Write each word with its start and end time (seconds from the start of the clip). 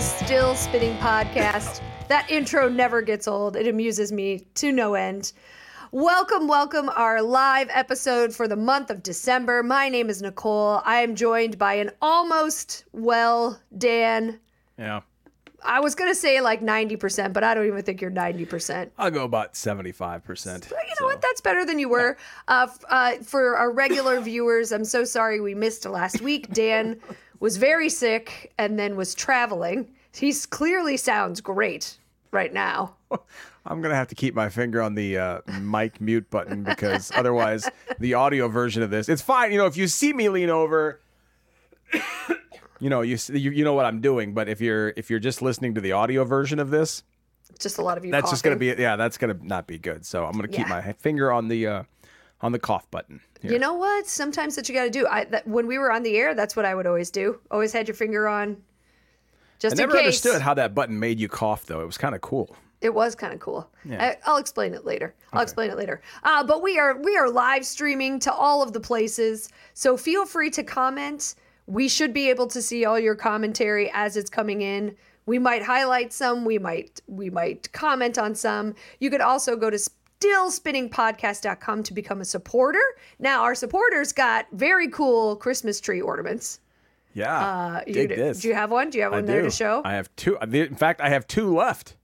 the 0.00 0.06
Still 0.06 0.54
Spinning 0.54 0.96
Podcast. 0.96 1.82
That 2.08 2.30
intro 2.30 2.70
never 2.70 3.02
gets 3.02 3.28
old. 3.28 3.54
It 3.54 3.66
amuses 3.66 4.12
me 4.12 4.46
to 4.54 4.72
no 4.72 4.94
end. 4.94 5.34
Welcome, 5.92 6.48
welcome, 6.48 6.88
our 6.88 7.20
live 7.20 7.68
episode 7.70 8.34
for 8.34 8.48
the 8.48 8.56
month 8.56 8.88
of 8.88 9.02
December. 9.02 9.62
My 9.62 9.90
name 9.90 10.08
is 10.08 10.22
Nicole. 10.22 10.80
I 10.86 11.02
am 11.02 11.14
joined 11.14 11.58
by 11.58 11.74
an 11.74 11.90
almost 12.00 12.86
well 12.92 13.60
Dan. 13.76 14.40
Yeah. 14.78 15.02
I 15.62 15.80
was 15.80 15.94
gonna 15.94 16.14
say 16.14 16.40
like 16.40 16.62
90%, 16.62 17.34
but 17.34 17.44
I 17.44 17.52
don't 17.52 17.66
even 17.66 17.82
think 17.82 18.00
you're 18.00 18.10
90%. 18.10 18.88
I'll 18.96 19.10
go 19.10 19.24
about 19.24 19.52
75%. 19.52 20.22
But 20.24 20.78
you 20.88 20.94
know 20.98 21.08
what? 21.08 21.20
That's 21.20 21.42
better 21.42 21.66
than 21.66 21.78
you 21.78 21.90
were. 21.90 22.16
Uh, 22.48 22.68
f- 22.70 22.84
uh, 22.88 23.12
for 23.22 23.54
our 23.54 23.70
regular 23.70 24.18
viewers, 24.22 24.72
I'm 24.72 24.86
so 24.86 25.04
sorry 25.04 25.42
we 25.42 25.54
missed 25.54 25.84
last 25.84 26.22
week. 26.22 26.48
Dan 26.54 26.98
was 27.38 27.58
very 27.58 27.90
sick 27.90 28.54
and 28.56 28.78
then 28.78 28.96
was 28.96 29.14
traveling. 29.14 29.88
He 30.14 30.32
clearly 30.50 30.96
sounds 30.96 31.40
great 31.40 31.98
right 32.30 32.52
now. 32.52 32.94
I'm 33.66 33.80
going 33.80 33.90
to 33.90 33.96
have 33.96 34.08
to 34.08 34.14
keep 34.14 34.34
my 34.34 34.48
finger 34.48 34.80
on 34.80 34.94
the 34.94 35.18
uh, 35.18 35.40
mic 35.60 36.00
mute 36.00 36.28
button 36.30 36.64
because 36.64 37.12
otherwise 37.14 37.68
the 37.98 38.14
audio 38.14 38.48
version 38.48 38.82
of 38.82 38.90
this, 38.90 39.08
it's 39.08 39.22
fine. 39.22 39.52
You 39.52 39.58
know, 39.58 39.66
if 39.66 39.76
you 39.76 39.86
see 39.86 40.12
me 40.12 40.28
lean 40.28 40.48
over, 40.50 41.00
you 42.78 42.88
know, 42.88 43.02
you, 43.02 43.18
you 43.28 43.50
you 43.50 43.64
know 43.64 43.74
what 43.74 43.84
I'm 43.84 44.00
doing, 44.00 44.32
but 44.32 44.48
if 44.48 44.60
you're 44.60 44.94
if 44.96 45.10
you're 45.10 45.18
just 45.18 45.42
listening 45.42 45.74
to 45.74 45.80
the 45.80 45.92
audio 45.92 46.24
version 46.24 46.58
of 46.58 46.70
this, 46.70 47.02
Just 47.58 47.78
a 47.78 47.82
lot 47.82 47.98
of 47.98 48.04
you. 48.04 48.10
that's 48.10 48.30
just 48.30 48.42
going 48.42 48.56
to 48.56 48.58
be 48.58 48.80
yeah, 48.80 48.96
that's 48.96 49.18
going 49.18 49.36
to 49.36 49.46
not 49.46 49.66
be 49.66 49.78
good. 49.78 50.06
So 50.06 50.24
I'm 50.24 50.32
going 50.32 50.42
to 50.42 50.48
keep 50.48 50.66
Yeah. 50.66 50.82
my 50.82 50.92
finger 50.94 51.30
on 51.30 51.48
the 51.48 51.66
uh, 51.66 51.82
on 52.40 52.52
the 52.52 52.58
cough 52.58 52.90
button. 52.90 53.20
Here. 53.42 53.52
You 53.52 53.58
know 53.58 53.74
what? 53.74 54.06
Sometimes 54.06 54.56
that 54.56 54.68
you 54.68 54.74
got 54.74 54.84
to 54.84 54.90
do. 54.90 55.06
I 55.06 55.24
that, 55.26 55.46
when 55.46 55.66
we 55.66 55.76
were 55.78 55.92
on 55.92 56.02
the 56.02 56.16
air, 56.16 56.34
that's 56.34 56.56
what 56.56 56.64
I 56.64 56.74
would 56.74 56.86
always 56.86 57.10
do. 57.10 57.38
Always 57.50 57.72
had 57.72 57.86
your 57.88 57.94
finger 57.94 58.28
on, 58.28 58.56
just 59.60 59.78
I 59.78 59.82
never 59.82 59.92
case. 59.92 60.00
understood 60.00 60.42
how 60.42 60.54
that 60.54 60.74
button 60.74 60.98
made 60.98 61.20
you 61.20 61.28
cough 61.28 61.66
though. 61.66 61.80
It 61.80 61.86
was 61.86 61.98
kind 61.98 62.14
of 62.14 62.20
cool. 62.20 62.56
It 62.80 62.94
was 62.94 63.14
kind 63.14 63.34
of 63.34 63.40
cool. 63.40 63.70
Yeah. 63.84 64.02
I, 64.02 64.16
I'll 64.24 64.38
explain 64.38 64.72
it 64.72 64.86
later. 64.86 65.14
I'll 65.34 65.42
explain 65.42 65.70
it 65.70 65.76
later. 65.76 66.00
Uh, 66.24 66.42
but 66.42 66.62
we 66.62 66.78
are 66.78 66.96
we 67.00 67.16
are 67.16 67.28
live 67.30 67.64
streaming 67.66 68.18
to 68.20 68.32
all 68.32 68.62
of 68.62 68.72
the 68.72 68.80
places, 68.80 69.50
so 69.74 69.96
feel 69.96 70.24
free 70.26 70.50
to 70.50 70.64
comment. 70.64 71.34
We 71.66 71.88
should 71.88 72.12
be 72.12 72.30
able 72.30 72.46
to 72.48 72.60
see 72.62 72.84
all 72.86 72.98
your 72.98 73.14
commentary 73.14 73.90
as 73.92 74.16
it's 74.16 74.30
coming 74.30 74.62
in. 74.62 74.96
We 75.26 75.38
might 75.38 75.62
highlight 75.62 76.12
some. 76.12 76.44
We 76.46 76.58
might 76.58 77.00
we 77.06 77.28
might 77.28 77.70
comment 77.72 78.18
on 78.18 78.34
some. 78.34 78.74
You 78.98 79.10
could 79.10 79.20
also 79.20 79.56
go 79.56 79.68
to 79.68 79.78
stillspinningpodcast.com 80.20 81.82
to 81.82 81.94
become 81.94 82.20
a 82.22 82.24
supporter. 82.24 82.82
Now 83.18 83.42
our 83.42 83.54
supporters 83.54 84.12
got 84.12 84.46
very 84.52 84.88
cool 84.88 85.36
Christmas 85.36 85.80
tree 85.80 86.00
ornaments. 86.00 86.60
Yeah. 87.14 87.38
Uh, 87.38 87.80
you, 87.86 87.94
dig 87.94 88.08
do, 88.10 88.16
this. 88.16 88.40
do 88.40 88.48
you 88.48 88.54
have 88.54 88.70
one? 88.70 88.90
Do 88.90 88.98
you 88.98 89.04
have 89.04 89.12
I 89.12 89.16
one 89.16 89.26
there 89.26 89.42
do. 89.42 89.50
to 89.50 89.54
show? 89.54 89.82
I 89.84 89.92
have 89.92 90.14
two. 90.16 90.38
In 90.38 90.74
fact, 90.74 91.00
I 91.00 91.08
have 91.08 91.26
two 91.26 91.54
left. 91.54 91.96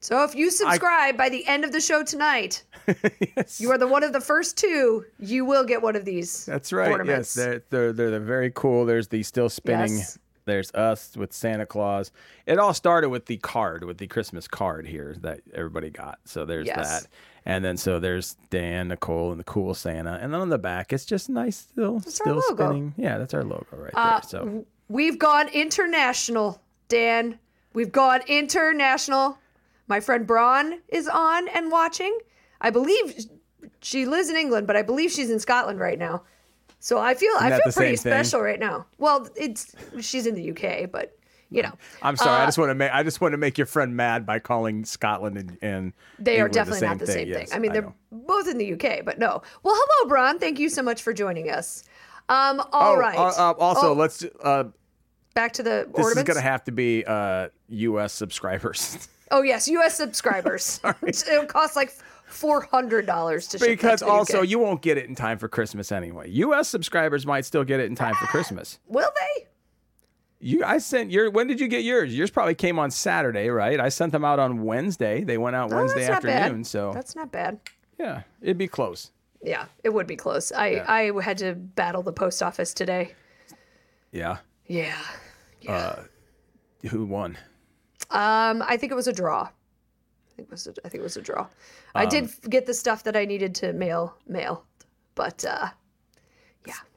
So 0.00 0.22
if 0.22 0.34
you 0.34 0.50
subscribe 0.50 1.16
by 1.16 1.30
the 1.30 1.46
end 1.46 1.64
of 1.64 1.72
the 1.72 1.80
show 1.80 2.02
tonight, 2.04 2.62
yes. 3.36 3.58
you 3.58 3.70
are 3.70 3.78
the 3.78 3.86
one 3.86 4.04
of 4.04 4.12
the 4.12 4.20
first 4.20 4.58
two. 4.58 5.02
You 5.18 5.46
will 5.46 5.64
get 5.64 5.80
one 5.80 5.96
of 5.96 6.04
these. 6.04 6.44
That's 6.44 6.74
right. 6.74 6.90
Ornaments. 6.90 7.34
Yes, 7.34 7.44
they're, 7.46 7.62
they're 7.70 7.92
they're 7.94 8.10
they're 8.10 8.20
very 8.20 8.50
cool. 8.54 8.84
There's 8.84 9.08
the 9.08 9.22
still 9.22 9.48
spinning. 9.48 9.96
Yes. 9.96 10.18
There's 10.46 10.70
us 10.72 11.16
with 11.16 11.32
Santa 11.32 11.64
Claus. 11.64 12.12
It 12.44 12.58
all 12.58 12.74
started 12.74 13.08
with 13.08 13.24
the 13.24 13.38
card, 13.38 13.84
with 13.84 13.96
the 13.96 14.06
Christmas 14.06 14.46
card 14.46 14.86
here 14.86 15.16
that 15.22 15.40
everybody 15.54 15.88
got. 15.88 16.18
So 16.26 16.44
there's 16.44 16.66
Yes. 16.66 17.02
that. 17.04 17.08
And 17.46 17.64
then 17.64 17.76
so 17.76 17.98
there's 18.00 18.36
Dan, 18.50 18.88
Nicole, 18.88 19.30
and 19.30 19.38
the 19.38 19.44
cool 19.44 19.74
Santa. 19.74 20.18
And 20.20 20.32
then 20.32 20.40
on 20.40 20.48
the 20.48 20.58
back, 20.58 20.92
it's 20.92 21.04
just 21.04 21.28
nice 21.28 21.56
still 21.56 21.96
our 21.96 22.00
still 22.10 22.42
spinning. 22.42 22.94
Yeah, 22.96 23.18
that's 23.18 23.34
our 23.34 23.44
logo 23.44 23.66
right 23.72 23.92
Uh, 23.94 24.20
there. 24.20 24.22
So 24.28 24.66
We've 24.88 25.18
gone 25.18 25.48
international, 25.48 26.60
Dan. 26.88 27.38
We've 27.74 27.92
gone 27.92 28.20
international. 28.26 29.38
My 29.88 30.00
friend 30.00 30.26
Braun 30.26 30.80
is 30.88 31.08
on 31.08 31.48
and 31.48 31.70
watching. 31.70 32.18
I 32.60 32.70
believe 32.70 33.26
she 33.80 34.06
lives 34.06 34.30
in 34.30 34.36
England, 34.36 34.66
but 34.66 34.76
I 34.76 34.82
believe 34.82 35.10
she's 35.10 35.30
in 35.30 35.38
Scotland 35.40 35.80
right 35.80 35.98
now. 35.98 36.22
So 36.80 36.98
I 36.98 37.14
feel 37.14 37.32
I 37.38 37.50
feel 37.50 37.72
pretty 37.72 37.96
special 37.96 38.40
right 38.40 38.60
now. 38.60 38.86
Well, 38.98 39.28
it's 39.36 39.74
she's 40.00 40.26
in 40.26 40.34
the 40.34 40.50
UK, 40.50 40.90
but 40.90 41.16
you 41.54 41.62
know. 41.62 41.72
I'm 42.02 42.16
sorry. 42.16 42.40
uh, 42.40 42.42
I 42.42 42.46
just 42.46 42.58
want 42.58 42.70
to 42.70 42.74
make 42.74 42.90
I 42.92 43.02
just 43.02 43.20
want 43.20 43.32
to 43.32 43.38
make 43.38 43.56
your 43.56 43.66
friend 43.66 43.96
mad 43.96 44.26
by 44.26 44.38
calling 44.38 44.84
Scotland 44.84 45.36
and, 45.36 45.58
and 45.62 45.92
They 46.18 46.32
are 46.40 46.46
England 46.46 46.52
definitely 46.54 46.86
not 46.88 46.98
the 46.98 47.06
same 47.06 47.26
thing. 47.26 47.28
Yes, 47.28 47.54
I 47.54 47.58
mean, 47.58 47.72
they're 47.72 47.82
know. 47.82 47.94
both 48.10 48.48
in 48.48 48.58
the 48.58 48.72
UK, 48.74 49.04
but 49.04 49.18
no. 49.18 49.42
Well, 49.62 49.74
hello, 49.76 50.08
Braun. 50.08 50.38
Thank 50.38 50.58
you 50.58 50.68
so 50.68 50.82
much 50.82 51.02
for 51.02 51.12
joining 51.12 51.50
us. 51.50 51.84
Um, 52.28 52.60
all 52.72 52.94
Oh, 52.94 52.96
right. 52.96 53.16
uh, 53.16 53.28
uh, 53.50 53.54
also, 53.58 53.90
Oh, 53.90 53.92
let's. 53.92 54.24
Uh, 54.42 54.64
back 55.34 55.52
to 55.54 55.62
the 55.62 55.86
this 55.88 56.04
ornaments. 56.04 56.18
is 56.18 56.22
going 56.24 56.36
to 56.36 56.40
have 56.48 56.64
to 56.64 56.72
be 56.72 57.04
uh, 57.06 57.48
U.S. 57.68 58.12
subscribers. 58.12 59.08
oh 59.30 59.42
yes, 59.42 59.68
U.S. 59.68 59.96
subscribers. 59.96 60.80
It'll 61.02 61.44
cost 61.46 61.76
like 61.76 61.92
four 62.26 62.62
hundred 62.62 63.04
dollars 63.06 63.46
to 63.48 63.58
ship 63.58 63.68
because 63.68 64.00
to 64.00 64.06
the 64.06 64.10
also 64.10 64.38
UK. 64.40 64.48
you 64.48 64.58
won't 64.58 64.80
get 64.80 64.96
it 64.96 65.06
in 65.08 65.14
time 65.14 65.38
for 65.38 65.48
Christmas 65.48 65.92
anyway. 65.92 66.30
U.S. 66.30 66.68
subscribers 66.68 67.26
might 67.26 67.44
still 67.44 67.62
get 67.64 67.78
it 67.80 67.86
in 67.86 67.94
time 67.94 68.14
for 68.14 68.26
Christmas. 68.26 68.78
will 68.88 69.10
they? 69.36 69.46
You, 70.46 70.62
I 70.62 70.76
sent 70.76 71.10
your. 71.10 71.30
When 71.30 71.46
did 71.46 71.58
you 71.58 71.68
get 71.68 71.84
yours? 71.84 72.14
Yours 72.14 72.30
probably 72.30 72.54
came 72.54 72.78
on 72.78 72.90
Saturday, 72.90 73.48
right? 73.48 73.80
I 73.80 73.88
sent 73.88 74.12
them 74.12 74.24
out 74.26 74.38
on 74.38 74.62
Wednesday. 74.62 75.24
They 75.24 75.38
went 75.38 75.56
out 75.56 75.72
Oh, 75.72 75.76
Wednesday 75.76 76.06
afternoon. 76.06 76.58
bad. 76.58 76.66
So 76.66 76.92
that's 76.92 77.16
not 77.16 77.32
bad. 77.32 77.58
yeah, 77.98 78.22
it'd 78.42 78.58
be 78.58 78.68
close. 78.68 79.10
Yeah, 79.42 79.64
it 79.82 79.88
would 79.94 80.06
be 80.06 80.16
close. 80.16 80.52
I 80.52 80.84
I 80.86 81.22
had 81.22 81.38
to 81.38 81.54
battle 81.54 82.02
the 82.02 82.12
post 82.12 82.42
office 82.42 82.74
today. 82.74 83.14
Yeah. 84.12 84.38
Yeah. 84.66 84.98
Who 86.90 87.06
won? 87.06 87.38
Um, 88.10 88.62
I 88.66 88.76
think 88.76 88.92
it 88.92 88.94
was 88.94 89.06
a 89.08 89.12
draw. 89.12 89.44
I 89.44 90.36
think 90.36 90.48
it 90.48 90.50
was 90.50 90.66
a, 90.66 90.74
I 90.84 90.88
think 90.90 91.00
it 91.00 91.04
was 91.04 91.16
a 91.16 91.22
draw. 91.22 91.46
I 91.94 92.04
Um, 92.04 92.10
did 92.10 92.30
get 92.50 92.66
the 92.66 92.74
stuff 92.74 93.02
that 93.04 93.16
I 93.16 93.24
needed 93.24 93.54
to 93.56 93.72
mail 93.72 94.14
mail, 94.28 94.64
but 95.14 95.42
uh, 95.44 95.68
yeah, 95.68 95.70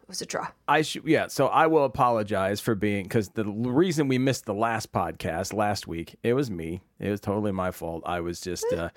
was 0.07 0.21
a 0.21 0.25
draw. 0.25 0.47
I 0.67 0.81
should. 0.81 1.05
Yeah. 1.05 1.27
So 1.27 1.47
I 1.47 1.67
will 1.67 1.83
apologize 1.85 2.59
for 2.59 2.75
being 2.75 3.03
because 3.03 3.29
the 3.29 3.45
reason 3.45 4.07
we 4.07 4.17
missed 4.17 4.45
the 4.45 4.53
last 4.53 4.91
podcast 4.91 5.53
last 5.53 5.87
week, 5.87 6.15
it 6.23 6.33
was 6.33 6.49
me. 6.49 6.81
It 6.99 7.09
was 7.09 7.19
totally 7.19 7.51
my 7.51 7.71
fault. 7.71 8.03
I 8.05 8.19
was 8.21 8.39
just. 8.41 8.65
Uh, 8.71 8.89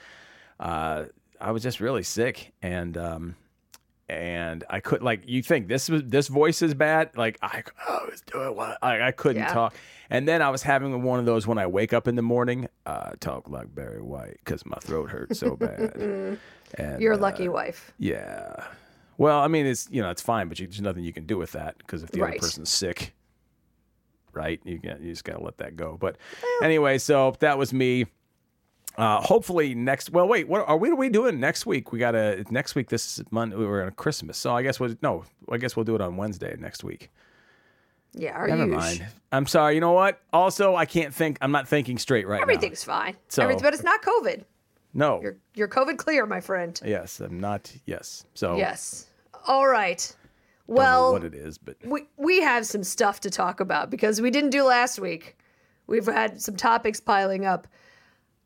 uh, 0.60 1.06
I 1.40 1.52
was 1.52 1.62
just 1.62 1.80
really 1.80 2.02
sick 2.02 2.52
and 2.60 2.98
um 2.98 3.34
and 4.10 4.62
I 4.68 4.80
could 4.80 5.02
like 5.02 5.22
you 5.26 5.42
think 5.42 5.68
this 5.68 5.88
was 5.88 6.02
this 6.04 6.28
voice 6.28 6.60
is 6.60 6.74
bad 6.74 7.16
like 7.16 7.38
I, 7.40 7.62
I 7.88 8.04
was 8.10 8.20
doing 8.20 8.54
what 8.56 8.76
I, 8.82 9.00
I 9.08 9.10
couldn't 9.12 9.40
Yeah. 9.42 9.54
talk 9.54 9.74
and 10.10 10.28
then 10.28 10.42
I 10.42 10.50
was 10.50 10.62
having 10.62 11.02
one 11.02 11.18
of 11.18 11.24
those 11.24 11.46
when 11.46 11.56
I 11.56 11.66
wake 11.66 11.94
up 11.94 12.08
in 12.08 12.14
the 12.16 12.20
morning 12.22 12.68
uh 12.84 13.12
talk 13.20 13.48
like 13.48 13.74
Barry 13.74 14.02
White 14.02 14.36
because 14.44 14.66
my 14.66 14.76
throat 14.82 15.08
hurts 15.08 15.38
so 15.38 15.56
bad 15.56 15.94
and 16.74 17.00
Your 17.00 17.14
uh, 17.14 17.18
lucky 17.18 17.48
wife. 17.48 17.92
yeah 17.98 18.62
well 19.20 19.38
I 19.40 19.48
mean 19.48 19.66
it's 19.66 19.86
you 19.90 20.00
know 20.02 20.10
it's 20.10 20.22
fine 20.22 20.48
but 20.48 20.58
you, 20.58 20.66
there's 20.66 20.80
nothing 20.80 21.04
you 21.04 21.12
can 21.12 21.26
do 21.26 21.36
with 21.38 21.52
that 21.52 21.76
because 21.78 22.02
if 22.02 22.10
the 22.10 22.20
Right. 22.20 22.30
other 22.32 22.40
person's 22.40 22.70
sick 22.70 23.14
right 24.32 24.60
you 24.64 24.78
got 24.78 25.00
you 25.00 25.10
just 25.10 25.24
gotta 25.24 25.42
let 25.42 25.58
that 25.58 25.76
go 25.76 25.96
but 26.00 26.16
anyway 26.62 26.98
so 26.98 27.34
that 27.40 27.58
was 27.58 27.72
me 27.72 28.06
uh, 28.98 29.20
hopefully 29.20 29.72
next. 29.74 30.10
Well, 30.10 30.26
wait. 30.26 30.48
What 30.48 30.66
are 30.68 30.76
we? 30.76 30.88
What 30.90 30.94
are 30.96 30.98
we 30.98 31.08
doing 31.08 31.38
next 31.38 31.64
week? 31.64 31.92
We 31.92 32.00
got 32.00 32.10
to 32.10 32.44
next 32.50 32.74
week. 32.74 32.88
This 32.88 33.22
Monday. 33.30 33.54
We're 33.56 33.84
on 33.84 33.92
Christmas, 33.92 34.36
so 34.36 34.54
I 34.54 34.62
guess 34.62 34.80
we'll 34.80 34.96
no. 35.00 35.24
I 35.50 35.58
guess 35.58 35.76
we'll 35.76 35.84
do 35.84 35.94
it 35.94 36.00
on 36.00 36.16
Wednesday 36.16 36.54
next 36.58 36.82
week. 36.82 37.08
Yeah, 38.14 38.32
are 38.32 38.48
Never 38.48 38.64
you? 38.66 38.72
mind. 38.72 39.06
I'm 39.30 39.46
sorry. 39.46 39.76
You 39.76 39.80
know 39.80 39.92
what? 39.92 40.20
Also, 40.32 40.74
I 40.74 40.86
can't 40.86 41.14
think. 41.14 41.38
I'm 41.40 41.52
not 41.52 41.68
thinking 41.68 41.98
straight 41.98 42.26
right 42.26 42.38
now. 42.38 42.42
Everything's 42.42 42.82
fine. 42.82 43.16
So- 43.28 43.44
Everything, 43.44 43.62
but 43.62 43.74
it's 43.74 43.84
not 43.84 44.02
COVID. 44.02 44.44
No. 44.92 45.20
You're 45.22 45.36
you're 45.54 45.68
COVID 45.68 45.96
clear, 45.96 46.26
my 46.26 46.40
friend. 46.40 46.78
yes, 46.84 47.20
I'm 47.20 47.38
not. 47.38 47.72
Yes. 47.86 48.24
So 48.34 48.56
Yes. 48.56 49.06
All 49.50 49.66
right. 49.66 49.98
don't 50.68 50.76
know 50.76 50.80
Well, 50.80 51.12
what 51.14 51.24
it 51.24 51.34
is, 51.34 51.58
but 51.58 51.76
we 51.84 52.06
we 52.16 52.40
have 52.40 52.64
some 52.64 52.84
stuff 52.84 53.18
to 53.22 53.30
talk 53.30 53.58
about 53.58 53.90
because 53.90 54.20
we 54.20 54.30
didn't 54.30 54.50
do 54.50 54.62
last 54.62 55.00
week. 55.00 55.36
We've 55.88 56.06
had 56.06 56.40
some 56.40 56.54
topics 56.54 57.00
piling 57.00 57.44
up. 57.44 57.66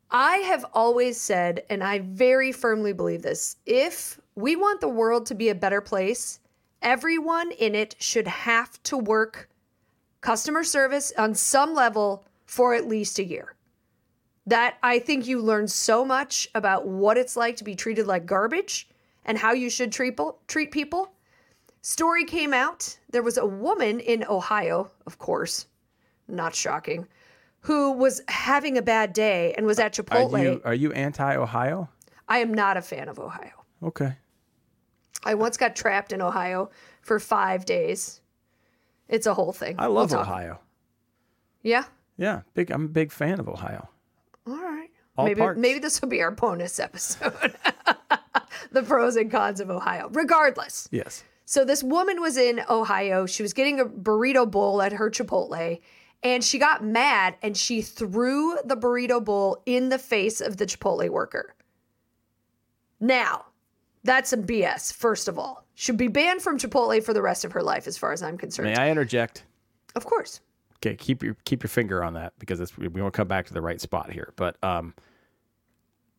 I 0.09 0.37
have 0.37 0.65
always 0.73 1.21
said, 1.21 1.63
and 1.69 1.83
I 1.83 1.99
very 1.99 2.51
firmly 2.51 2.91
believe 2.91 3.21
this 3.21 3.57
if 3.67 4.19
we 4.33 4.55
want 4.55 4.81
the 4.81 4.87
world 4.87 5.27
to 5.27 5.35
be 5.35 5.49
a 5.49 5.53
better 5.53 5.79
place, 5.79 6.39
everyone 6.81 7.51
in 7.51 7.75
it 7.75 7.95
should 7.99 8.27
have 8.27 8.81
to 8.83 8.97
work 8.97 9.47
customer 10.21 10.63
service 10.63 11.13
on 11.19 11.35
some 11.35 11.75
level 11.75 12.25
for 12.47 12.73
at 12.73 12.87
least 12.87 13.19
a 13.19 13.23
year. 13.23 13.53
That 14.47 14.79
I 14.81 14.97
think 14.97 15.27
you 15.27 15.39
learn 15.39 15.67
so 15.67 16.03
much 16.03 16.49
about 16.55 16.87
what 16.87 17.15
it's 17.15 17.37
like 17.37 17.57
to 17.57 17.63
be 17.63 17.75
treated 17.75 18.07
like 18.07 18.25
garbage 18.25 18.89
and 19.25 19.37
how 19.37 19.51
you 19.53 19.69
should 19.69 19.91
treat, 19.91 20.17
treat 20.47 20.71
people. 20.71 21.11
Story 21.81 22.25
came 22.25 22.53
out. 22.53 22.97
There 23.11 23.23
was 23.23 23.37
a 23.37 23.45
woman 23.45 23.99
in 23.99 24.23
Ohio, 24.27 24.91
of 25.05 25.17
course, 25.17 25.67
not 26.27 26.55
shocking, 26.55 27.07
who 27.59 27.91
was 27.91 28.21
having 28.27 28.77
a 28.77 28.81
bad 28.81 29.13
day 29.13 29.53
and 29.57 29.65
was 29.65 29.79
at 29.79 29.97
are 29.99 30.03
Chipotle. 30.03 30.41
you 30.41 30.61
are 30.63 30.73
you 30.73 30.91
anti 30.93 31.35
Ohio? 31.35 31.89
I 32.27 32.39
am 32.39 32.53
not 32.53 32.77
a 32.77 32.81
fan 32.81 33.07
of 33.09 33.19
Ohio. 33.19 33.51
Okay. 33.83 34.15
I 35.23 35.35
once 35.35 35.57
got 35.57 35.75
trapped 35.75 36.11
in 36.11 36.21
Ohio 36.21 36.69
for 37.01 37.19
five 37.19 37.65
days. 37.65 38.21
It's 39.07 39.27
a 39.27 39.33
whole 39.33 39.51
thing. 39.51 39.75
I 39.77 39.87
We'll 39.87 39.97
love 39.97 40.13
Ohio. 40.13 40.59
Yeah. 41.61 41.85
Yeah, 42.17 42.41
big. 42.53 42.71
I'm 42.71 42.85
a 42.85 42.89
big 42.89 43.11
fan 43.11 43.39
of 43.39 43.47
Ohio. 43.47 43.89
All 44.47 44.55
right. 44.55 44.89
All 45.17 45.25
maybe 45.25 45.39
parts. 45.39 45.59
maybe 45.59 45.79
this 45.79 46.01
will 46.01 46.09
be 46.09 46.21
our 46.21 46.31
bonus 46.31 46.79
episode. 46.79 47.55
the 48.75 48.83
pros 48.83 49.15
and 49.15 49.31
cons 49.31 49.59
of 49.59 49.69
Ohio. 49.69 50.09
Regardless. 50.11 50.87
Yes. 50.91 51.23
So 51.45 51.65
this 51.65 51.83
woman 51.83 52.21
was 52.21 52.37
in 52.37 52.61
Ohio. 52.69 53.25
She 53.25 53.43
was 53.43 53.53
getting 53.53 53.79
a 53.79 53.85
burrito 53.85 54.49
bowl 54.49 54.81
at 54.81 54.93
her 54.93 55.09
Chipotle 55.09 55.79
and 56.25 56.43
she 56.43 56.57
got 56.57 56.83
mad 56.83 57.35
and 57.43 57.55
she 57.55 57.83
threw 57.83 58.57
the 58.65 58.75
burrito 58.75 59.23
bowl 59.23 59.61
in 59.65 59.89
the 59.89 59.99
face 59.99 60.41
of 60.41 60.57
the 60.57 60.65
Chipotle 60.65 61.07
worker. 61.09 61.53
Now, 62.99 63.45
that's 64.03 64.31
some 64.31 64.43
BS, 64.43 64.91
first 64.91 65.27
of 65.27 65.37
all. 65.37 65.65
Should 65.75 65.97
be 65.97 66.07
banned 66.07 66.41
from 66.41 66.57
Chipotle 66.57 67.03
for 67.03 67.13
the 67.13 67.21
rest 67.21 67.45
of 67.45 67.51
her 67.51 67.61
life 67.61 67.85
as 67.85 67.97
far 67.97 68.11
as 68.11 68.23
I'm 68.23 68.37
concerned. 68.37 68.69
May 68.69 68.75
I 68.75 68.89
interject? 68.89 69.43
Of 69.95 70.05
course. 70.05 70.41
Okay, 70.77 70.95
keep 70.95 71.21
your 71.21 71.35
keep 71.45 71.63
your 71.63 71.69
finger 71.69 72.03
on 72.03 72.13
that 72.13 72.33
because 72.39 72.59
it's, 72.59 72.77
we 72.77 72.87
won't 72.87 73.13
come 73.13 73.27
back 73.27 73.45
to 73.47 73.53
the 73.53 73.61
right 73.61 73.79
spot 73.79 74.11
here. 74.11 74.33
But 74.35 74.57
um, 74.63 74.93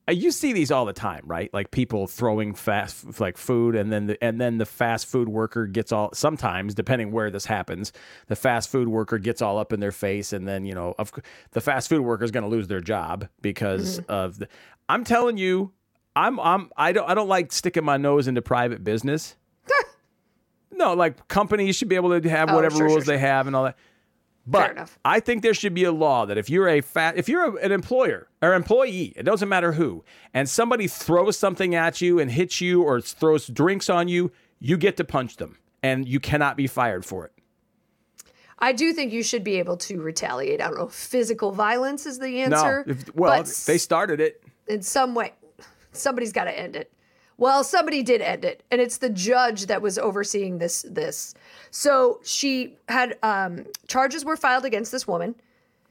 Uh, 0.08 0.12
you 0.12 0.30
see 0.30 0.52
these 0.52 0.70
all 0.70 0.84
the 0.84 0.92
time, 0.92 1.22
right? 1.24 1.52
Like 1.52 1.70
people 1.70 2.06
throwing 2.06 2.54
fast 2.54 3.18
like 3.20 3.36
food, 3.36 3.74
and 3.74 3.92
then 3.92 4.06
the, 4.06 4.22
and 4.22 4.40
then 4.40 4.58
the 4.58 4.66
fast 4.66 5.06
food 5.06 5.28
worker 5.28 5.66
gets 5.66 5.90
all. 5.90 6.10
Sometimes, 6.14 6.74
depending 6.74 7.10
where 7.10 7.30
this 7.30 7.46
happens, 7.46 7.92
the 8.28 8.36
fast 8.36 8.70
food 8.70 8.88
worker 8.88 9.18
gets 9.18 9.42
all 9.42 9.58
up 9.58 9.72
in 9.72 9.80
their 9.80 9.92
face, 9.92 10.32
and 10.32 10.46
then 10.46 10.64
you 10.64 10.74
know, 10.74 10.94
of 10.98 11.12
the 11.52 11.60
fast 11.60 11.88
food 11.88 12.02
worker 12.02 12.24
is 12.24 12.30
going 12.30 12.44
to 12.44 12.50
lose 12.50 12.68
their 12.68 12.80
job 12.80 13.28
because 13.42 13.98
mm-hmm. 14.00 14.10
of 14.12 14.38
the. 14.38 14.48
I'm 14.88 15.02
telling 15.02 15.38
you, 15.38 15.72
I'm 16.14 16.38
I'm 16.38 16.70
I 16.76 16.92
don't 16.92 17.08
I 17.08 17.14
don't 17.14 17.28
like 17.28 17.52
sticking 17.52 17.84
my 17.84 17.96
nose 17.96 18.28
into 18.28 18.42
private 18.42 18.84
business. 18.84 19.34
no, 20.70 20.94
like 20.94 21.26
companies 21.26 21.74
should 21.74 21.88
be 21.88 21.96
able 21.96 22.20
to 22.20 22.28
have 22.30 22.50
Oh, 22.50 22.54
whatever 22.54 22.76
sure, 22.76 22.86
rules 22.86 23.04
sure, 23.04 23.14
they 23.14 23.18
have 23.18 23.46
and 23.48 23.56
all 23.56 23.64
that. 23.64 23.76
But. 24.46 24.90
I 25.04 25.18
think 25.20 25.42
there 25.42 25.54
should 25.54 25.74
be 25.74 25.84
a 25.84 25.90
law 25.92 26.24
that 26.26 26.38
if 26.38 26.48
you're 26.48 26.68
a 26.68 26.80
fat, 26.80 27.16
if 27.16 27.28
you're 27.28 27.56
a- 27.58 27.64
an 27.64 27.72
employer 27.72 28.28
or 28.40 28.54
employee, 28.54 29.12
it 29.16 29.24
doesn't 29.24 29.48
matter 29.48 29.72
who, 29.72 30.04
and 30.32 30.48
somebody 30.48 30.86
throws 30.86 31.36
something 31.36 31.74
at 31.74 32.00
you 32.00 32.18
and 32.20 32.30
hits 32.30 32.60
you 32.60 32.82
or 32.82 33.00
throws 33.00 33.48
drinks 33.48 33.90
on 33.90 34.06
you, 34.08 34.30
you 34.60 34.76
get 34.76 34.96
to 34.98 35.04
punch 35.04 35.36
them, 35.36 35.58
and 35.82 36.06
you 36.08 36.20
cannot 36.20 36.56
be 36.56 36.66
fired 36.68 37.04
for 37.04 37.24
it. 37.26 37.32
I 38.58 38.72
do 38.72 38.92
think 38.92 39.12
you 39.12 39.22
should 39.22 39.44
be 39.44 39.56
able 39.58 39.76
to 39.78 40.00
retaliate. 40.00 40.60
I 40.62 40.68
don't 40.68 40.78
know. 40.78 40.86
if 40.86 40.92
Physical 40.94 41.52
violence 41.52 42.06
is 42.06 42.18
the 42.18 42.46
No, 42.46 42.56
answer. 42.56 42.84
if, 42.86 43.14
well, 43.14 43.38
but 43.42 43.46
they 43.66 43.76
started 43.78 44.20
it. 44.20 44.42
in 44.66 44.80
some 44.80 45.14
way, 45.14 45.32
somebody's 45.92 46.32
got 46.32 46.44
to 46.44 46.58
end 46.58 46.74
it. 46.76 46.90
Well, 47.38 47.64
somebody 47.64 48.02
did 48.02 48.22
end 48.22 48.46
it, 48.46 48.62
and 48.70 48.80
it's 48.80 48.96
the 48.96 49.10
judge 49.10 49.66
that 49.66 49.82
was 49.82 49.98
overseeing 49.98 50.56
this. 50.56 50.86
This, 50.88 51.34
so 51.70 52.20
she 52.24 52.76
had 52.88 53.18
um, 53.22 53.66
charges 53.88 54.24
were 54.24 54.36
filed 54.36 54.64
against 54.64 54.92
this 54.92 55.06
woman. 55.06 55.34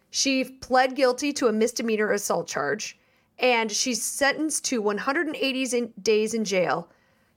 She 0.10 0.44
pled 0.44 0.96
guilty 0.96 1.34
to 1.34 1.48
a 1.48 1.54
misdemeanor 1.54 2.12
assault 2.12 2.48
charge, 2.48 2.98
and 3.38 3.72
she's 3.72 4.02
sentenced 4.02 4.64
to 4.66 4.82
180 4.82 5.78
in- 5.78 5.94
days 6.02 6.34
in 6.34 6.46
jail. 6.46 6.88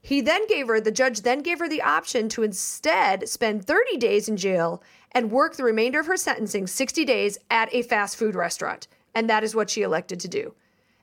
He 0.01 0.21
then 0.21 0.47
gave 0.47 0.67
her, 0.67 0.79
the 0.79 0.91
judge 0.91 1.21
then 1.21 1.41
gave 1.41 1.59
her 1.59 1.67
the 1.67 1.81
option 1.81 2.29
to 2.29 2.43
instead 2.43 3.27
spend 3.27 3.65
30 3.65 3.97
days 3.97 4.29
in 4.29 4.37
jail 4.37 4.81
and 5.11 5.31
work 5.31 5.55
the 5.55 5.63
remainder 5.63 5.99
of 5.99 6.05
her 6.05 6.17
sentencing 6.17 6.67
60 6.67 7.03
days 7.03 7.37
at 7.49 7.73
a 7.73 7.81
fast 7.81 8.15
food 8.15 8.35
restaurant. 8.35 8.87
And 9.13 9.29
that 9.29 9.43
is 9.43 9.55
what 9.55 9.69
she 9.69 9.81
elected 9.81 10.19
to 10.21 10.27
do. 10.27 10.53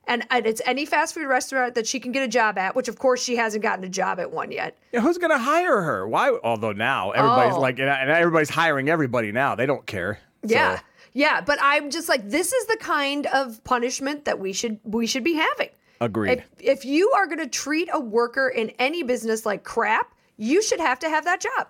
And, 0.08 0.24
and 0.30 0.46
it's 0.46 0.62
any 0.64 0.86
fast 0.86 1.14
food 1.14 1.26
restaurant 1.26 1.74
that 1.74 1.86
she 1.86 1.98
can 1.98 2.12
get 2.12 2.22
a 2.22 2.28
job 2.28 2.58
at, 2.58 2.76
which 2.76 2.86
of 2.88 2.98
course 2.98 3.22
she 3.22 3.36
hasn't 3.36 3.62
gotten 3.62 3.84
a 3.84 3.88
job 3.88 4.20
at 4.20 4.30
one 4.30 4.52
yet. 4.52 4.78
Yeah, 4.92 5.00
who's 5.00 5.18
going 5.18 5.32
to 5.32 5.38
hire 5.38 5.82
her? 5.82 6.06
Why? 6.06 6.30
Although 6.44 6.72
now 6.72 7.10
everybody's 7.10 7.54
Oh. 7.54 7.60
like, 7.60 7.78
and 7.80 7.88
everybody's 7.88 8.50
hiring 8.50 8.88
everybody 8.88 9.32
now. 9.32 9.54
They 9.56 9.66
don't 9.66 9.84
care. 9.86 10.20
So, 10.44 10.54
Yeah. 10.54 10.80
Yeah, 11.12 11.40
but 11.40 11.58
I'm 11.62 11.90
just 11.90 12.10
like 12.10 12.28
this 12.28 12.52
is 12.52 12.66
the 12.66 12.76
kind 12.76 13.26
of 13.28 13.64
punishment 13.64 14.26
that 14.26 14.38
we 14.38 14.52
should 14.52 14.78
we 14.84 15.06
should 15.06 15.24
be 15.24 15.32
having. 15.32 15.70
Agreed. 15.98 16.44
If, 16.58 16.78
if 16.78 16.84
you 16.84 17.10
are 17.12 17.24
going 17.26 17.38
to 17.38 17.46
treat 17.46 17.88
a 17.90 17.98
worker 17.98 18.48
in 18.50 18.68
any 18.78 19.02
business 19.02 19.46
like 19.46 19.64
crap, 19.64 20.12
you 20.36 20.60
should 20.62 20.78
have 20.78 20.98
to 20.98 21.08
have 21.08 21.24
that 21.24 21.40
job. 21.40 21.68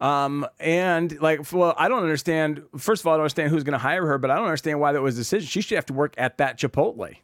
Um, 0.00 0.44
and 0.58 1.18
like, 1.20 1.52
well, 1.52 1.74
I 1.78 1.88
don't 1.88 2.02
understand. 2.02 2.64
First 2.76 3.02
of 3.02 3.06
all, 3.06 3.14
I 3.14 3.16
don't 3.16 3.22
understand 3.22 3.50
who's 3.50 3.62
going 3.62 3.74
to 3.74 3.78
hire 3.78 4.04
her, 4.06 4.18
but 4.18 4.32
I 4.32 4.34
don't 4.34 4.46
understand 4.46 4.80
why 4.80 4.90
that 4.92 5.00
was 5.00 5.14
a 5.14 5.20
decision. 5.20 5.46
She 5.46 5.60
should 5.60 5.76
have 5.76 5.86
to 5.86 5.92
work 5.92 6.14
at 6.18 6.38
that 6.38 6.58
Chipotle. 6.58 7.16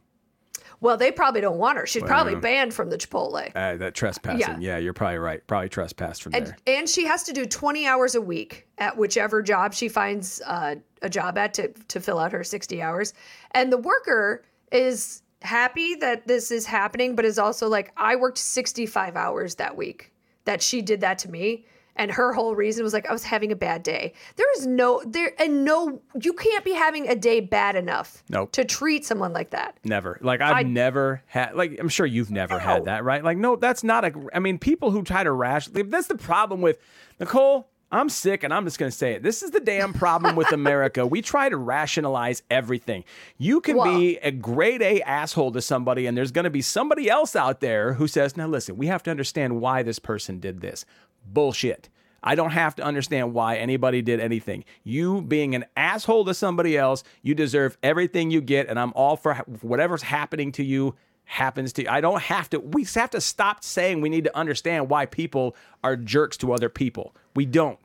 Well, 0.80 0.96
they 0.96 1.12
probably 1.12 1.42
don't 1.42 1.58
want 1.58 1.76
her. 1.78 1.86
She's 1.86 2.02
probably 2.02 2.34
banned 2.36 2.72
from 2.72 2.88
the 2.88 2.96
Chipotle. 2.96 3.50
Uh, 3.54 3.76
that 3.76 3.94
trespassing. 3.94 4.62
Yeah. 4.62 4.78
you're 4.78 4.94
probably 4.94 5.18
right. 5.18 5.46
Probably 5.46 5.68
trespassed 5.68 6.22
from 6.22 6.34
And, 6.34 6.46
there. 6.46 6.56
and 6.66 6.88
she 6.88 7.04
has 7.04 7.22
to 7.24 7.32
do 7.32 7.44
20 7.44 7.86
hours 7.86 8.14
a 8.14 8.20
week 8.20 8.66
at 8.78 8.96
whichever 8.96 9.42
job 9.42 9.74
she 9.74 9.88
finds 9.88 10.40
uh, 10.46 10.76
a 11.02 11.10
job 11.10 11.36
at 11.36 11.52
to, 11.54 11.68
to 11.88 12.00
fill 12.00 12.18
out 12.18 12.32
her 12.32 12.42
60 12.42 12.80
hours. 12.80 13.12
And 13.52 13.70
the 13.70 13.78
worker 13.78 14.42
is 14.72 15.22
happy 15.42 15.96
that 15.96 16.26
this 16.26 16.50
is 16.50 16.64
happening, 16.64 17.14
but 17.14 17.24
is 17.26 17.38
also 17.38 17.68
like, 17.68 17.92
I 17.96 18.16
worked 18.16 18.38
65 18.38 19.16
hours 19.16 19.56
that 19.56 19.76
week 19.76 20.12
that 20.46 20.62
she 20.62 20.80
did 20.80 21.02
that 21.02 21.18
to 21.18 21.30
me. 21.30 21.66
And 22.00 22.10
her 22.10 22.32
whole 22.32 22.54
reason 22.54 22.82
was 22.82 22.94
like, 22.94 23.06
I 23.06 23.12
was 23.12 23.24
having 23.24 23.52
a 23.52 23.56
bad 23.56 23.82
day. 23.82 24.14
There 24.36 24.46
is 24.56 24.66
no, 24.66 25.02
there, 25.06 25.32
and 25.38 25.66
no, 25.66 26.00
you 26.18 26.32
can't 26.32 26.64
be 26.64 26.72
having 26.72 27.06
a 27.08 27.14
day 27.14 27.40
bad 27.40 27.76
enough 27.76 28.22
Nope. 28.30 28.52
to 28.52 28.64
treat 28.64 29.04
someone 29.04 29.34
like 29.34 29.50
that. 29.50 29.76
Never. 29.84 30.18
Like 30.22 30.40
I've 30.40 30.56
I- 30.56 30.62
never 30.62 31.22
had. 31.26 31.54
Like 31.54 31.76
I'm 31.78 31.90
sure 31.90 32.06
you've 32.06 32.30
never 32.30 32.58
had 32.58 32.86
that, 32.86 33.04
right? 33.04 33.22
Like 33.22 33.36
no, 33.36 33.56
that's 33.56 33.84
not 33.84 34.06
a. 34.06 34.12
I 34.32 34.38
mean, 34.38 34.58
people 34.58 34.90
who 34.90 35.02
try 35.02 35.22
to 35.22 35.30
rationally. 35.30 35.82
That's 35.82 36.06
the 36.06 36.16
problem 36.16 36.62
with 36.62 36.78
Nicole. 37.20 37.68
I'm 37.92 38.08
sick, 38.08 38.44
and 38.44 38.54
I'm 38.54 38.64
just 38.64 38.78
going 38.78 38.88
to 38.90 38.96
say 38.96 39.14
it. 39.14 39.22
This 39.24 39.42
is 39.42 39.50
the 39.50 39.58
damn 39.58 39.92
problem 39.92 40.36
with 40.36 40.52
America. 40.52 41.04
We 41.04 41.22
try 41.22 41.48
to 41.48 41.56
rationalize 41.56 42.42
everything. 42.48 43.02
You 43.36 43.60
can 43.60 43.82
be 43.82 44.16
a 44.18 44.30
grade 44.30 44.80
A 44.80 45.02
asshole 45.02 45.50
to 45.52 45.60
somebody, 45.60 46.06
and 46.06 46.16
there's 46.16 46.30
going 46.30 46.44
to 46.44 46.50
be 46.50 46.62
somebody 46.62 47.10
else 47.10 47.34
out 47.34 47.60
there 47.60 47.94
who 47.94 48.06
says, 48.06 48.36
"Now 48.36 48.46
listen, 48.46 48.76
we 48.76 48.86
have 48.86 49.02
to 49.02 49.10
understand 49.10 49.60
why 49.60 49.82
this 49.82 49.98
person 49.98 50.38
did 50.40 50.60
this." 50.60 50.84
Bullshit. 51.24 51.88
I 52.22 52.34
don't 52.34 52.50
have 52.50 52.74
to 52.76 52.82
understand 52.82 53.32
why 53.32 53.56
anybody 53.56 54.02
did 54.02 54.20
anything. 54.20 54.64
You 54.84 55.22
being 55.22 55.54
an 55.54 55.64
asshole 55.76 56.26
to 56.26 56.34
somebody 56.34 56.76
else, 56.76 57.02
you 57.22 57.34
deserve 57.34 57.78
everything 57.82 58.30
you 58.30 58.40
get, 58.40 58.68
and 58.68 58.78
I'm 58.78 58.92
all 58.94 59.16
for 59.16 59.34
whatever's 59.62 60.02
happening 60.02 60.52
to 60.52 60.64
you 60.64 60.94
happens 61.24 61.72
to 61.72 61.82
you. 61.82 61.88
I 61.88 62.00
don't 62.00 62.22
have 62.22 62.50
to. 62.50 62.60
We 62.60 62.84
have 62.94 63.10
to 63.10 63.20
stop 63.20 63.62
saying 63.62 64.00
we 64.00 64.08
need 64.08 64.24
to 64.24 64.36
understand 64.36 64.90
why 64.90 65.06
people 65.06 65.56
are 65.84 65.96
jerks 65.96 66.36
to 66.38 66.52
other 66.52 66.68
people. 66.68 67.14
We 67.34 67.46
don't. 67.46 67.78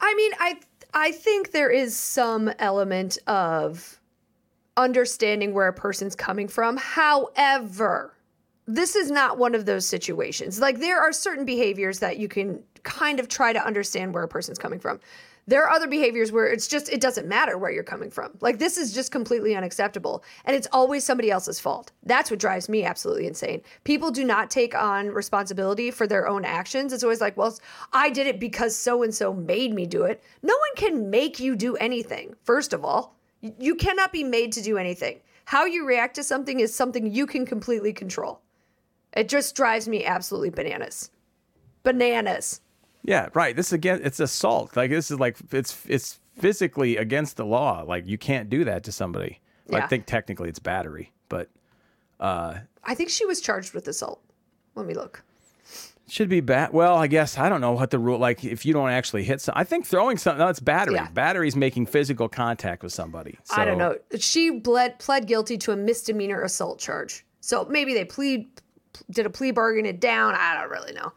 I 0.00 0.14
mean, 0.14 0.32
I 0.38 0.60
I 0.94 1.12
think 1.12 1.52
there 1.52 1.70
is 1.70 1.96
some 1.96 2.52
element 2.58 3.18
of 3.26 3.98
understanding 4.76 5.54
where 5.54 5.68
a 5.68 5.72
person's 5.72 6.14
coming 6.14 6.48
from. 6.48 6.76
However, 6.76 8.14
this 8.66 8.94
is 8.94 9.10
not 9.10 9.38
one 9.38 9.54
of 9.54 9.66
those 9.66 9.86
situations. 9.86 10.60
Like 10.60 10.78
there 10.78 11.00
are 11.00 11.12
certain 11.12 11.44
behaviors 11.44 11.98
that 12.00 12.18
you 12.18 12.28
can 12.28 12.62
kind 12.82 13.20
of 13.20 13.28
try 13.28 13.52
to 13.52 13.64
understand 13.64 14.14
where 14.14 14.22
a 14.22 14.28
person's 14.28 14.58
coming 14.58 14.80
from. 14.80 15.00
There 15.48 15.64
are 15.64 15.70
other 15.70 15.88
behaviors 15.88 16.30
where 16.30 16.46
it's 16.46 16.68
just 16.68 16.88
it 16.88 17.00
doesn't 17.00 17.26
matter 17.26 17.58
where 17.58 17.72
you're 17.72 17.82
coming 17.82 18.10
from. 18.10 18.30
Like 18.40 18.60
this 18.60 18.78
is 18.78 18.94
just 18.94 19.10
completely 19.10 19.56
unacceptable 19.56 20.22
and 20.44 20.54
it's 20.54 20.68
always 20.70 21.02
somebody 21.02 21.32
else's 21.32 21.58
fault. 21.58 21.90
That's 22.04 22.30
what 22.30 22.38
drives 22.38 22.68
me 22.68 22.84
absolutely 22.84 23.26
insane. 23.26 23.62
People 23.82 24.12
do 24.12 24.24
not 24.24 24.50
take 24.50 24.74
on 24.74 25.08
responsibility 25.08 25.90
for 25.90 26.06
their 26.06 26.28
own 26.28 26.44
actions. 26.44 26.92
It's 26.92 27.02
always 27.02 27.20
like, 27.20 27.36
well, 27.36 27.58
I 27.92 28.10
did 28.10 28.28
it 28.28 28.38
because 28.38 28.76
so 28.76 29.02
and 29.02 29.12
so 29.12 29.34
made 29.34 29.74
me 29.74 29.84
do 29.84 30.04
it. 30.04 30.22
No 30.42 30.54
one 30.54 30.76
can 30.76 31.10
make 31.10 31.40
you 31.40 31.56
do 31.56 31.76
anything. 31.76 32.36
First 32.44 32.72
of 32.72 32.84
all, 32.84 33.16
you 33.40 33.74
cannot 33.74 34.12
be 34.12 34.22
made 34.22 34.52
to 34.52 34.62
do 34.62 34.78
anything. 34.78 35.20
How 35.44 35.64
you 35.64 35.84
react 35.84 36.14
to 36.14 36.22
something 36.22 36.60
is 36.60 36.74
something 36.74 37.06
you 37.06 37.26
can 37.26 37.44
completely 37.44 37.92
control. 37.92 38.40
It 39.12 39.28
just 39.28 39.54
drives 39.54 39.88
me 39.88 40.04
absolutely 40.04 40.50
bananas. 40.50 41.10
Bananas. 41.82 42.61
Yeah, 43.04 43.28
right. 43.34 43.54
This 43.54 43.72
again, 43.72 44.00
it's 44.04 44.20
assault. 44.20 44.76
Like 44.76 44.90
this 44.90 45.10
is 45.10 45.18
like 45.18 45.36
it's 45.50 45.84
it's 45.88 46.20
physically 46.38 46.96
against 46.96 47.36
the 47.36 47.44
law. 47.44 47.84
Like 47.86 48.06
you 48.06 48.18
can't 48.18 48.48
do 48.48 48.64
that 48.64 48.84
to 48.84 48.92
somebody. 48.92 49.40
I 49.72 49.86
think 49.86 50.04
technically 50.06 50.50
it's 50.50 50.58
battery, 50.58 51.12
but 51.30 51.48
uh, 52.20 52.58
I 52.84 52.94
think 52.94 53.08
she 53.08 53.24
was 53.24 53.40
charged 53.40 53.72
with 53.72 53.88
assault. 53.88 54.20
Let 54.74 54.86
me 54.86 54.92
look. 54.92 55.22
Should 56.08 56.28
be 56.28 56.40
bad. 56.40 56.74
Well, 56.74 56.94
I 56.96 57.06
guess 57.06 57.38
I 57.38 57.48
don't 57.48 57.62
know 57.62 57.72
what 57.72 57.90
the 57.90 57.98
rule. 57.98 58.18
Like, 58.18 58.44
if 58.44 58.66
you 58.66 58.74
don't 58.74 58.90
actually 58.90 59.22
hit 59.22 59.40
some, 59.40 59.54
I 59.56 59.64
think 59.64 59.86
throwing 59.86 60.18
something. 60.18 60.40
No, 60.40 60.48
it's 60.48 60.60
battery. 60.60 60.96
Yeah. 60.96 61.08
Battery's 61.08 61.56
making 61.56 61.86
physical 61.86 62.28
contact 62.28 62.82
with 62.82 62.92
somebody. 62.92 63.38
I 63.50 63.64
don't 63.64 63.78
know. 63.78 63.96
She 64.18 64.50
bled, 64.50 64.98
pled 64.98 65.26
guilty 65.26 65.56
to 65.58 65.72
a 65.72 65.76
misdemeanor 65.76 66.42
assault 66.42 66.80
charge. 66.80 67.24
So 67.40 67.64
maybe 67.64 67.94
they 67.94 68.04
plead 68.04 68.46
did 69.10 69.24
a 69.24 69.30
plea 69.30 69.52
bargain 69.52 69.86
it 69.86 70.00
down. 70.00 70.34
I 70.34 70.60
don't 70.60 70.70
really 70.70 70.92
know 70.92 71.12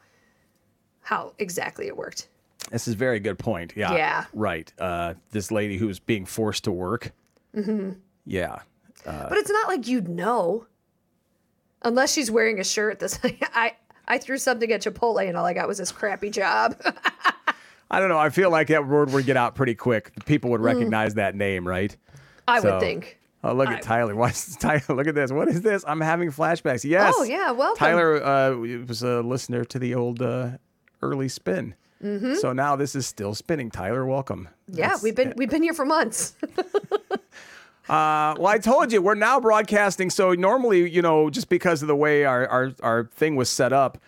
how 1.06 1.34
exactly 1.40 1.88
it 1.88 1.96
worked. 1.96 2.28
This 2.72 2.88
is 2.88 2.96
a 2.96 2.98
very 2.98 3.20
good 3.20 3.38
point. 3.40 3.74
Yeah. 3.76 3.94
Yeah. 3.94 4.26
Right. 4.34 4.74
Uh, 4.80 5.14
this 5.32 5.52
lady 5.52 5.78
who 5.78 5.88
was 5.88 6.00
being 6.00 6.26
forced 6.26 6.64
to 6.66 6.72
work. 6.72 7.12
Mm-hmm. 7.56 7.92
Yeah. 8.26 8.60
but 9.06 9.38
it's 9.38 9.52
not 9.52 9.68
like 9.68 9.88
you'd 9.88 10.08
know. 10.08 10.66
Unless 11.84 12.14
she's 12.14 12.32
wearing 12.32 12.60
a 12.60 12.64
shirt 12.64 13.00
that's 13.00 13.20
I 13.54 13.74
I 14.08 14.18
threw 14.18 14.38
something 14.38 14.72
at 14.72 14.82
Chipotle 14.82 15.28
and 15.28 15.38
all 15.38 15.46
I 15.46 15.54
got 15.54 15.68
was 15.68 15.78
this 15.78 15.92
crappy 15.92 16.30
job. 16.32 16.76
I 17.92 18.00
don't 18.00 18.10
know. 18.10 18.18
I 18.18 18.30
feel 18.30 18.50
like 18.50 18.68
that 18.70 18.88
word 18.88 19.12
would 19.14 19.26
get 19.28 19.38
out 19.38 19.54
pretty 19.56 19.76
quick. 19.76 20.12
People 20.26 20.50
Mm. 20.50 20.52
would 20.54 20.62
recognize 20.62 21.14
that 21.16 21.36
name, 21.36 21.68
right? 21.68 21.96
I 22.48 22.60
So- 22.62 22.72
would 22.74 22.80
think. 22.82 23.20
Oh, 23.44 23.54
look 23.54 23.70
at 23.70 23.84
Tyler. 23.84 24.16
What's 24.16 24.56
Tyler? 24.56 24.82
Look 24.96 25.06
at 25.06 25.14
this. 25.14 25.32
What 25.32 25.48
is 25.50 25.62
this? 25.62 25.84
I'm 25.88 26.02
having 26.02 26.32
flashbacks. 26.32 26.84
Yes. 26.84 27.14
Oh, 27.16 27.22
yeah, 27.22 27.52
welcome. 27.52 27.78
Tyler 27.78 28.24
uh, 28.26 28.56
was 28.88 29.04
a 29.04 29.22
listener 29.22 29.64
to 29.66 29.78
the 29.78 29.94
old 29.94 30.20
uh, 30.24 30.50
early 31.06 31.30
spin. 31.30 31.76
Mm-hmm. 32.04 32.36
So 32.36 32.54
now 32.54 32.76
this 32.76 32.96
is 32.96 33.06
still 33.08 33.34
spinning. 33.34 33.72
Tyler, 33.72 34.06
welcome. 34.06 34.50
Yeah, 34.68 34.88
That's- 34.88 35.04
we've 35.04 35.16
been 35.16 35.34
we've 35.38 35.50
been 35.50 35.64
here 35.64 35.74
for 35.74 35.86
months. 35.86 36.36
Uh, 37.88 38.34
well, 38.40 38.48
I 38.48 38.58
told 38.58 38.92
you 38.92 39.00
we're 39.00 39.14
now 39.14 39.40
broadcasting. 39.40 40.10
So 40.10 40.34
normally, 40.34 40.90
you 40.90 41.04
know, 41.04 41.30
just 41.30 41.50
because 41.50 41.84
of 41.84 41.88
the 41.88 41.96
way 41.96 42.26
our 42.26 42.48
our, 42.48 42.72
our 42.82 43.04
thing 43.14 43.36
was 43.36 43.48
set 43.48 43.74
up, 43.74 44.00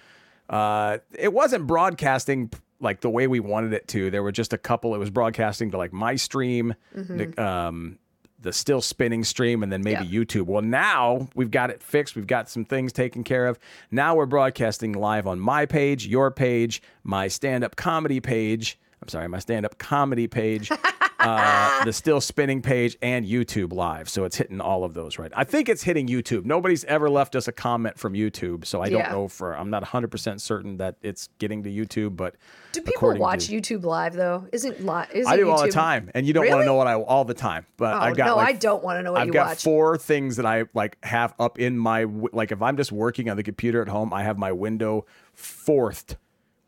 uh, 0.49 0.97
it 1.13 1.31
wasn't 1.31 1.67
broadcasting 1.67 2.51
like 2.79 3.01
the 3.01 3.09
way 3.11 3.27
we 3.27 3.39
wanted 3.39 3.73
it 3.73 3.87
to. 3.89 4.09
There 4.09 4.23
were 4.23 4.31
just 4.31 4.51
a 4.51 4.57
couple. 4.57 4.95
It 4.95 4.97
was 4.97 5.11
broadcasting 5.11 5.69
to 5.71 5.77
like 5.77 5.93
my 5.93 6.15
stream, 6.15 6.73
the, 6.91 7.39
um, 7.39 7.99
the 8.39 8.53
still 8.53 8.81
spinning 8.81 9.23
stream, 9.23 9.63
and 9.63 9.71
then 9.71 9.81
maybe 9.83 10.05
Yeah. 10.05 10.21
YouTube. 10.21 10.43
Well, 10.45 10.61
now 10.61 11.27
we've 11.35 11.49
got 11.51 11.69
it 11.71 11.81
fixed. 11.81 12.15
We've 12.15 12.27
got 12.27 12.49
some 12.49 12.65
things 12.65 12.93
taken 12.93 13.23
care 13.23 13.47
of. 13.47 13.57
Now 13.89 14.15
we're 14.15 14.27
broadcasting 14.27 14.93
live 14.93 15.25
on 15.25 15.39
my 15.39 15.65
page, 15.65 16.05
your 16.05 16.29
page, 16.29 16.81
my 17.03 17.27
stand 17.27 17.63
up 17.63 17.75
comedy 17.75 18.19
page. 18.19 18.77
I'm 19.01 19.07
sorry, 19.09 19.27
my 19.27 19.39
stand 19.39 19.65
up 19.65 19.77
comedy 19.77 20.27
page. 20.27 20.71
uh, 21.19 21.83
the 21.85 21.93
still 21.93 22.21
spinning 22.21 22.61
page 22.61 22.95
and 23.01 23.25
YouTube 23.25 23.73
live. 23.73 24.07
So 24.09 24.23
it's 24.23 24.37
hitting 24.37 24.59
all 24.61 24.83
of 24.83 24.93
those 24.93 25.17
right. 25.19 25.31
I 25.35 25.43
think 25.43 25.67
it's 25.69 25.83
hitting 25.83 26.07
YouTube. 26.07 26.45
Nobody's 26.45 26.83
ever 26.85 27.09
left 27.09 27.35
us 27.35 27.47
a 27.47 27.51
comment 27.51 27.97
from 27.99 28.13
YouTube, 28.13 28.65
so 28.65 28.81
I 28.81 28.89
don't 28.89 28.99
Yeah. 28.99 29.11
know 29.11 29.27
for 29.27 29.55
I'm 29.55 29.69
not 29.69 29.83
100% 29.83 30.39
certain 30.41 30.77
that 30.77 30.95
it's 31.01 31.29
getting 31.39 31.63
to 31.63 31.69
YouTube, 31.71 32.15
but 32.15 32.35
Do 32.71 32.81
people 32.81 33.15
watch 33.17 33.47
to- 33.47 33.59
YouTube 33.61 33.83
live 33.83 34.13
though? 34.13 34.47
Isn't 34.51 34.83
live? 34.85 35.09
Isn't 35.11 35.31
I 35.31 35.37
do 35.37 35.49
all 35.49 35.61
the 35.61 35.71
time, 35.71 36.09
and 36.13 36.25
you 36.25 36.33
don't 36.33 36.47
want 36.49 36.61
to 36.61 36.65
know 36.65 36.75
what 36.75 36.87
I 36.87 36.95
all 36.95 37.25
the 37.25 37.33
time. 37.33 37.65
But 37.77 37.95
Oh 37.95 37.99
I've 37.99 38.15
got 38.17 38.25
no, 38.27 38.35
like, 38.37 38.47
I 38.49 38.53
don't 38.53 38.83
want 38.83 38.97
to 38.99 39.03
know 39.03 39.11
what 39.13 39.21
I've 39.21 39.27
you 39.27 39.33
got 39.33 39.47
watch. 39.47 39.63
four 39.63 39.97
things 39.97 40.37
that 40.37 40.45
I 40.45 40.65
like 40.73 40.97
have 41.03 41.33
up 41.39 41.59
in 41.59 41.77
my 41.77 42.05
like 42.31 42.51
if 42.51 42.61
I'm 42.61 42.77
just 42.77 42.91
working 42.91 43.29
on 43.29 43.37
the 43.37 43.43
computer 43.43 43.81
at 43.81 43.89
home, 43.89 44.13
I 44.13 44.23
have 44.23 44.37
my 44.37 44.51
window 44.51 45.05
fourthed 45.33 46.17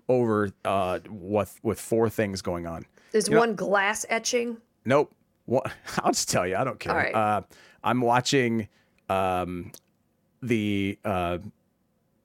over 0.10 0.50
uh 0.66 1.00
with 1.08 1.58
with 1.64 1.80
four 1.80 2.10
things 2.10 2.42
going 2.42 2.68
on. 2.68 2.86
Is 3.14 3.30
one 3.30 3.56
glass 3.56 4.06
etching? 4.10 4.58
Nope. 4.86 5.14
What? 5.46 5.72
I'll 6.04 6.12
just 6.12 6.30
tell 6.30 6.46
you. 6.46 6.56
I 6.58 6.64
don't 6.64 6.80
care. 6.80 6.94
Right. 6.96 7.16
Uh, 7.16 7.42
I'm 7.84 8.02
watching 8.02 8.68
um, 9.10 9.72
the 10.42 11.00
uh, 11.04 11.40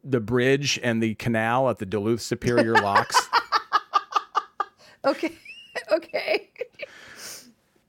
the 0.03 0.21
bridge 0.21 0.79
and 0.83 1.03
the 1.03 1.15
canal 1.15 1.71
at 1.71 1.79
the 1.79 1.87
Duluth 1.87 2.21
Superior 2.21 2.75
Locks, 2.75 3.17
Okay, 5.05 5.33
okay. 5.93 6.51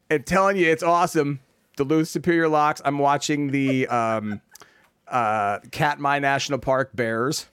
and 0.10 0.26
telling 0.26 0.58
you 0.58 0.70
it's 0.72 0.84
awesome. 0.84 1.40
Duluth 1.76 2.08
Superior 2.08 2.48
Locks. 2.48 2.82
I'm 2.86 3.00
watching 3.00 3.52
the 3.52 3.88
um, 3.88 4.42
uh, 5.08 5.60
Katmai 5.72 6.20
National 6.20 6.60
Park 6.60 6.92
bears. 6.96 7.48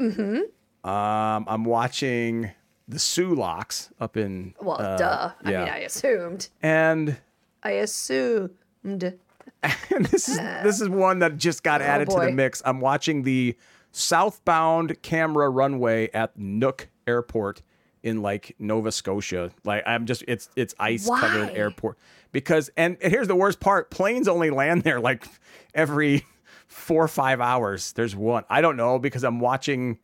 Mm-hmm. 0.00 0.40
Um, 0.86 1.44
I'm 1.48 1.64
watching 1.64 2.50
the 2.86 2.98
Soo 2.98 3.34
Locks 3.34 3.90
up 4.00 4.16
in. 4.16 4.54
Well, 4.60 4.80
uh, 4.80 4.96
duh. 4.96 5.30
I 5.44 5.50
yeah. 5.50 5.64
mean, 5.64 5.72
I 5.72 5.78
assumed. 5.78 6.48
and 6.62 7.16
I 7.62 7.70
assumed. 7.72 8.54
and 8.84 9.18
this 10.10 10.28
is 10.28 10.36
this 10.38 10.80
is 10.80 10.88
one 10.88 11.18
that 11.18 11.36
just 11.36 11.62
got 11.64 11.82
added 11.82 12.08
to 12.10 12.16
the 12.16 12.28
Oh, 12.28 12.30
mix. 12.30 12.62
I'm 12.64 12.80
watching 12.80 13.22
the 13.24 13.56
southbound 13.90 15.02
camera 15.02 15.48
runway 15.48 16.08
at 16.12 16.38
Nook 16.38 16.88
Airport 17.06 17.62
in 18.02 18.22
like 18.22 18.54
Nova 18.60 18.92
Scotia. 18.92 19.50
Like 19.64 19.82
I'm 19.86 20.06
just 20.06 20.22
it's 20.28 20.48
it's 20.54 20.74
ice 20.78 21.08
covered 21.08 21.50
airport 21.50 21.98
because 22.30 22.70
and, 22.76 22.96
and 23.02 23.10
here's 23.10 23.26
the 23.26 23.34
worst 23.34 23.58
part: 23.58 23.90
planes 23.90 24.28
only 24.28 24.50
land 24.50 24.82
there 24.82 25.00
like 25.00 25.26
every 25.74 26.24
four 26.68 27.02
or 27.02 27.08
five 27.08 27.40
hours. 27.40 27.92
There's 27.92 28.14
one. 28.14 28.44
I 28.48 28.60
don't 28.60 28.76
know 28.76 29.00
because 29.00 29.24
I'm 29.24 29.40
watching. 29.40 29.98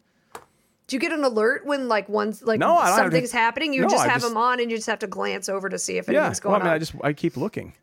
Do 0.88 0.96
you 0.96 1.00
get 1.00 1.12
an 1.12 1.24
alert 1.24 1.64
when 1.64 1.88
like 1.88 2.08
one's 2.08 2.42
like 2.42 2.58
No, 2.60 2.76
I 2.76 2.86
don't 2.88 2.96
to- 2.96 3.02
something's 3.04 3.32
happening? 3.32 3.72
You 3.72 3.82
No, 3.82 3.88
just 3.88 4.04
I 4.04 4.08
have 4.08 4.20
just- 4.20 4.28
them 4.28 4.36
on, 4.36 4.60
and 4.60 4.70
you 4.70 4.76
just 4.76 4.88
have 4.88 4.98
to 5.00 5.06
glance 5.06 5.48
over 5.48 5.68
to 5.68 5.78
see 5.78 5.96
if 5.98 6.08
Yeah, 6.08 6.20
anything's 6.20 6.42
well, 6.44 6.54
I 6.54 6.58
going 6.58 6.64
mean, 6.64 6.70
on. 6.70 6.74
I 6.74 6.78
just 6.78 6.94
I 7.02 7.12
keep 7.12 7.36
looking. 7.36 7.74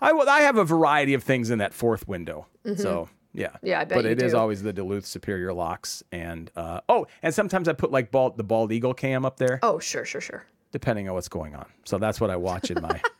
I 0.00 0.12
well, 0.12 0.28
I 0.28 0.40
have 0.40 0.56
a 0.56 0.64
variety 0.64 1.14
of 1.14 1.22
things 1.24 1.50
in 1.50 1.58
that 1.58 1.72
fourth 1.74 2.06
window. 2.06 2.46
So 2.76 3.08
yeah, 3.32 3.48
Mm-hmm. 3.48 3.66
Yeah, 3.66 3.80
I 3.80 3.84
bet 3.84 3.96
But 3.98 4.04
it 4.06 4.22
is 4.22 4.32
do. 4.32 4.38
always 4.38 4.62
the 4.62 4.72
Duluth 4.72 5.06
Superior 5.06 5.52
locks, 5.52 6.02
and 6.12 6.50
uh, 6.56 6.80
oh, 6.88 7.06
and 7.22 7.32
sometimes 7.34 7.68
I 7.68 7.72
put 7.72 7.90
like 7.92 8.10
bald 8.10 8.36
the 8.36 8.44
bald 8.44 8.72
eagle 8.72 8.94
cam 8.94 9.24
up 9.24 9.36
there, 9.38 9.60
oh, 9.62 9.78
sure, 9.78 10.04
sure, 10.04 10.20
sure. 10.20 10.44
depending 10.72 11.08
on 11.08 11.14
what's 11.14 11.28
going 11.28 11.54
on. 11.54 11.66
So 11.84 11.98
that's 11.98 12.20
what 12.20 12.30
I 12.30 12.36
watch 12.36 12.70
in 12.70 12.80
my. 12.82 13.00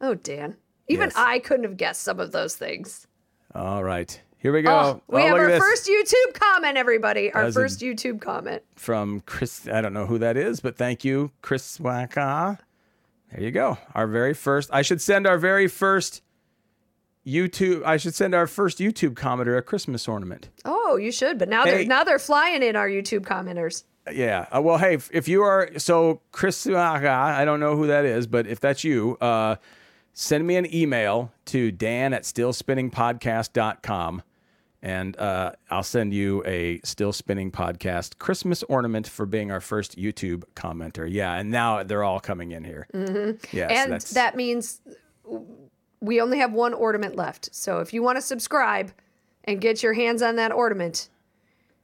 Oh, 0.00 0.14
Dan. 0.14 0.56
Even 0.88 1.06
Yes. 1.08 1.14
I 1.16 1.38
couldn't 1.38 1.64
have 1.64 1.76
guessed 1.78 2.02
some 2.02 2.20
of 2.20 2.30
those 2.32 2.54
things. 2.54 3.06
All 3.54 3.82
right, 3.82 4.20
here 4.46 4.52
we 4.52 4.62
go. 4.62 4.70
Oh, 4.70 5.02
we 5.08 5.22
Oh, 5.22 5.26
have 5.26 5.34
our 5.34 5.58
first 5.58 5.88
YouTube 5.88 6.34
comment, 6.34 6.76
everybody. 6.76 7.32
Our 7.32 7.50
first 7.50 7.80
YouTube 7.80 8.20
comment. 8.20 8.62
from 8.76 9.22
Chris. 9.26 9.66
I 9.66 9.80
don't 9.80 9.92
know 9.92 10.06
who 10.06 10.18
that 10.18 10.36
is, 10.36 10.60
but 10.60 10.76
thank 10.76 11.04
you, 11.04 11.32
Chris 11.42 11.80
Waka. 11.80 12.60
There 13.32 13.42
you 13.42 13.50
go. 13.50 13.76
Our 13.96 14.06
very 14.06 14.34
first. 14.34 14.70
I 14.72 14.82
should 14.82 15.00
send 15.00 15.26
our 15.26 15.36
very 15.36 15.66
first 15.66 16.22
YouTube. 17.26 17.82
I 17.84 17.96
should 17.96 18.14
send 18.14 18.36
our 18.36 18.46
first 18.46 18.78
YouTube 18.78 19.14
commenter 19.14 19.58
a 19.58 19.62
Christmas 19.62 20.06
ornament. 20.06 20.48
Oh, 20.64 20.96
you 20.96 21.10
should, 21.10 21.40
but 21.40 21.48
now 21.48 21.64
Hey. 21.64 21.78
they're 21.78 21.86
now 21.86 22.04
they're 22.04 22.20
flying 22.20 22.62
in 22.62 22.76
our 22.76 22.88
YouTube 22.88 23.22
commenters. 23.22 23.82
Yeah. 24.12 24.46
Uh, 24.56 24.62
well, 24.62 24.78
hey, 24.78 24.94
if, 24.94 25.10
if 25.12 25.26
you 25.26 25.42
are 25.42 25.70
so 25.76 26.20
Chris, 26.30 26.64
Waka, 26.66 27.10
I 27.10 27.44
don't 27.44 27.58
know 27.58 27.76
who 27.76 27.88
that 27.88 28.04
is, 28.04 28.28
but 28.28 28.46
if 28.46 28.60
that's 28.60 28.84
you, 28.84 29.16
uh, 29.20 29.56
send 30.12 30.46
me 30.46 30.54
an 30.54 30.72
email 30.72 31.32
to 31.46 31.72
Dan 31.72 32.14
at 32.14 32.22
stillspinningpodcast.com 32.22 34.22
and 34.86 35.18
uh, 35.18 35.50
I'll 35.68 35.82
send 35.82 36.14
you 36.14 36.44
a 36.46 36.78
Still 36.84 37.12
Spinning 37.12 37.50
Podcast 37.50 38.20
Christmas 38.20 38.62
ornament 38.62 39.08
for 39.08 39.26
being 39.26 39.50
our 39.50 39.60
first 39.60 39.98
YouTube 39.98 40.44
commenter. 40.54 41.08
Yeah, 41.10 41.34
and 41.34 41.50
now 41.50 41.82
they're 41.82 42.04
all 42.04 42.20
coming 42.20 42.52
in 42.52 42.62
here. 42.62 42.86
Mm-hmm. 42.94 43.44
Yes, 43.56 43.70
and 43.72 43.92
that's, 43.92 44.12
that 44.12 44.36
means 44.36 44.80
we 45.98 46.20
only 46.20 46.38
have 46.38 46.52
one 46.52 46.72
ornament 46.72 47.16
left. 47.16 47.52
So 47.52 47.80
if 47.80 47.92
you 47.92 48.00
want 48.00 48.16
to 48.16 48.22
subscribe 48.22 48.92
and 49.42 49.60
get 49.60 49.82
your 49.82 49.92
hands 49.92 50.22
on 50.22 50.36
that 50.36 50.52
ornament, 50.52 51.08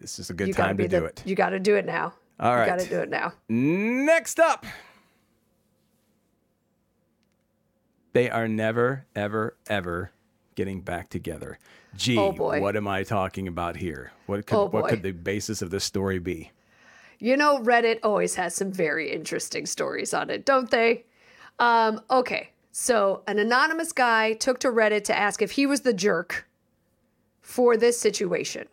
this 0.00 0.20
is 0.20 0.30
a 0.30 0.34
good 0.34 0.46
you 0.46 0.54
got 0.54 0.62
to 0.62 0.68
time 0.68 0.76
to 0.76 0.86
do 0.86 1.00
the, 1.00 1.06
it. 1.06 1.22
You 1.26 1.34
got 1.34 1.50
to 1.50 1.58
do 1.58 1.74
it 1.74 1.84
now. 1.84 2.14
All 2.38 2.56
You 2.56 2.66
got 2.66 2.78
to 2.78 2.88
do 2.88 3.00
it 3.00 3.10
now. 3.10 3.32
Next 3.48 4.38
up, 4.38 4.64
they 8.12 8.30
are 8.30 8.46
never, 8.46 9.06
ever, 9.16 9.56
ever 9.66 10.12
getting 10.54 10.80
back 10.80 11.08
together. 11.10 11.58
Gee, 11.96 12.18
Oh, 12.18 12.30
what 12.32 12.76
am 12.76 12.88
I 12.88 13.02
talking 13.02 13.48
about 13.48 13.76
here? 13.76 14.12
What 14.26 14.46
could 14.46 14.56
Oh, 14.56 14.64
what 14.66 14.88
could 14.88 15.02
the 15.02 15.12
basis 15.12 15.62
of 15.62 15.70
this 15.70 15.84
story 15.84 16.18
be? 16.18 16.50
You 17.18 17.36
know, 17.36 17.60
Reddit 17.60 18.00
always 18.02 18.34
has 18.34 18.54
some 18.54 18.72
very 18.72 19.12
interesting 19.12 19.66
stories 19.66 20.12
on 20.12 20.30
it, 20.30 20.44
don't 20.44 20.70
they? 20.70 21.04
Um, 21.58 22.00
okay, 22.10 22.50
so 22.72 23.22
an 23.28 23.38
anonymous 23.38 23.92
guy 23.92 24.32
took 24.32 24.58
to 24.60 24.68
Reddit 24.68 25.04
to 25.04 25.16
ask 25.16 25.40
if 25.42 25.52
he 25.52 25.66
was 25.66 25.82
the 25.82 25.92
jerk 25.92 26.46
for 27.40 27.76
this 27.76 27.98
situation. 28.00 28.66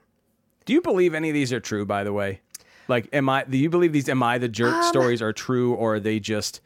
Do 0.66 0.74
you 0.74 0.82
believe 0.82 1.14
any 1.14 1.30
of 1.30 1.34
these 1.34 1.52
are 1.54 1.60
true? 1.60 1.86
By 1.86 2.04
the 2.04 2.14
way, 2.14 2.42
like, 2.88 3.08
am 3.14 3.30
I? 3.30 3.44
Do 3.44 3.58
you 3.58 3.70
believe 3.70 3.92
these? 3.94 4.10
Am 4.10 4.24
I 4.24 4.38
the 4.38 4.48
jerk 4.48 4.74
Um, 4.74 4.84
stories 4.84 5.22
are 5.22 5.34
true, 5.34 5.74
or 5.74 5.96
are 5.96 6.00
they 6.00 6.20
just? 6.20 6.62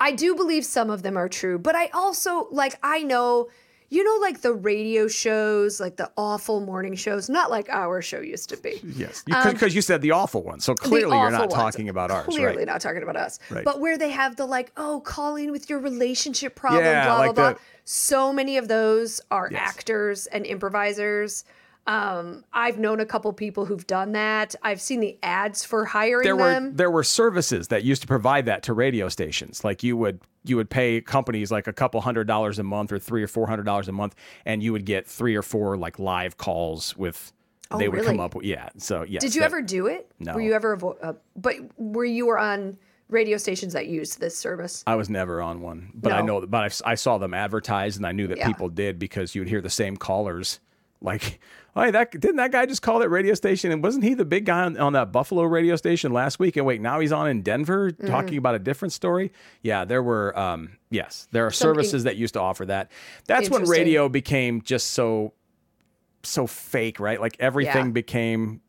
I 0.00 0.12
do 0.12 0.34
believe 0.34 0.64
some 0.64 0.90
of 0.90 1.02
them 1.02 1.16
are 1.16 1.28
true, 1.28 1.58
but 1.58 1.76
I 1.76 1.88
also 1.94 2.48
like 2.50 2.76
I 2.82 3.02
know, 3.02 3.48
you 3.92 4.02
know, 4.02 4.16
like 4.22 4.40
the 4.40 4.54
radio 4.54 5.06
shows, 5.06 5.78
like 5.78 5.96
the 5.96 6.10
awful 6.16 6.60
morning 6.60 6.94
shows, 6.94 7.28
not 7.28 7.50
like 7.50 7.68
our 7.68 8.00
show 8.00 8.20
used 8.20 8.48
to 8.48 8.56
be. 8.56 8.80
Yes, 8.82 9.22
because 9.22 9.62
um, 9.62 9.68
you 9.68 9.82
said 9.82 10.00
the 10.00 10.12
awful 10.12 10.42
one, 10.42 10.60
so 10.60 10.74
clearly 10.74 11.14
you're 11.18 11.30
not 11.30 11.42
ones. 11.50 11.52
talking 11.52 11.90
about 11.90 12.10
ours, 12.10 12.24
Clearly 12.24 12.56
right? 12.56 12.66
not 12.66 12.80
talking 12.80 13.02
about 13.02 13.16
us. 13.16 13.38
Right. 13.50 13.66
But 13.66 13.80
where 13.80 13.98
they 13.98 14.08
have 14.08 14.36
the 14.36 14.46
like, 14.46 14.72
oh, 14.78 15.00
calling 15.04 15.50
with 15.52 15.68
your 15.68 15.78
relationship 15.78 16.54
problem, 16.54 16.82
Yeah, 16.82 17.04
blah, 17.04 17.18
like 17.18 17.34
blah, 17.34 17.48
the- 17.50 17.54
blah. 17.56 17.62
So 17.84 18.32
many 18.32 18.56
of 18.56 18.66
those 18.68 19.20
are 19.30 19.50
Yes. 19.52 19.60
actors 19.62 20.26
and 20.26 20.46
improvisers. 20.46 21.44
Um, 21.86 22.44
I've 22.52 22.78
known 22.78 23.00
a 23.00 23.06
couple 23.06 23.32
people 23.32 23.64
who've 23.64 23.86
done 23.86 24.12
that. 24.12 24.54
I've 24.62 24.80
seen 24.80 25.00
the 25.00 25.18
ads 25.22 25.64
for 25.64 25.84
hiring 25.84 26.22
there 26.22 26.36
were 26.36 26.52
them. 26.52 26.76
there 26.76 26.90
were 26.90 27.02
services 27.02 27.68
that 27.68 27.82
used 27.82 28.02
to 28.02 28.08
provide 28.08 28.46
that 28.46 28.62
to 28.64 28.72
radio 28.72 29.08
stations. 29.08 29.64
Like 29.64 29.82
you 29.82 29.96
would 29.96 30.20
you 30.44 30.56
would 30.56 30.70
pay 30.70 31.00
companies 31.00 31.50
like 31.50 31.66
a 31.66 31.72
couple 31.72 32.00
hundred 32.00 32.26
dollars 32.28 32.58
a 32.60 32.62
month 32.62 32.92
or 32.92 32.98
three 33.00 33.22
or 33.22 33.26
four 33.26 33.48
hundred 33.48 33.64
dollars 33.64 33.88
a 33.88 33.92
month, 33.92 34.14
and 34.44 34.62
you 34.62 34.72
would 34.72 34.84
get 34.86 35.08
three 35.08 35.34
or 35.34 35.42
four 35.42 35.76
like 35.76 35.98
live 35.98 36.36
calls 36.36 36.96
with. 36.96 37.32
Oh, 37.72 37.78
they 37.78 37.88
would 37.88 38.04
come 38.04 38.20
Oh, 38.20 38.24
up 38.24 38.34
with 38.34 38.44
yeah. 38.44 38.68
So 38.76 39.02
yeah. 39.02 39.18
Did 39.18 39.34
you 39.34 39.42
ever 39.42 39.62
do 39.62 39.86
it? 39.86 40.08
No. 40.20 40.34
Were 40.34 40.42
you 40.42 40.52
ever, 40.52 40.76
avo- 40.76 40.98
uh, 41.02 41.14
but 41.36 41.56
were 41.78 42.04
you 42.04 42.26
were 42.26 42.38
on 42.38 42.76
radio 43.08 43.38
stations 43.38 43.72
that 43.72 43.86
used 43.86 44.20
this 44.20 44.36
service? 44.36 44.84
I 44.86 44.94
was 44.94 45.08
never 45.08 45.40
on 45.40 45.62
one, 45.62 45.90
but 45.94 46.12
I 46.12 46.20
know. 46.20 46.46
But 46.46 46.82
I, 46.84 46.92
I 46.92 46.94
saw 46.96 47.16
them 47.16 47.32
advertised, 47.32 47.96
and 47.96 48.06
I 48.06 48.12
knew 48.12 48.26
that 48.26 48.36
Yeah. 48.38 48.46
people 48.46 48.68
did 48.68 48.98
because 48.98 49.34
you 49.34 49.40
would 49.40 49.48
hear 49.48 49.62
the 49.62 49.70
same 49.70 49.96
callers 49.96 50.60
Like, 51.00 51.40
hey, 51.74 51.90
that 51.90 52.10
didn't 52.12 52.36
that 52.36 52.50
guy 52.52 52.64
just 52.66 52.82
call 52.82 52.98
that 53.00 53.08
radio 53.10 53.34
station? 53.34 53.70
And 53.70 53.82
wasn't 53.82 54.04
he 54.04 54.14
the 54.14 54.24
big 54.24 54.46
guy 54.46 54.62
on, 54.64 54.76
on 54.78 54.92
that 54.94 55.12
Buffalo 55.12 55.42
radio 55.44 55.76
station 55.76 56.12
last 56.12 56.38
week? 56.38 56.56
And 56.56 56.64
wait, 56.64 56.80
now 56.80 57.00
he's 57.00 57.12
on 57.12 57.28
in 57.28 57.42
Denver 57.42 57.90
talking 57.90 58.38
about 58.38 58.54
a 58.54 58.58
different 58.58 58.92
story. 58.92 59.32
Yeah, 59.62 59.84
there 59.84 60.02
were. 60.02 60.36
Um, 60.38 60.78
yes, 60.90 61.28
there 61.32 61.46
are 61.46 61.50
Some 61.50 61.70
in- 61.70 61.74
services 61.76 62.04
that 62.04 62.16
used 62.16 62.34
to 62.34 62.40
offer 62.40 62.64
that. 62.66 62.90
That's 63.26 63.50
when 63.50 63.64
radio 63.64 64.08
became 64.08 64.62
just 64.62 64.92
so 64.92 65.34
so 66.22 66.46
fake, 66.46 66.98
right? 67.00 67.20
Like 67.20 67.36
everything 67.40 67.86
Yeah. 67.86 67.92
became. 67.92 68.61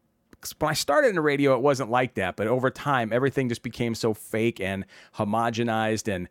When 0.60 0.70
I 0.70 0.74
started 0.74 1.10
in 1.10 1.16
the 1.16 1.22
radio, 1.22 1.54
it 1.56 1.62
wasn't 1.62 1.90
like 1.90 2.16
that, 2.16 2.36
but 2.36 2.48
over 2.48 2.70
time, 2.70 3.12
everything 3.14 3.50
just 3.50 3.64
became 3.64 3.96
so 3.96 4.14
fake 4.14 4.60
and 4.60 4.86
homogenized, 5.16 6.14
and 6.14 6.28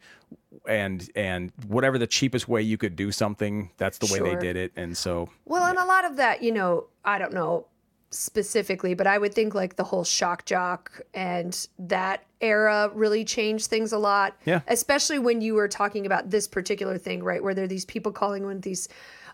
and 0.67 1.11
and 1.17 1.53
whatever 1.67 1.99
the 1.99 2.07
cheapest 2.07 2.49
way 2.49 2.63
you 2.63 2.77
could 2.79 2.97
do 2.97 3.11
something, 3.13 3.71
that's 3.79 3.99
the 3.99 4.07
way 4.13 4.19
Sure. 4.19 4.35
they 4.35 4.41
did 4.41 4.57
it. 4.57 4.73
And 4.77 4.97
so, 4.97 5.29
Well, 5.47 5.65
and 5.65 5.79
a 5.79 5.85
lot 5.85 6.05
of 6.05 6.17
that, 6.17 6.43
you 6.43 6.53
know, 6.53 6.87
I 7.05 7.19
don't 7.19 7.33
know 7.33 7.67
specifically, 8.11 8.93
but 8.95 9.07
I 9.07 9.17
would 9.17 9.33
think 9.35 9.55
like 9.55 9.77
the 9.77 9.85
whole 9.85 10.05
shock 10.05 10.45
jock 10.45 11.01
and 11.15 11.67
that 11.79 12.25
era 12.43 12.91
really 12.95 13.25
changed 13.25 13.67
things 13.69 13.91
a 13.93 13.99
lot. 13.99 14.37
Yeah. 14.45 14.61
Especially 14.69 15.19
when 15.19 15.41
you 15.41 15.55
were 15.55 15.69
talking 15.69 16.05
about 16.05 16.29
this 16.31 16.47
particular 16.47 16.99
thing, 16.99 17.23
right? 17.23 17.43
Where 17.43 17.55
there 17.55 17.65
are 17.65 17.69
these 17.69 17.87
people 17.87 18.13
calling 18.13 18.45
in 18.51 18.61
these, 18.61 18.89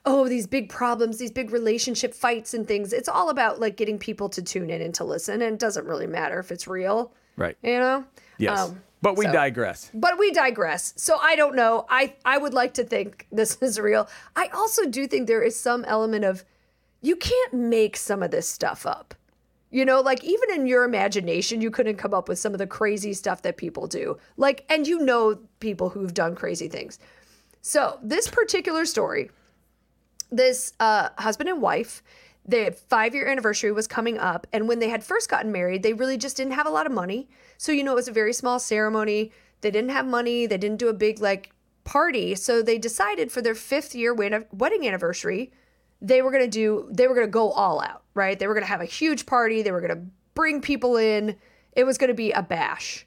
oh, 0.05 0.29
these 0.29 0.47
big 0.47 0.69
problems, 0.69 1.19
these 1.19 1.31
big 1.31 1.51
relationship 1.51 2.15
fights 2.15 2.55
and 2.55 2.67
things. 2.67 2.93
It's 2.93 3.09
all 3.09 3.31
about 3.31 3.61
like 3.61 3.77
getting 3.77 3.99
people 3.99 4.29
to 4.31 4.43
tune 4.43 4.71
in 4.71 4.83
and 4.83 4.95
to 4.95 5.05
listen. 5.05 5.43
And 5.43 5.55
it 5.55 5.59
doesn't 5.59 5.87
really 5.87 6.07
matter 6.07 6.39
if 6.39 6.51
it's 6.51 6.67
real, 6.67 7.13
right. 7.37 7.57
you 7.63 7.79
know? 7.79 8.05
Yes. 8.39 8.59
Um, 8.59 8.83
but 9.03 9.17
we 9.17 9.27
so- 9.27 9.33
digress. 9.33 9.91
but 9.95 10.19
we 10.19 10.33
digress. 10.33 10.95
So 10.97 11.19
I 11.21 11.37
don't 11.37 11.55
know. 11.55 11.87
I 11.89 12.15
I 12.25 12.39
would 12.39 12.55
like 12.55 12.75
to 12.75 12.85
think 12.85 13.27
this 13.31 13.57
is 13.63 13.79
real. 13.79 14.09
I 14.35 14.49
also 14.49 14.87
do 14.87 15.07
think 15.07 15.27
there 15.27 15.43
is 15.43 15.59
some 15.59 15.85
element 15.85 16.25
of 16.25 16.45
you 17.01 17.17
can't 17.17 17.55
make 17.55 17.97
some 17.97 18.23
of 18.23 18.31
this 18.31 18.49
stuff 18.49 18.87
up. 18.87 19.15
You 19.71 19.85
know, 19.85 20.01
like 20.01 20.25
even 20.25 20.51
in 20.55 20.67
your 20.67 20.85
imagination, 20.85 21.61
you 21.61 21.71
couldn't 21.71 21.97
come 21.97 22.15
up 22.15 22.29
with 22.29 22.39
some 22.39 22.55
of 22.55 22.59
the 22.59 22.67
crazy 22.67 23.13
stuff 23.13 23.43
that 23.43 23.59
people 23.59 23.87
do. 23.87 24.17
Like, 24.39 24.65
and 24.71 24.87
you 24.87 25.01
know 25.01 25.39
people 25.61 25.91
who've 25.91 26.15
done 26.15 26.35
crazy 26.35 26.69
things. 26.69 26.99
So 27.61 27.99
this 28.03 28.29
particular 28.29 28.87
story, 28.87 29.31
this 30.31 30.73
uh, 30.81 31.11
husband 31.19 31.49
and 31.49 31.61
wife, 31.63 32.03
the 32.47 32.75
five 32.89 33.15
year 33.15 33.29
anniversary 33.29 33.73
was 33.73 33.87
coming 33.87 34.19
up. 34.19 34.47
And 34.53 34.69
when 34.69 34.79
they 34.79 34.89
had 34.89 35.05
first 35.05 35.29
gotten 35.29 35.53
married, 35.53 35.83
they 35.83 35.93
really 35.93 36.17
just 36.17 36.37
didn't 36.37 36.53
have 36.53 36.67
a 36.67 36.71
lot 36.71 36.87
of 36.87 36.93
money. 36.93 37.29
So, 37.59 37.73
you 37.73 37.85
know, 37.85 37.93
it 37.93 37.97
was 37.97 38.09
a 38.09 38.13
very 38.13 38.33
small 38.33 38.59
ceremony. 38.59 39.33
They 39.61 39.71
didn't 39.71 39.91
have 39.91 40.07
money. 40.07 40.47
They 40.47 40.59
didn't 40.59 40.79
do 40.79 40.89
a 40.89 40.95
big, 40.95 41.21
like, 41.21 41.53
party. 41.85 42.35
So 42.35 42.63
they 42.63 42.79
decided 42.79 43.33
for 43.33 43.43
their 43.43 43.55
fifth 43.55 43.95
year 43.95 44.15
wedding 44.15 44.87
anniversary, 44.87 45.53
they 46.01 46.23
were 46.23 46.31
going 46.31 46.45
to 46.45 46.51
do, 46.51 46.89
they 46.93 47.09
were 47.09 47.15
going 47.15 47.27
to 47.27 47.31
go 47.31 47.51
all 47.51 47.81
out, 47.81 48.03
right? 48.15 48.39
They 48.39 48.47
were 48.47 48.55
going 48.55 48.65
to 48.65 48.71
have 48.71 48.81
a 48.81 48.87
huge 48.87 49.27
party. 49.27 49.63
They 49.63 49.73
were 49.73 49.81
going 49.81 49.99
to 49.99 50.07
bring 50.35 50.61
people 50.61 50.97
in. 50.97 51.37
It 51.73 51.85
was 51.85 51.99
going 51.99 52.09
to 52.09 52.15
be 52.15 52.31
a 52.31 52.43
bash. 52.43 53.07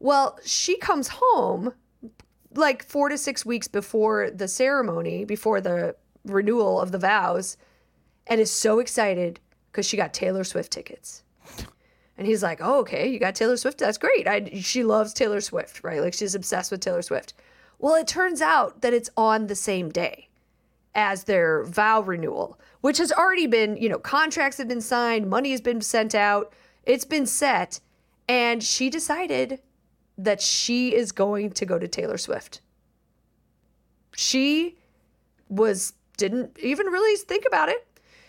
Well, 0.00 0.38
she 0.44 0.76
comes 0.76 1.08
home 1.08 1.72
like 2.54 2.84
four 2.84 3.08
to 3.08 3.18
six 3.18 3.44
weeks 3.44 3.68
before 3.68 4.30
the 4.30 4.48
ceremony, 4.48 5.24
before 5.24 5.60
the 5.60 5.94
renewal 6.26 6.80
of 6.80 6.92
the 6.92 6.98
vows, 6.98 7.56
and 8.26 8.40
is 8.40 8.50
so 8.50 8.78
excited 8.78 9.40
because 9.70 9.86
she 9.86 9.96
got 9.96 10.14
Taylor 10.14 10.44
Swift 10.44 10.72
tickets. 10.72 11.22
And 12.18 12.26
he's 12.26 12.42
like, 12.42 12.60
"Oh, 12.62 12.80
okay, 12.80 13.08
you 13.08 13.18
got 13.18 13.34
Taylor 13.34 13.56
Swift. 13.56 13.78
That's 13.78 13.98
great. 13.98 14.26
I, 14.26 14.50
she 14.60 14.84
loves 14.84 15.12
Taylor 15.12 15.40
Swift, 15.40 15.84
right? 15.84 16.00
Like 16.00 16.14
she's 16.14 16.34
obsessed 16.34 16.70
with 16.70 16.80
Taylor 16.80 17.02
Swift." 17.02 17.34
Well, 17.78 17.94
it 17.94 18.06
turns 18.06 18.40
out 18.40 18.80
that 18.80 18.94
it's 18.94 19.10
on 19.16 19.48
the 19.48 19.54
same 19.54 19.90
day 19.90 20.28
as 20.94 21.24
their 21.24 21.62
vow 21.64 22.00
renewal, 22.00 22.58
which 22.80 22.96
has 22.98 23.12
already 23.12 23.46
been, 23.46 23.76
you 23.76 23.88
know, 23.88 23.98
contracts 23.98 24.56
have 24.56 24.66
been 24.66 24.80
signed, 24.80 25.28
money 25.28 25.50
has 25.50 25.60
been 25.60 25.82
sent 25.82 26.14
out, 26.14 26.54
it's 26.84 27.04
been 27.04 27.26
set, 27.26 27.80
and 28.28 28.64
she 28.64 28.88
decided 28.88 29.60
that 30.16 30.40
she 30.40 30.94
is 30.94 31.12
going 31.12 31.50
to 31.50 31.66
go 31.66 31.78
to 31.78 31.86
Taylor 31.86 32.16
Swift. 32.16 32.62
She 34.16 34.78
was 35.50 35.92
didn't 36.16 36.58
even 36.60 36.86
really 36.86 37.16
think 37.18 37.44
about 37.46 37.68
it. 37.68 37.86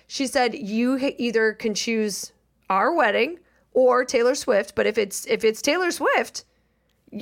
She 0.08 0.28
said 0.28 0.56
you 0.56 0.98
either 1.18 1.54
can 1.54 1.74
choose 1.74 2.32
our 2.70 2.94
wedding 2.94 3.40
or 3.74 4.06
Taylor 4.06 4.36
Swift, 4.36 4.74
but 4.76 4.88
if 4.88 4.98
it's 4.98 5.26
if 5.28 5.44
it's 5.44 5.62
Taylor 5.62 5.92
Swift, 5.92 6.46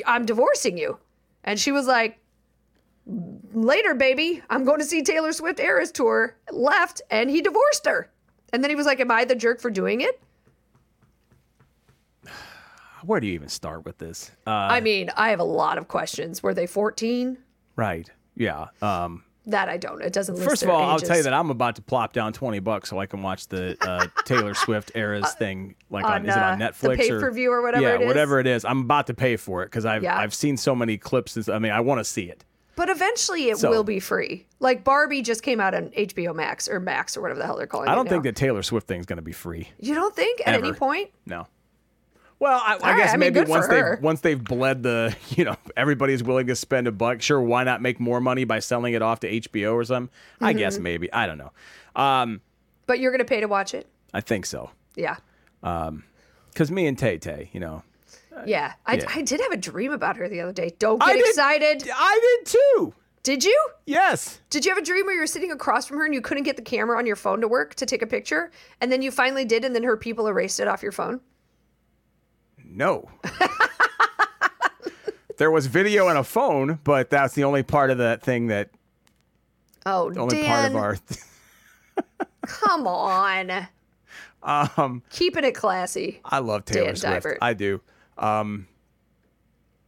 I'm 0.05 0.25
divorcing 0.25 0.77
you. 0.77 0.99
And 1.43 1.59
she 1.59 1.71
was 1.71 1.87
like 1.87 2.19
later 3.53 3.93
baby, 3.93 4.41
I'm 4.49 4.63
going 4.63 4.79
to 4.79 4.85
see 4.85 5.03
Taylor 5.03 5.31
Swift 5.33 5.59
Eras 5.59 5.91
tour. 5.91 6.37
Left 6.51 7.01
and 7.11 7.29
he 7.29 7.41
divorced 7.41 7.85
her. 7.85 8.09
And 8.53 8.63
then 8.63 8.69
he 8.69 8.75
was 8.75 8.85
like, 8.85 8.99
"Am 8.99 9.11
I 9.11 9.25
the 9.25 9.35
jerk 9.35 9.59
for 9.59 9.69
doing 9.69 10.01
it?" 10.01 10.21
Where 13.03 13.19
do 13.19 13.27
you 13.27 13.33
even 13.33 13.49
start 13.49 13.83
with 13.83 13.97
this? 13.97 14.31
Uh, 14.47 14.51
I 14.51 14.79
mean, 14.79 15.09
I 15.17 15.29
have 15.29 15.39
a 15.39 15.43
lot 15.43 15.77
of 15.77 15.87
questions. 15.87 16.41
Were 16.41 16.53
they 16.53 16.67
14? 16.67 17.37
right. 17.75 18.09
Yeah. 18.37 18.67
Um, 18.81 19.23
That 19.47 19.69
I 19.69 19.77
don't. 19.77 20.01
It 20.01 20.11
doesn't. 20.11 20.35
list 20.35 20.47
first 20.47 20.63
of 20.63 20.69
all, 20.69 20.81
I'll 20.81 20.97
tell 20.99 21.17
you 21.17 21.23
that 21.23 21.33
I'm 21.33 21.49
about 21.51 21.75
to 21.75 21.81
plop 21.81 22.13
down 22.13 22.33
20 22.33 22.59
bucks 22.59 22.89
so 22.89 22.99
I 22.99 23.05
can 23.05 23.21
watch 23.21 23.47
the 23.47 23.77
uh, 23.87 24.07
Taylor 24.23 24.53
Swift 24.55 24.91
eras 24.95 25.33
thing. 25.37 25.75
Like, 25.89 26.05
on, 26.05 26.11
on, 26.13 26.29
is 26.29 26.35
it 26.35 26.41
on 26.41 26.61
uh, 26.61 26.69
Netflix? 26.71 26.81
the 26.81 26.95
pay-per-view 26.97 27.51
or 27.51 27.61
whatever 27.61 27.83
Yeah, 27.83 27.95
it 27.95 28.01
is? 28.01 28.07
whatever 28.07 28.39
it 28.39 28.47
is. 28.47 28.65
I'm 28.65 28.81
about 28.81 29.07
to 29.07 29.13
pay 29.13 29.35
for 29.37 29.61
it 29.63 29.67
because 29.67 29.85
I've, 29.85 30.01
Yeah. 30.03 30.17
I've 30.17 30.33
seen 30.33 30.57
so 30.57 30.75
many 30.75 30.97
clips. 30.97 31.47
I 31.47 31.59
mean, 31.59 31.71
I 31.71 31.79
want 31.81 31.99
to 31.99 32.03
see 32.05 32.23
it. 32.23 32.43
But 32.75 32.89
eventually, 32.89 33.49
it 33.49 33.57
So- 33.57 33.69
will 33.69 33.83
be 33.83 33.99
free. 33.99 34.47
Like 34.59 34.83
Barbie 34.83 35.21
just 35.21 35.43
came 35.43 35.59
out 35.61 35.73
on 35.75 35.89
HBO 35.91 36.33
Max 36.35 36.67
or 36.67 36.79
Max 36.79 37.15
or 37.15 37.21
whatever 37.21 37.39
the 37.39 37.45
hell 37.45 37.55
they're 37.57 37.67
calling 37.67 37.87
it. 37.87 37.91
I 37.91 37.95
don't 37.95 38.09
think 38.09 38.23
now. 38.25 38.29
the 38.31 38.33
Taylor 38.33 38.63
Swift 38.63 38.87
thing's 38.87 39.05
going 39.05 39.17
to 39.17 39.21
be 39.23 39.31
free. 39.31 39.69
You 39.79 39.93
don't 39.93 40.15
think 40.15 40.41
at 40.45 40.55
any 40.55 40.73
point? 40.73 41.11
No. 41.25 41.47
Well, 42.39 42.61
I, 42.63 42.73
I 42.75 42.77
right, 42.91 42.97
guess 42.97 43.13
I 43.13 43.17
mean, 43.17 43.33
maybe 43.33 43.49
once 43.49 43.67
they 43.67 43.81
once 44.01 44.21
they've 44.21 44.43
bled 44.43 44.83
the, 44.83 45.15
you 45.29 45.45
know, 45.45 45.55
everybody's 45.77 46.21
willing 46.23 46.47
to 46.47 46.55
spend 46.55 46.87
a 46.87 46.91
buck. 46.91 47.21
Sure, 47.21 47.41
why 47.41 47.63
not 47.63 47.81
make 47.81 47.99
more 47.99 48.19
money 48.19 48.43
by 48.43 48.59
selling 48.59 48.93
it 48.93 49.01
off 49.01 49.21
to 49.21 49.31
HBO 49.31 49.73
or 49.73 49.83
something? 49.85 50.13
I 50.41 50.51
Mm-hmm. 50.51 50.59
guess 50.59 50.77
maybe. 50.79 51.11
I 51.13 51.25
don't 51.27 51.37
know. 51.37 51.51
Um, 51.95 52.41
But 52.87 52.99
you're 52.99 53.11
gonna 53.11 53.23
pay 53.25 53.39
to 53.39 53.47
watch 53.47 53.73
it? 53.73 53.87
I 54.13 54.21
think 54.21 54.45
so. 54.45 54.69
Yeah. 54.95 55.17
Um, 55.63 56.03
Because 56.51 56.71
me 56.71 56.87
and 56.87 56.97
Tay 56.97 57.17
Tay, 57.17 57.49
you 57.53 57.59
know, 57.61 57.83
Yeah. 58.45 58.73
I, 58.85 58.95
yeah. 58.95 59.05
I 59.15 59.21
did 59.21 59.39
have 59.41 59.51
a 59.53 59.57
dream 59.57 59.91
about 59.93 60.17
her 60.17 60.27
the 60.27 60.41
other 60.41 60.53
day. 60.53 60.73
Don't 60.77 61.01
I 61.01 61.13
get 61.13 61.19
did- 61.19 61.29
excited. 61.29 61.89
I 61.95 62.37
did 62.43 62.51
too. 62.51 62.93
Did 63.23 63.43
you? 63.43 63.69
Yes. 63.85 64.39
Did 64.51 64.65
you 64.65 64.71
have 64.71 64.77
a 64.77 64.85
dream 64.85 65.05
where 65.05 65.15
you 65.15 65.21
were 65.21 65.25
sitting 65.25 65.51
across 65.51 65.87
from 65.87 65.97
her 65.97 66.05
and 66.05 66.13
you 66.13 66.21
couldn't 66.21 66.43
get 66.43 66.57
the 66.57 66.61
camera 66.61 66.95
on 66.97 67.07
your 67.07 67.15
phone 67.15 67.41
to 67.41 67.47
work 67.47 67.73
to 67.75 67.85
take 67.85 68.03
a 68.03 68.05
picture? 68.07 68.51
And 68.81 68.91
then 68.91 69.01
you 69.01 69.09
finally 69.09 69.45
did, 69.45 69.65
and 69.65 69.73
then 69.73 69.81
her 69.83 69.97
people 69.97 70.27
erased 70.27 70.59
it 70.59 70.67
off 70.67 70.83
your 70.83 70.91
phone? 70.91 71.21
No. 72.67 73.09
there 75.37 75.51
was 75.51 75.67
video 75.67 76.07
and 76.07 76.17
a 76.17 76.23
phone, 76.23 76.79
but 76.83 77.09
that's 77.09 77.33
the 77.33 77.43
only 77.43 77.63
part 77.63 77.91
of 77.91 77.97
that 77.99 78.21
thing 78.21 78.47
that 78.47 78.69
Oh, 79.85 80.09
the 80.09 80.19
only 80.19 80.37
Dan, 80.41 80.71
part 80.71 80.71
of 80.71 80.75
our. 80.75 82.27
come 82.47 82.87
on. 82.87 83.67
um, 84.43 85.03
Keeping 85.11 85.43
it 85.43 85.53
classy. 85.53 86.21
I 86.25 86.39
love 86.39 86.65
Taylor 86.65 86.87
Dan 86.87 86.95
Swift. 86.95 87.13
Divert. 87.13 87.37
I 87.41 87.53
do. 87.53 87.81
Um, 88.17 88.67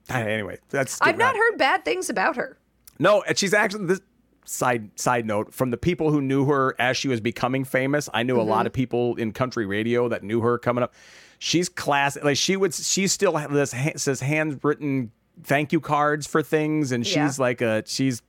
anyway, 0.10 0.60
that's. 0.70 1.02
I've 1.02 1.18
not 1.18 1.36
heard 1.36 1.58
bad 1.58 1.84
things 1.84 2.10
about 2.10 2.36
her. 2.36 2.58
No, 3.00 3.22
and 3.24 3.38
she's 3.38 3.54
actually 3.54 3.86
this 3.88 4.02
side 4.50 4.98
side 4.98 5.26
note 5.26 5.54
from 5.54 5.72
the 5.72 5.78
people 5.78 6.10
who 6.12 6.22
knew 6.22 6.46
her 6.46 6.74
as 6.80 6.96
she 6.98 7.08
was 7.08 7.20
becoming 7.20 7.66
famous. 7.66 8.10
I 8.14 8.24
knew 8.24 8.40
a 8.40 8.44
lot 8.44 8.66
of 8.66 8.74
people 8.74 9.16
in 9.16 9.34
country 9.34 9.66
radio 9.66 10.08
that 10.10 10.24
knew 10.24 10.42
her 10.42 10.58
coming 10.58 10.84
up. 10.84 10.94
She's 11.38 11.70
class. 11.70 12.18
Like 12.22 12.38
she 12.38 12.56
would. 12.56 12.74
She 12.74 13.08
still 13.08 13.36
has 13.36 13.50
this 13.74 14.02
says 14.02 14.22
handwritten 14.22 15.12
thank 15.44 15.72
you 15.72 15.80
cards 15.80 16.26
for 16.26 16.42
things, 16.42 16.92
and 16.92 17.06
she's 17.06 17.16
Yeah. 17.16 17.32
like 17.38 17.62
a 17.62 17.84
she's. 17.86 18.22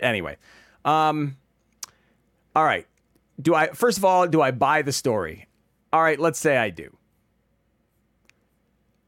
Anyway, 0.00 0.36
um, 0.84 1.36
all 2.54 2.64
right. 2.64 2.86
Do 3.40 3.54
I 3.54 3.68
first 3.68 3.98
of 3.98 4.04
all 4.04 4.26
do 4.26 4.40
I 4.40 4.50
buy 4.50 4.82
the 4.82 4.92
story? 4.92 5.46
All 5.92 6.02
right, 6.02 6.18
let's 6.18 6.38
say 6.38 6.56
I 6.56 6.70
do. 6.70 6.96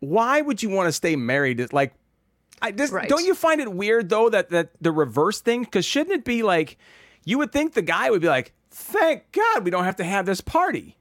Why 0.00 0.40
would 0.40 0.62
you 0.62 0.68
want 0.68 0.86
to 0.88 0.92
stay 0.92 1.16
married? 1.16 1.72
Like 1.72 1.94
I 2.60 2.72
just 2.72 2.92
Right. 2.92 3.08
don't 3.08 3.24
you 3.24 3.34
find 3.34 3.60
it 3.60 3.72
weird 3.72 4.08
though 4.08 4.28
that 4.30 4.50
that 4.50 4.70
the 4.80 4.92
reverse 4.92 5.40
thing? 5.40 5.62
Because 5.62 5.84
shouldn't 5.84 6.14
it 6.14 6.24
be 6.24 6.42
like 6.42 6.76
you 7.24 7.38
would 7.38 7.52
think 7.52 7.74
the 7.74 7.82
guy 7.82 8.10
would 8.10 8.20
be 8.20 8.28
like, 8.28 8.52
"Thank 8.70 9.30
God 9.32 9.64
we 9.64 9.70
don't 9.70 9.84
have 9.84 9.96
to 9.96 10.04
have 10.04 10.26
this 10.26 10.40
party," 10.40 10.96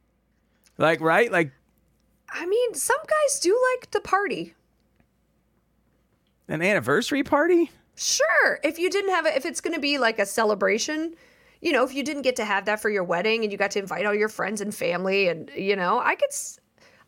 like 0.78 1.02
right? 1.02 1.32
Like 1.32 1.52
I 2.30 2.46
mean, 2.46 2.74
some 2.74 3.00
guys 3.08 3.40
do 3.40 3.58
like 3.74 3.90
to 3.92 4.00
party. 4.02 4.54
an 6.48 6.62
anniversary 6.62 7.24
party. 7.24 7.72
Sure. 7.96 8.60
If 8.64 8.80
you 8.80 8.90
didn't 8.90 9.12
have 9.12 9.26
it, 9.26 9.36
if 9.36 9.46
it's 9.46 9.60
going 9.62 9.74
to 9.74 9.80
be 9.82 9.98
like 9.98 10.20
a 10.20 10.26
celebration, 10.26 11.16
you 11.62 11.72
know, 11.72 11.84
if 11.84 11.94
you 11.94 12.04
didn't 12.04 12.22
get 12.22 12.36
to 12.38 12.46
have 12.46 12.66
that 12.66 12.80
for 12.82 12.90
your 12.90 13.04
wedding 13.04 13.44
and 13.44 13.52
you 13.52 13.58
got 13.58 13.72
to 13.72 13.80
invite 13.80 14.06
all 14.06 14.14
your 14.14 14.30
friends 14.30 14.62
and 14.62 14.74
family 14.74 15.28
and, 15.28 15.50
you 15.56 15.76
know, 15.76 16.00
I 16.00 16.16
could, 16.16 16.30
s- 16.30 16.60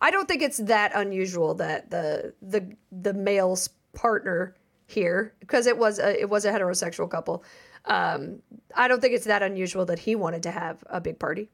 I 0.02 0.12
don't 0.12 0.28
think 0.28 0.42
it's 0.42 0.58
that 0.58 0.92
unusual 0.96 1.54
that 1.56 1.90
the, 1.92 2.34
the, 2.42 2.76
the 2.92 3.14
male's 3.14 3.70
partner 4.00 4.56
here, 4.88 5.34
because 5.40 5.68
it 5.68 5.78
was 5.78 6.00
a, 6.00 6.20
it 6.20 6.30
was 6.30 6.46
a 6.46 6.52
heterosexual 6.52 7.10
couple, 7.10 7.44
Um, 7.86 8.42
I 8.76 8.88
don't 8.88 9.02
think 9.02 9.14
it's 9.14 9.26
that 9.26 9.42
unusual 9.42 9.86
that 9.86 10.00
he 10.00 10.16
wanted 10.16 10.44
to 10.44 10.52
have 10.52 10.84
a 10.88 11.02
big 11.02 11.20
party. 11.20 11.50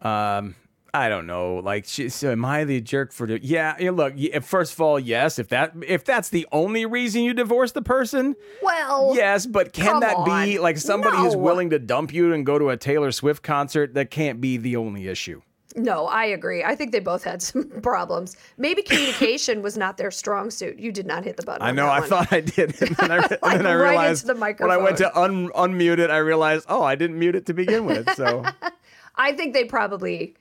Um, 0.00 0.54
I 0.92 1.08
don't 1.08 1.26
know. 1.26 1.56
Like, 1.56 1.84
she, 1.86 2.08
so 2.08 2.32
am 2.32 2.44
I 2.44 2.64
the 2.64 2.80
jerk 2.80 3.12
for 3.12 3.26
the? 3.26 3.38
Yeah, 3.42 3.76
yeah. 3.78 3.90
Look, 3.90 4.14
first 4.42 4.72
of 4.72 4.80
all, 4.80 4.98
yes. 4.98 5.38
If 5.38 5.48
that 5.48 5.72
if 5.86 6.04
that's 6.04 6.30
the 6.30 6.46
only 6.50 6.84
reason 6.84 7.22
you 7.22 7.32
divorce 7.32 7.72
the 7.72 7.82
person, 7.82 8.34
Well, 8.62 9.12
yes. 9.14 9.46
But 9.46 9.72
can 9.72 10.00
that 10.00 10.24
be 10.24 10.58
like 10.58 10.78
somebody 10.78 11.16
who's 11.18 11.36
willing 11.36 11.70
to 11.70 11.78
dump 11.78 12.12
you 12.12 12.32
and 12.32 12.44
go 12.44 12.58
to 12.58 12.70
a 12.70 12.76
Taylor 12.76 13.12
Swift 13.12 13.42
concert? 13.42 13.94
That 13.94 14.10
can't 14.10 14.40
be 14.40 14.56
the 14.56 14.76
only 14.76 15.06
issue. 15.06 15.42
No, 15.76 16.06
I 16.06 16.24
agree. 16.24 16.64
I 16.64 16.74
think 16.74 16.90
they 16.92 16.98
both 17.00 17.22
had 17.22 17.40
some 17.48 17.68
problems. 17.82 18.36
Maybe 18.58 18.82
communication 18.82 19.62
was 19.62 19.76
not 19.78 19.96
their 19.96 20.10
strong 20.10 20.50
suit. 20.50 20.78
You 20.78 20.90
did 20.92 21.06
not 21.06 21.24
hit 21.24 21.36
the 21.36 21.44
button. 21.44 21.62
I 21.62 21.70
know. 21.70 21.86
I 21.86 22.00
one. 22.00 22.08
thought 22.08 22.32
I 22.32 22.40
did, 22.40 22.80
and 22.82 22.96
then 22.96 23.10
I, 23.12 23.16
and 23.18 23.38
Like, 23.42 23.56
then 23.58 23.66
I 23.66 23.74
right 23.76 23.90
realized 23.90 24.24
into 24.24 24.34
the 24.34 24.40
when 24.40 24.70
I 24.70 24.76
went 24.78 24.96
to 24.98 25.18
un, 25.18 25.48
unmute 25.50 25.98
it, 25.98 26.10
I 26.10 26.18
realized, 26.18 26.66
oh, 26.68 26.82
I 26.82 26.94
didn't 26.96 27.18
mute 27.18 27.34
it 27.36 27.46
to 27.46 27.54
begin 27.54 27.84
with. 27.84 28.10
So 28.14 28.44
I 29.16 29.32
think 29.32 29.54
they 29.54 29.64
probably. 29.64 30.34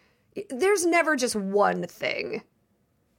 There's 0.50 0.86
never 0.86 1.16
just 1.16 1.36
one 1.36 1.86
thing, 1.88 2.44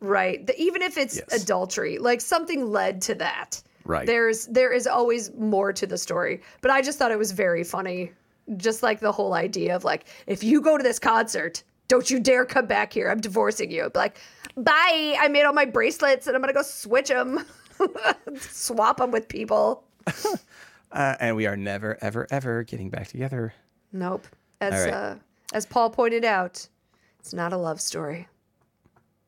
right? 0.00 0.46
The, 0.46 0.58
even 0.60 0.80
if 0.82 0.96
it's 0.96 1.16
Yes. 1.16 1.42
adultery, 1.42 1.98
like 1.98 2.20
something 2.20 2.70
led 2.70 3.02
to 3.02 3.14
that. 3.16 3.62
Right. 3.84 4.06
There's 4.06 4.46
there 4.46 4.72
is 4.72 4.86
always 4.86 5.32
more 5.34 5.72
to 5.72 5.86
the 5.86 5.98
story. 5.98 6.40
But 6.60 6.70
I 6.70 6.82
just 6.82 6.98
thought 6.98 7.10
it 7.10 7.18
was 7.18 7.32
very 7.32 7.64
funny, 7.64 8.12
just 8.56 8.82
like 8.82 9.00
the 9.00 9.12
whole 9.12 9.34
idea 9.34 9.74
of 9.76 9.84
like, 9.84 10.06
if 10.26 10.42
you 10.44 10.60
go 10.60 10.76
to 10.78 10.82
this 10.82 10.98
concert, 10.98 11.62
don't 11.90 12.08
you 12.08 12.20
dare 12.20 12.46
come 12.46 12.66
back 12.66 12.92
here. 12.92 13.10
I'm 13.10 13.20
divorcing 13.20 13.70
you. 13.72 13.90
Be 13.90 13.98
like, 13.98 14.20
bye. 14.56 15.16
I 15.18 15.26
made 15.28 15.42
all 15.42 15.52
my 15.52 15.64
bracelets 15.64 16.28
and 16.28 16.36
I'm 16.36 16.40
gonna 16.40 16.52
go 16.52 16.62
switch 16.62 17.08
them, 17.08 17.44
swap 18.38 18.98
them 18.98 19.10
with 19.10 19.28
people. 19.28 19.82
uh, 20.92 21.16
and 21.18 21.34
we 21.34 21.46
are 21.46 21.56
never, 21.56 21.98
ever, 22.00 22.28
ever 22.30 22.62
getting 22.62 22.90
back 22.90 23.08
together. 23.08 23.52
Nope. 23.92 24.24
As 24.60 24.84
right. 24.84 24.94
uh, 24.94 25.14
as 25.52 25.66
Paul 25.66 25.90
pointed 25.90 26.24
out, 26.24 26.66
it's 27.18 27.34
not 27.34 27.52
a 27.52 27.56
love 27.56 27.80
story. 27.80 28.28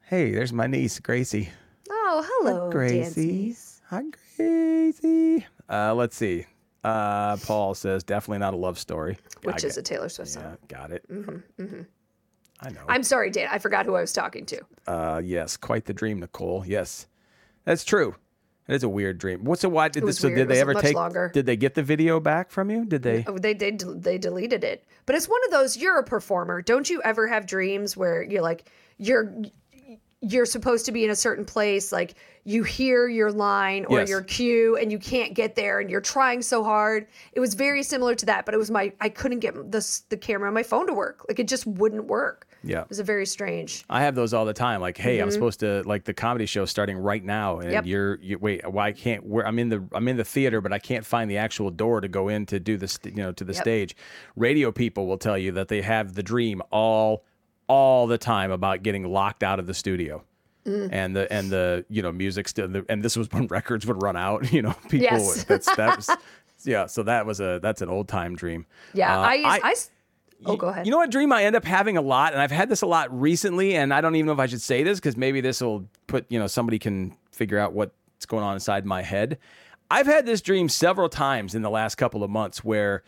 Hey, 0.02 0.30
there's 0.30 0.52
my 0.52 0.68
niece, 0.68 1.00
Gracie. 1.00 1.50
Oh, 1.90 2.24
hello, 2.24 2.70
Gracie. 2.70 3.50
Dancies. 3.50 3.80
Hi, 3.88 4.02
Gracie. 4.36 5.46
Uh, 5.68 5.94
let's 5.94 6.16
see. 6.16 6.46
Uh, 6.84 7.36
Paul 7.38 7.74
says 7.74 8.04
definitely 8.04 8.38
not 8.38 8.54
a 8.54 8.56
love 8.56 8.78
story. 8.78 9.18
Which 9.42 9.64
I 9.64 9.66
is 9.66 9.76
a 9.76 9.82
Taylor 9.82 10.08
Swift 10.08 10.30
song. 10.30 10.44
Yeah, 10.44 10.56
got 10.68 10.92
it. 10.92 11.04
I 12.62 12.70
know. 12.70 12.80
I'm 12.88 13.02
sorry, 13.02 13.30
Dan. 13.30 13.48
I 13.50 13.58
forgot 13.58 13.86
who 13.86 13.94
I 13.96 14.00
was 14.00 14.12
talking 14.12 14.46
to. 14.46 14.60
Uh, 14.86 15.20
yes, 15.24 15.56
quite 15.56 15.84
the 15.84 15.92
dream, 15.92 16.20
Nicole. 16.20 16.64
Yes, 16.66 17.06
that's 17.64 17.84
true. 17.84 18.14
It 18.68 18.76
is 18.76 18.84
a 18.84 18.88
weird 18.88 19.18
dream. 19.18 19.42
What's 19.44 19.62
so 19.62 19.68
why 19.68 19.88
did 19.88 20.06
this? 20.06 20.18
So 20.18 20.28
did 20.30 20.46
they 20.48 20.60
ever 20.60 20.74
take? 20.74 20.94
longer. 20.94 21.30
Did 21.34 21.46
they 21.46 21.56
get 21.56 21.74
the 21.74 21.82
video 21.82 22.20
back 22.20 22.50
from 22.50 22.70
you? 22.70 22.84
Did 22.84 23.02
they? 23.02 23.24
Oh, 23.26 23.36
they 23.36 23.54
they 23.54 23.72
they 23.72 24.18
deleted 24.18 24.62
it. 24.62 24.84
But 25.04 25.16
it's 25.16 25.28
one 25.28 25.40
of 25.46 25.50
those. 25.50 25.76
You're 25.76 25.98
a 25.98 26.04
performer. 26.04 26.62
Don't 26.62 26.88
you 26.88 27.02
ever 27.02 27.26
have 27.26 27.46
dreams 27.46 27.96
where 27.96 28.22
you're 28.22 28.40
like 28.42 28.70
you're 28.98 29.34
you're 30.20 30.46
supposed 30.46 30.86
to 30.86 30.92
be 30.92 31.04
in 31.04 31.10
a 31.10 31.16
certain 31.16 31.44
place, 31.44 31.90
like 31.90 32.14
you 32.44 32.62
hear 32.62 33.08
your 33.08 33.32
line 33.32 33.84
or 33.86 33.98
Yes. 33.98 34.08
your 34.08 34.22
cue 34.22 34.76
and 34.76 34.92
you 34.92 34.98
can't 35.00 35.34
get 35.34 35.56
there 35.56 35.80
and 35.80 35.90
you're 35.90 36.00
trying 36.00 36.40
so 36.42 36.62
hard. 36.62 37.08
It 37.32 37.40
was 37.40 37.54
very 37.54 37.82
similar 37.82 38.14
to 38.14 38.26
that, 38.26 38.44
but 38.44 38.54
it 38.54 38.58
was 38.58 38.70
my 38.70 38.92
I 39.00 39.08
couldn't 39.08 39.40
get 39.40 39.54
the 39.72 40.00
the 40.08 40.16
camera 40.16 40.46
on 40.46 40.54
my 40.54 40.62
phone 40.62 40.86
to 40.86 40.94
work. 40.94 41.24
Like 41.28 41.40
it 41.40 41.48
just 41.48 41.66
wouldn't 41.66 42.04
work. 42.04 42.46
Yeah. 42.64 42.82
It 42.82 42.88
was 42.88 42.98
a 42.98 43.04
very 43.04 43.26
strange. 43.26 43.84
I 43.90 44.02
have 44.02 44.14
those 44.14 44.32
all 44.32 44.44
the 44.44 44.52
time. 44.52 44.80
Like, 44.80 44.96
hey, 44.96 45.18
I'm 45.20 45.30
supposed 45.30 45.60
to 45.60 45.82
like 45.84 46.04
the 46.04 46.14
comedy 46.14 46.46
show 46.46 46.64
starting 46.64 46.96
right 46.98 47.24
now, 47.24 47.56
and 47.58 47.64
Mm-hmm. 47.64 47.72
Yep. 47.72 47.86
you're 47.86 48.18
you 48.20 48.38
wait. 48.38 48.70
Why 48.70 48.92
can't? 48.92 49.24
Where 49.26 49.46
I'm 49.46 49.58
in 49.58 49.68
the 49.68 49.84
I'm 49.92 50.06
in 50.08 50.16
the 50.16 50.24
theater, 50.24 50.60
but 50.60 50.72
I 50.72 50.78
can't 50.78 51.04
find 51.04 51.30
the 51.30 51.38
actual 51.38 51.70
door 51.70 52.00
to 52.00 52.08
go 52.08 52.28
in 52.28 52.46
to 52.46 52.60
do 52.60 52.76
this, 52.76 52.98
you 53.04 53.12
know 53.12 53.32
to 53.32 53.44
the 53.44 53.52
Yep. 53.54 53.62
stage. 53.62 53.96
Radio 54.36 54.70
people 54.72 55.06
will 55.06 55.18
tell 55.18 55.36
you 55.38 55.52
that 55.52 55.68
they 55.68 55.82
have 55.82 56.14
the 56.14 56.22
dream 56.22 56.62
all 56.70 57.24
all 57.68 58.06
the 58.06 58.18
time 58.18 58.50
about 58.50 58.82
getting 58.82 59.04
locked 59.10 59.42
out 59.42 59.58
of 59.58 59.66
the 59.66 59.74
studio. 59.74 60.22
Mm. 60.66 60.88
And 60.92 61.16
the 61.16 61.32
and 61.32 61.50
the 61.50 61.84
you 61.88 62.02
know 62.02 62.12
music 62.12 62.46
still 62.46 62.70
and 62.88 63.02
this 63.02 63.16
was 63.16 63.28
when 63.32 63.46
records 63.58 63.84
would 63.86 64.00
run 64.00 64.16
out 64.16 64.52
you 64.52 64.62
know 64.62 64.74
people 64.88 65.00
Yes. 65.10 65.42
that's 65.42 65.74
that 65.74 65.96
was 65.96 66.08
yeah 66.64 66.86
so 66.86 67.02
that 67.02 67.26
was 67.26 67.40
a 67.40 67.58
that's 67.60 67.82
an 67.82 67.88
old 67.88 68.06
time 68.06 68.36
dream 68.36 68.66
Yeah, 68.94 69.18
Uh, 69.18 69.22
I, 69.22 69.34
used, 69.34 69.64
I 69.64 69.70
s- 69.72 69.90
Oh, 70.46 70.56
go 70.56 70.68
ahead. 70.68 70.86
you 70.86 70.90
know 70.90 70.98
what 70.98 71.10
dream 71.10 71.32
I 71.32 71.44
end 71.44 71.56
up 71.56 71.64
having 71.64 71.96
a 71.96 72.02
lot, 72.02 72.32
and 72.32 72.40
I've 72.42 72.50
had 72.50 72.68
this 72.68 72.82
a 72.82 72.86
lot 72.86 73.08
recently, 73.18 73.74
and 73.76 73.92
I 73.92 74.00
don't 74.00 74.14
even 74.16 74.26
know 74.26 74.32
if 74.32 74.38
I 74.38 74.46
should 74.46 74.62
say 74.62 74.82
this 74.82 74.98
because 74.98 75.16
maybe 75.16 75.40
this 75.40 75.60
will 75.60 75.88
put 76.06 76.26
you 76.30 76.38
know 76.38 76.46
somebody 76.46 76.78
can 76.78 77.16
figure 77.30 77.58
out 77.58 77.72
what's 77.72 78.26
going 78.26 78.44
on 78.44 78.54
inside 78.54 78.84
my 78.86 79.02
head. 79.02 79.38
I've 79.90 80.06
had 80.06 80.24
this 80.26 80.40
dream 80.40 80.68
several 80.68 81.08
times 81.08 81.54
in 81.54 81.62
the 81.62 81.70
last 81.70 81.96
couple 81.96 82.22
of 82.24 82.30
months 82.30 82.64
where 82.64 83.02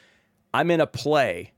I'm 0.53 0.70
in 0.70 0.81
a 0.81 0.87
play 0.87 1.53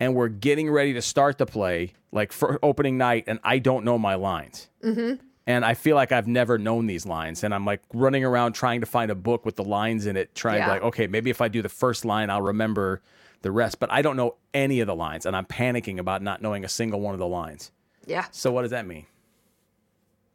and 0.00 0.14
we're 0.14 0.28
getting 0.28 0.70
ready 0.70 0.94
to 0.94 1.02
start 1.02 1.38
the 1.38 1.46
play, 1.46 1.92
like 2.10 2.32
for 2.32 2.58
opening 2.62 2.96
night, 2.98 3.24
and 3.26 3.38
I 3.44 3.58
don't 3.58 3.84
know 3.84 3.98
my 3.98 4.14
lines. 4.14 4.68
Mm-hmm. 4.82 5.22
And 5.46 5.64
I 5.64 5.74
feel 5.74 5.96
like 5.96 6.12
I've 6.12 6.26
never 6.28 6.56
known 6.56 6.86
these 6.86 7.04
lines, 7.04 7.42
and 7.44 7.52
I'm 7.54 7.64
like 7.66 7.82
running 7.92 8.24
around 8.24 8.52
trying 8.52 8.80
to 8.80 8.86
find 8.86 9.10
a 9.10 9.14
book 9.14 9.44
with 9.44 9.56
the 9.56 9.64
lines 9.64 10.06
in 10.06 10.16
it, 10.16 10.34
trying 10.34 10.58
Yeah. 10.58 10.66
to 10.66 10.72
like, 10.72 10.82
okay, 10.82 11.06
maybe 11.06 11.30
if 11.30 11.40
I 11.40 11.48
do 11.48 11.62
the 11.62 11.68
first 11.68 12.04
line, 12.04 12.30
I'll 12.30 12.42
remember 12.42 13.02
the 13.42 13.50
rest. 13.52 13.78
But 13.78 13.92
I 13.92 14.02
don't 14.02 14.16
know 14.16 14.36
any 14.54 14.80
of 14.80 14.86
the 14.86 14.94
lines, 14.94 15.26
and 15.26 15.36
I'm 15.36 15.44
panicking 15.46 15.98
about 15.98 16.22
not 16.22 16.40
knowing 16.42 16.64
a 16.64 16.68
single 16.68 17.00
one 17.00 17.14
of 17.14 17.20
the 17.20 17.26
lines. 17.26 17.70
yeah, 18.06 18.26
So 18.30 18.50
what 18.52 18.62
does 18.62 18.70
that 18.70 18.86
mean? 18.86 19.06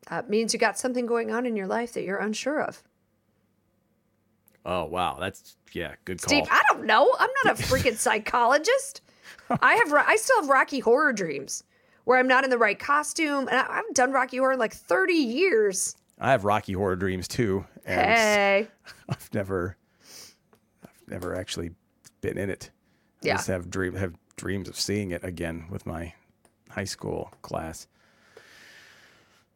that 0.09 0.29
means 0.29 0.53
you 0.53 0.59
got 0.59 0.77
something 0.77 1.05
going 1.05 1.31
on 1.31 1.45
in 1.45 1.57
your 1.57 1.67
life 1.67 1.91
that 1.93 2.03
you're 2.03 2.19
unsure 2.19 2.61
of. 2.61 2.81
Oh 4.65 4.85
wow, 4.85 5.17
that's 5.19 5.55
yeah, 5.73 5.95
good 6.05 6.21
call. 6.21 6.29
Steve, 6.29 6.47
I 6.51 6.61
don't 6.71 6.85
know. 6.85 7.13
I'm 7.19 7.29
not 7.43 7.59
a 7.59 7.63
freaking 7.63 7.95
psychologist. 7.97 9.01
I 9.61 9.75
have, 9.75 9.93
I 9.93 10.15
still 10.17 10.41
have 10.41 10.49
Rocky 10.49 10.79
Horror 10.79 11.13
dreams 11.13 11.63
where 12.05 12.17
I'm 12.19 12.27
not 12.27 12.43
in 12.45 12.49
the 12.49 12.57
right 12.57 12.79
costume, 12.79 13.47
and 13.49 13.57
I, 13.57 13.65
I've 13.79 13.93
done 13.93 14.11
Rocky 14.13 14.37
Horror 14.37 14.53
in 14.53 14.59
like 14.59 14.73
30 14.73 15.13
years. 15.13 15.95
I 16.19 16.31
have 16.31 16.45
Rocky 16.45 16.73
Horror 16.73 16.95
dreams 16.95 17.27
too, 17.27 17.65
and 17.85 18.01
Hey, 18.01 18.67
I've 19.09 19.29
never, 19.33 19.75
I've 20.83 21.07
never 21.09 21.35
actually 21.35 21.71
been 22.21 22.37
in 22.37 22.49
it. 22.49 22.71
I 23.23 23.27
Yeah. 23.27 23.35
just 23.35 23.47
have 23.47 23.69
dream 23.69 23.95
have 23.95 24.13
dreams 24.35 24.69
of 24.69 24.79
seeing 24.79 25.11
it 25.11 25.23
again 25.23 25.65
with 25.69 25.85
my 25.85 26.13
high 26.69 26.83
school 26.85 27.31
class. 27.41 27.87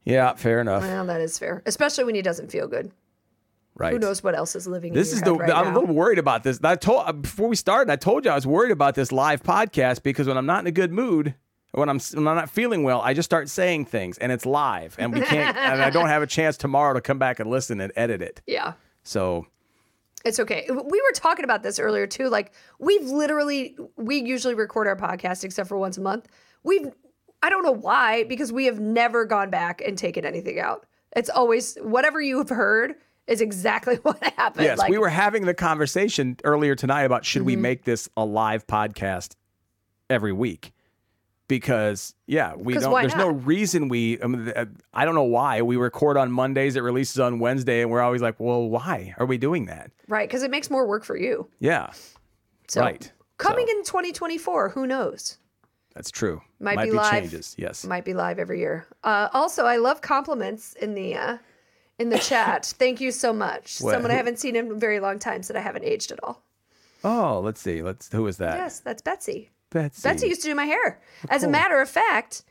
Yeah, 0.04 0.34
fair 0.34 0.62
enough. 0.62 0.82
well, 0.82 1.06
that 1.06 1.22
is 1.22 1.38
fair, 1.38 1.62
especially 1.66 2.04
when 2.06 2.16
he 2.16 2.22
doesn't 2.22 2.52
feel 2.52 2.68
good. 2.68 2.92
right. 3.76 3.94
Who 3.94 4.00
knows 4.00 4.24
what 4.24 4.36
else 4.36 4.56
is 4.56 4.68
living 4.68 4.94
This 4.94 5.12
in 5.12 5.18
is 5.20 5.24
the. 5.24 5.34
right 5.36 5.52
I'm 5.52 5.66
now. 5.66 5.72
a 5.72 5.80
little 5.80 5.96
worried 5.96 6.18
about 6.20 6.44
this. 6.44 6.60
I 6.64 6.76
told 6.76 7.22
before 7.22 7.48
we 7.48 7.56
started. 7.56 7.92
I 7.92 7.96
told 7.96 8.26
you 8.26 8.32
I 8.32 8.36
was 8.36 8.48
worried 8.48 8.72
about 8.72 8.96
this 8.96 9.12
live 9.12 9.44
podcast 9.44 10.04
because 10.04 10.28
when 10.28 10.38
I'm 10.38 10.46
not 10.48 10.62
in 10.62 10.68
a 10.68 10.72
good 10.72 10.92
mood, 10.92 11.36
when 11.72 11.88
I'm 11.88 12.00
when 12.14 12.28
I'm 12.28 12.36
not 12.36 12.50
feeling 12.50 12.84
well, 12.84 13.00
I 13.02 13.14
just 13.14 13.28
start 13.30 13.48
saying 13.48 13.86
things, 13.86 14.18
and 14.18 14.32
it's 14.32 14.46
live, 14.46 14.96
and 15.00 15.14
we 15.14 15.22
can't, 15.22 15.56
and 15.56 15.82
I 15.82 15.90
don't 15.92 16.08
have 16.08 16.22
a 16.24 16.28
chance 16.38 16.58
tomorrow 16.58 16.94
to 16.96 17.02
come 17.02 17.20
back 17.20 17.40
and 17.40 17.50
listen 17.50 17.80
and 17.80 17.94
edit 17.96 18.22
it. 18.22 18.42
yeah. 18.48 18.74
So 19.04 19.46
It's 20.24 20.40
okay. 20.40 20.68
We 20.70 21.02
were 21.02 21.12
talking 21.14 21.44
about 21.46 21.64
this 21.64 21.80
earlier 21.80 22.06
too. 22.08 22.30
Like 22.30 22.54
we've 22.80 23.04
literally 23.06 23.76
we 23.98 24.18
usually 24.22 24.54
record 24.54 24.88
our 24.88 24.96
podcast 24.96 25.44
except 25.44 25.68
for 25.70 25.78
once 25.78 25.98
a 25.98 26.02
month. 26.02 26.28
We've 26.64 26.88
I 27.42 27.50
don't 27.50 27.64
know 27.64 27.72
why 27.72 28.24
because 28.26 28.52
we 28.54 28.66
have 28.66 28.80
never 28.80 29.26
gone 29.26 29.50
back 29.50 29.82
and 29.82 29.98
taken 29.98 30.26
anything 30.26 30.60
out. 30.60 30.86
It's 31.16 31.30
always 31.30 31.76
whatever 31.82 32.22
you 32.22 32.38
have 32.38 32.50
heard 32.50 32.96
is 33.28 33.42
exactly 33.42 33.96
what 34.04 34.22
happened. 34.38 34.66
yes, 34.66 34.78
like, 34.78 34.90
we 34.92 34.98
were 34.98 35.10
having 35.10 35.46
the 35.46 35.54
conversation 35.54 36.38
earlier 36.44 36.76
tonight 36.76 37.04
about 37.04 37.26
should 37.26 37.40
Mm-hmm. 37.42 37.46
we 37.48 37.56
make 37.56 37.84
this 37.86 38.08
a 38.16 38.24
live 38.26 38.68
podcast 38.68 39.36
every 40.10 40.34
week. 40.34 40.72
Because 41.52 42.16
yeah, 42.28 42.56
we 42.56 42.76
don't. 42.76 42.94
There's 42.94 43.14
no 43.14 43.28
reason 43.28 43.90
we. 43.90 44.22
I, 44.24 44.28
mean, 44.28 44.54
uh, 44.56 44.68
I 44.94 45.04
don't 45.04 45.16
know 45.16 45.24
why 45.24 45.62
we 45.62 45.76
record 45.76 46.16
on 46.16 46.32
Mondays. 46.32 46.78
It 46.78 46.80
releases 46.80 47.20
on 47.20 47.40
Wednesday, 47.40 47.82
and 47.82 47.92
we're 47.92 48.00
always 48.00 48.22
like, 48.22 48.40
"Well, 48.40 48.70
why 48.70 49.14
are 49.18 49.26
we 49.26 49.38
doing 49.38 49.66
that?" 49.66 49.92
right 50.08 50.30
because 50.30 50.44
it 50.44 50.50
makes 50.50 50.70
more 50.70 50.88
work 50.88 51.04
for 51.04 51.18
you. 51.18 51.50
Yeah, 51.60 51.92
So 52.70 52.80
right. 52.80 53.12
coming 53.38 53.68
So- 53.68 53.78
in 53.78 53.84
2024, 53.84 54.70
who 54.70 54.88
knows? 54.88 55.40
That's 55.94 56.10
true. 56.10 56.42
Might 56.62 56.78
be 56.78 56.86
be 56.86 56.92
live. 56.92 57.12
changes. 57.12 57.54
Yes. 57.58 57.86
Might 57.86 58.06
be 58.06 58.14
live 58.14 58.40
every 58.40 58.60
year. 58.60 58.88
Uh, 59.04 59.28
also, 59.34 59.66
I 59.66 59.76
love 59.76 60.00
compliments 60.00 60.72
in 60.82 60.94
the 60.94 61.16
uh, 61.16 61.38
in 62.00 62.08
the 62.08 62.20
chat. 62.20 62.66
Thank 62.80 63.02
you 63.02 63.12
so 63.12 63.34
much. 63.34 63.82
What? 63.82 63.92
Someone 63.92 64.10
I 64.12 64.16
haven't 64.16 64.40
seen 64.40 64.56
in 64.56 64.72
a 64.72 64.76
very 64.76 65.02
long 65.02 65.20
time 65.20 65.44
said 65.44 65.58
I 65.58 65.60
haven't 65.60 65.84
aged 65.84 66.14
at 66.14 66.24
all. 66.24 66.44
Oh, 67.04 67.42
let's 67.44 67.60
see. 67.60 67.82
Let's. 67.82 68.10
Who 68.14 68.26
is 68.28 68.38
that? 68.38 68.56
Yes, 68.56 68.80
that's 68.80 69.02
Betsy. 69.02 69.50
Betsy. 69.72 70.02
Betsy 70.04 70.28
used 70.28 70.42
to 70.44 70.48
do 70.50 70.56
my 70.56 70.66
hair. 70.66 71.02
As 71.30 71.44
a 71.44 71.48
matter 71.48 71.82
of 71.82 71.90
fact, 71.90 72.44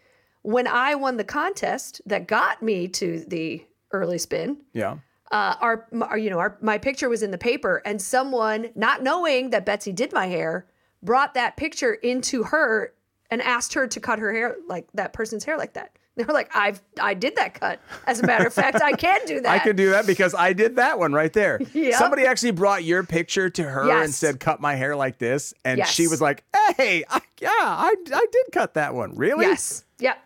when 0.43 0.67
I 0.67 0.95
won 0.95 1.17
the 1.17 1.25
contest 1.25 2.01
that 2.07 2.27
got 2.27 2.63
me 2.63 2.89
to 2.89 3.25
the 3.29 3.65
early 3.93 4.19
spin, 4.19 4.59
Yeah. 4.73 4.97
uh, 5.31 5.55
our, 5.61 5.87
our 6.03 6.19
you 6.19 6.31
know 6.31 6.39
our 6.39 6.57
my 6.61 6.79
picture 6.79 7.09
was 7.09 7.23
in 7.23 7.31
the 7.31 7.39
paper, 7.39 7.83
and 7.85 8.01
someone 8.01 8.71
not 8.75 9.03
knowing 9.03 9.51
that 9.51 9.65
Betsy 9.67 9.93
did 9.93 10.13
my 10.13 10.27
hair 10.27 10.67
brought 11.03 11.35
that 11.35 11.57
picture 11.57 11.95
into 11.95 12.43
her 12.45 12.93
and 13.31 13.41
asked 13.43 13.75
her 13.75 13.87
to 13.87 14.01
cut 14.01 14.19
her 14.19 14.33
hair 14.33 14.57
like 14.69 14.89
that 14.95 15.13
person's 15.13 15.45
hair 15.45 15.57
like 15.57 15.75
that. 15.75 15.97
They 16.17 16.25
were 16.25 16.33
like, 16.35 16.55
I've 16.55 16.83
I 17.01 17.15
did 17.15 17.37
that 17.37 17.55
cut. 17.55 17.81
As 18.07 18.21
a 18.21 18.27
matter 18.27 18.47
of 18.47 18.53
fact, 18.53 18.83
I 18.83 18.93
can 18.93 19.21
do 19.27 19.41
that. 19.43 19.51
I 19.51 19.59
could 19.59 19.77
do 19.77 19.91
that 19.91 20.07
because 20.07 20.35
I 20.35 20.53
did 20.53 20.77
that 20.77 20.99
one 20.99 21.13
right 21.13 21.33
there. 21.33 21.61
Yep. 21.73 21.95
Somebody 21.95 22.27
actually 22.27 22.51
brought 22.51 22.85
your 22.85 23.05
picture 23.05 23.49
to 23.49 23.63
her 23.63 23.91
and 23.91 24.13
said, 24.13 24.41
"Cut 24.41 24.61
my 24.61 24.75
hair 24.75 24.97
like 24.97 25.19
this," 25.19 25.55
and 25.65 25.87
she 25.87 26.09
was 26.09 26.21
like, 26.21 26.45
"Hey, 26.77 27.05
I, 27.09 27.21
yeah, 27.41 27.49
I, 27.51 27.95
I 28.13 28.27
did 28.31 28.47
cut 28.53 28.75
that 28.75 28.95
one. 28.95 29.15
Really? 29.15 29.47
Yes. 29.47 29.85
Yep. 29.99 30.19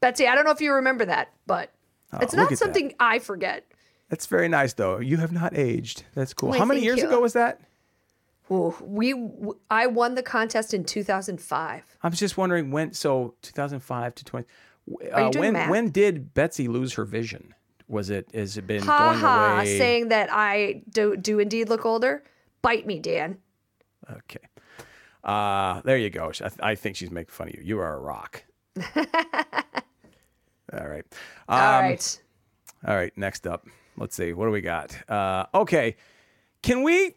Betsy, 0.00 0.26
I 0.26 0.34
don't 0.34 0.44
know 0.44 0.52
if 0.52 0.60
you 0.60 0.72
remember 0.72 1.04
that, 1.04 1.28
but 1.46 1.70
oh, 2.12 2.18
it's 2.22 2.34
Oh, 2.34 2.36
look 2.38 2.44
not 2.44 2.44
at 2.44 2.48
that. 2.50 2.56
something 2.58 2.94
I 2.98 3.18
forget. 3.18 3.64
That's 4.08 4.26
very 4.26 4.48
nice, 4.48 4.72
though. 4.72 4.98
You 4.98 5.18
have 5.18 5.32
not 5.32 5.56
aged. 5.56 6.04
That's 6.14 6.32
cool. 6.32 6.52
How 6.52 6.64
many 6.64 6.80
years 6.80 6.98
you. 7.00 7.06
ago 7.06 7.20
was 7.20 7.34
that? 7.34 7.60
Ooh, 8.50 8.74
we 8.80 9.14
I 9.70 9.86
won 9.86 10.14
the 10.14 10.22
contest 10.22 10.72
in 10.72 10.82
2005. 10.84 11.82
I 12.02 12.08
was 12.08 12.18
just 12.18 12.36
wondering 12.38 12.70
when. 12.70 12.94
So 12.94 13.34
2005 13.42 14.14
to 14.14 14.24
20. 14.24 14.46
Uh, 15.12 15.30
when 15.36 15.52
math? 15.54 15.70
when 15.70 15.90
did 15.90 16.34
Betsy 16.34 16.68
lose 16.68 16.94
her 16.94 17.04
vision? 17.04 17.54
Was 17.88 18.10
it 18.10 18.28
has 18.34 18.56
it 18.56 18.66
been 18.66 18.82
Ha 18.82 18.98
going 19.08 19.18
ha, 19.18 19.54
away? 19.56 19.78
saying 19.78 20.08
that 20.08 20.28
I 20.32 20.82
do 20.90 21.16
do 21.16 21.38
indeed 21.38 21.68
look 21.68 21.86
older. 21.86 22.22
Bite 22.62 22.86
me, 22.86 22.98
Dan. 22.98 23.38
Okay. 24.10 24.40
Uh, 25.24 25.80
there 25.82 25.96
you 25.98 26.10
go. 26.10 26.28
I, 26.28 26.32
th- 26.32 26.52
I 26.60 26.74
think 26.74 26.96
she's 26.96 27.10
making 27.10 27.30
fun 27.32 27.48
of 27.48 27.54
you. 27.54 27.60
You 27.62 27.78
are 27.80 27.94
a 27.94 28.00
rock. 28.00 28.44
All 28.96 30.86
right. 30.86 31.04
Um, 31.48 31.58
All 31.58 31.80
right. 31.80 32.20
All 32.86 32.94
right. 32.94 33.12
Next 33.16 33.46
up, 33.46 33.66
let's 33.96 34.14
see. 34.16 34.32
What 34.32 34.46
do 34.46 34.50
we 34.50 34.60
got? 34.60 34.96
Uh, 35.10 35.46
okay. 35.54 35.96
Can 36.62 36.82
we? 36.82 37.14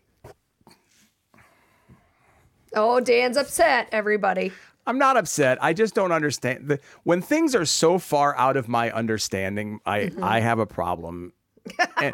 Oh, 2.74 3.00
Dan's 3.02 3.36
upset, 3.38 3.90
everybody. 3.92 4.52
I'm 4.88 4.98
not 4.98 5.16
upset. 5.18 5.64
I 5.64 5.74
just 5.74 5.94
don't 5.94 6.12
understand. 6.12 6.68
The, 6.68 6.80
when 7.04 7.22
things 7.22 7.54
are 7.56 7.66
so 7.66 8.00
far 8.00 8.36
out 8.38 8.58
of 8.58 8.68
my 8.68 8.92
understanding, 8.92 9.80
I 9.86 10.00
Mm-hmm. 10.00 10.24
I 10.24 10.40
have 10.40 10.60
a 10.60 10.66
problem. 10.66 11.34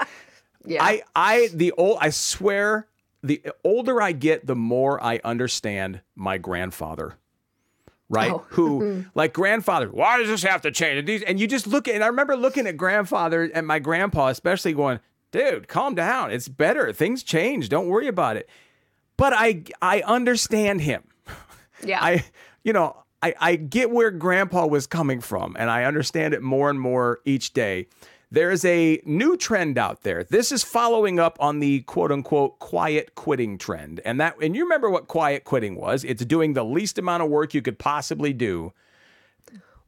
Yeah. 0.66 0.84
I 0.84 1.02
I 1.16 1.50
the 1.54 1.72
old 1.78 1.98
I 2.02 2.10
swear 2.10 2.88
the 3.24 3.42
older 3.64 4.02
I 4.02 4.12
get, 4.12 4.46
the 4.46 4.56
more 4.56 5.02
I 5.02 5.22
understand 5.24 6.02
my 6.14 6.38
grandfather. 6.38 7.14
Right? 8.10 8.32
Oh. 8.32 8.46
Who 8.50 9.06
like 9.16 9.32
grandfather, 9.34 9.90
why 9.90 10.18
does 10.18 10.28
this 10.28 10.44
have 10.44 10.62
to 10.64 10.72
change? 10.72 11.00
And, 11.00 11.08
these, 11.08 11.24
and 11.24 11.40
you 11.40 11.48
just 11.48 11.68
look 11.68 11.88
at 11.88 11.96
and 11.96 12.04
I 12.04 12.08
remember 12.08 12.36
looking 12.36 12.68
at 12.68 12.76
grandfather 12.76 13.50
and 13.54 13.66
my 13.66 13.80
grandpa 13.80 14.28
especially 14.28 14.74
going, 14.74 15.00
dude, 15.32 15.70
calm 15.70 15.96
down. 15.96 16.32
It's 16.32 16.50
better. 16.50 16.92
Things 16.92 17.24
change. 17.24 17.70
Don't 17.70 17.88
worry 17.88 18.08
about 18.08 18.36
it. 18.36 18.50
But 19.16 19.32
I 19.34 19.64
I 19.82 20.02
understand 20.02 20.82
him. 20.82 21.04
yeah. 21.86 22.04
I, 22.04 22.26
you 22.68 22.74
know, 22.74 22.98
I, 23.24 23.34
I 23.40 23.56
get 23.56 23.92
where 23.92 24.12
grandpa 24.12 24.68
was 24.68 24.88
coming 24.88 25.22
from 25.22 25.56
and 25.58 25.70
I 25.70 25.86
understand 25.86 26.34
it 26.34 26.42
more 26.44 26.70
and 26.70 26.78
more 26.78 27.22
each 27.24 27.54
day. 27.54 27.88
There's 28.30 28.66
a 28.66 29.02
new 29.06 29.38
trend 29.38 29.78
out 29.78 30.04
there. 30.04 30.26
This 30.26 30.52
is 30.52 30.64
following 30.64 31.18
up 31.18 31.38
on 31.40 31.60
the 31.60 31.80
quote 31.84 32.12
unquote 32.12 32.60
quiet 32.60 33.16
quitting 33.16 33.58
trend. 33.58 34.02
And 34.04 34.20
that, 34.20 34.36
and 34.42 34.54
you 34.54 34.64
remember 34.66 34.90
what 34.90 35.08
quiet 35.08 35.46
quitting 35.46 35.78
was? 35.78 36.04
It's 36.04 36.26
doing 36.26 36.56
the 36.56 36.66
least 36.66 37.00
amount 37.00 37.24
of 37.24 37.30
work 37.30 37.54
you 37.54 37.62
could 37.62 37.80
possibly 37.80 38.34
do. 38.34 38.74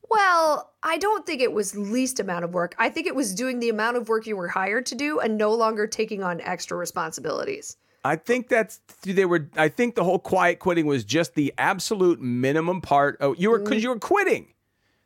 well, 0.09 0.71
I 0.81 0.97
don't 0.97 1.25
think 1.25 1.41
it 1.41 1.51
was 1.51 1.75
least 1.75 2.21
amount 2.21 2.45
of 2.45 2.53
work. 2.53 2.75
I 2.79 2.89
think 2.89 3.07
it 3.07 3.15
was 3.15 3.35
doing 3.35 3.59
the 3.59 3.67
amount 3.67 3.97
of 3.97 4.07
work 4.07 4.25
you 4.25 4.37
were 4.37 4.47
hired 4.47 4.85
to 4.85 4.95
do 4.95 5.19
and 5.19 5.37
no 5.37 5.53
longer 5.53 5.85
taking 5.85 6.23
on 6.23 6.39
extra 6.39 6.77
responsibilities. 6.77 7.75
I 8.03 8.15
think 8.15 8.47
that's 8.47 8.79
they 9.03 9.25
were. 9.25 9.49
I 9.57 9.67
think 9.67 9.95
the 9.95 10.03
whole 10.03 10.19
quiet 10.19 10.59
quitting 10.59 10.85
was 10.85 11.03
just 11.03 11.35
the 11.35 11.53
absolute 11.57 12.21
minimum 12.21 12.81
part. 12.81 13.17
Oh, 13.19 13.35
you 13.37 13.49
were 13.51 13.59
because 13.59 13.83
you 13.83 13.89
were 13.89 13.99
quitting. 13.99 14.53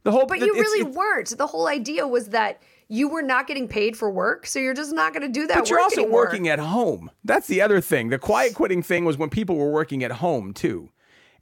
The 0.04 0.12
whole, 0.12 0.22
Mm-hmm. 0.22 0.28
But 0.30 0.40
you 0.40 0.54
it's- 0.54 0.62
really 0.62 0.82
it's- 0.82 0.96
weren't. 0.96 1.38
The 1.38 1.48
whole 1.48 1.68
idea 1.68 2.06
was 2.08 2.30
that 2.30 2.62
you 2.90 3.08
were 3.08 3.22
not 3.22 3.48
getting 3.48 3.68
paid 3.68 3.96
for 3.98 4.12
work, 4.12 4.46
so 4.46 4.60
you're 4.60 4.74
just 4.74 4.94
not 4.94 5.14
going 5.14 5.24
to 5.26 5.32
do 5.40 5.48
that 5.48 5.58
But 5.58 5.70
you're 5.70 5.80
also 5.80 6.02
anymore. 6.02 6.26
working 6.26 6.48
at 6.50 6.60
home. 6.60 7.10
That's 7.24 7.48
the 7.48 7.62
other 7.62 7.80
thing. 7.82 8.10
The 8.10 8.20
quiet 8.20 8.54
quitting 8.54 8.84
thing 8.84 9.06
was 9.06 9.18
when 9.18 9.30
people 9.30 9.56
were 9.56 9.72
working 9.72 10.04
at 10.04 10.12
home 10.12 10.54
too. 10.54 10.90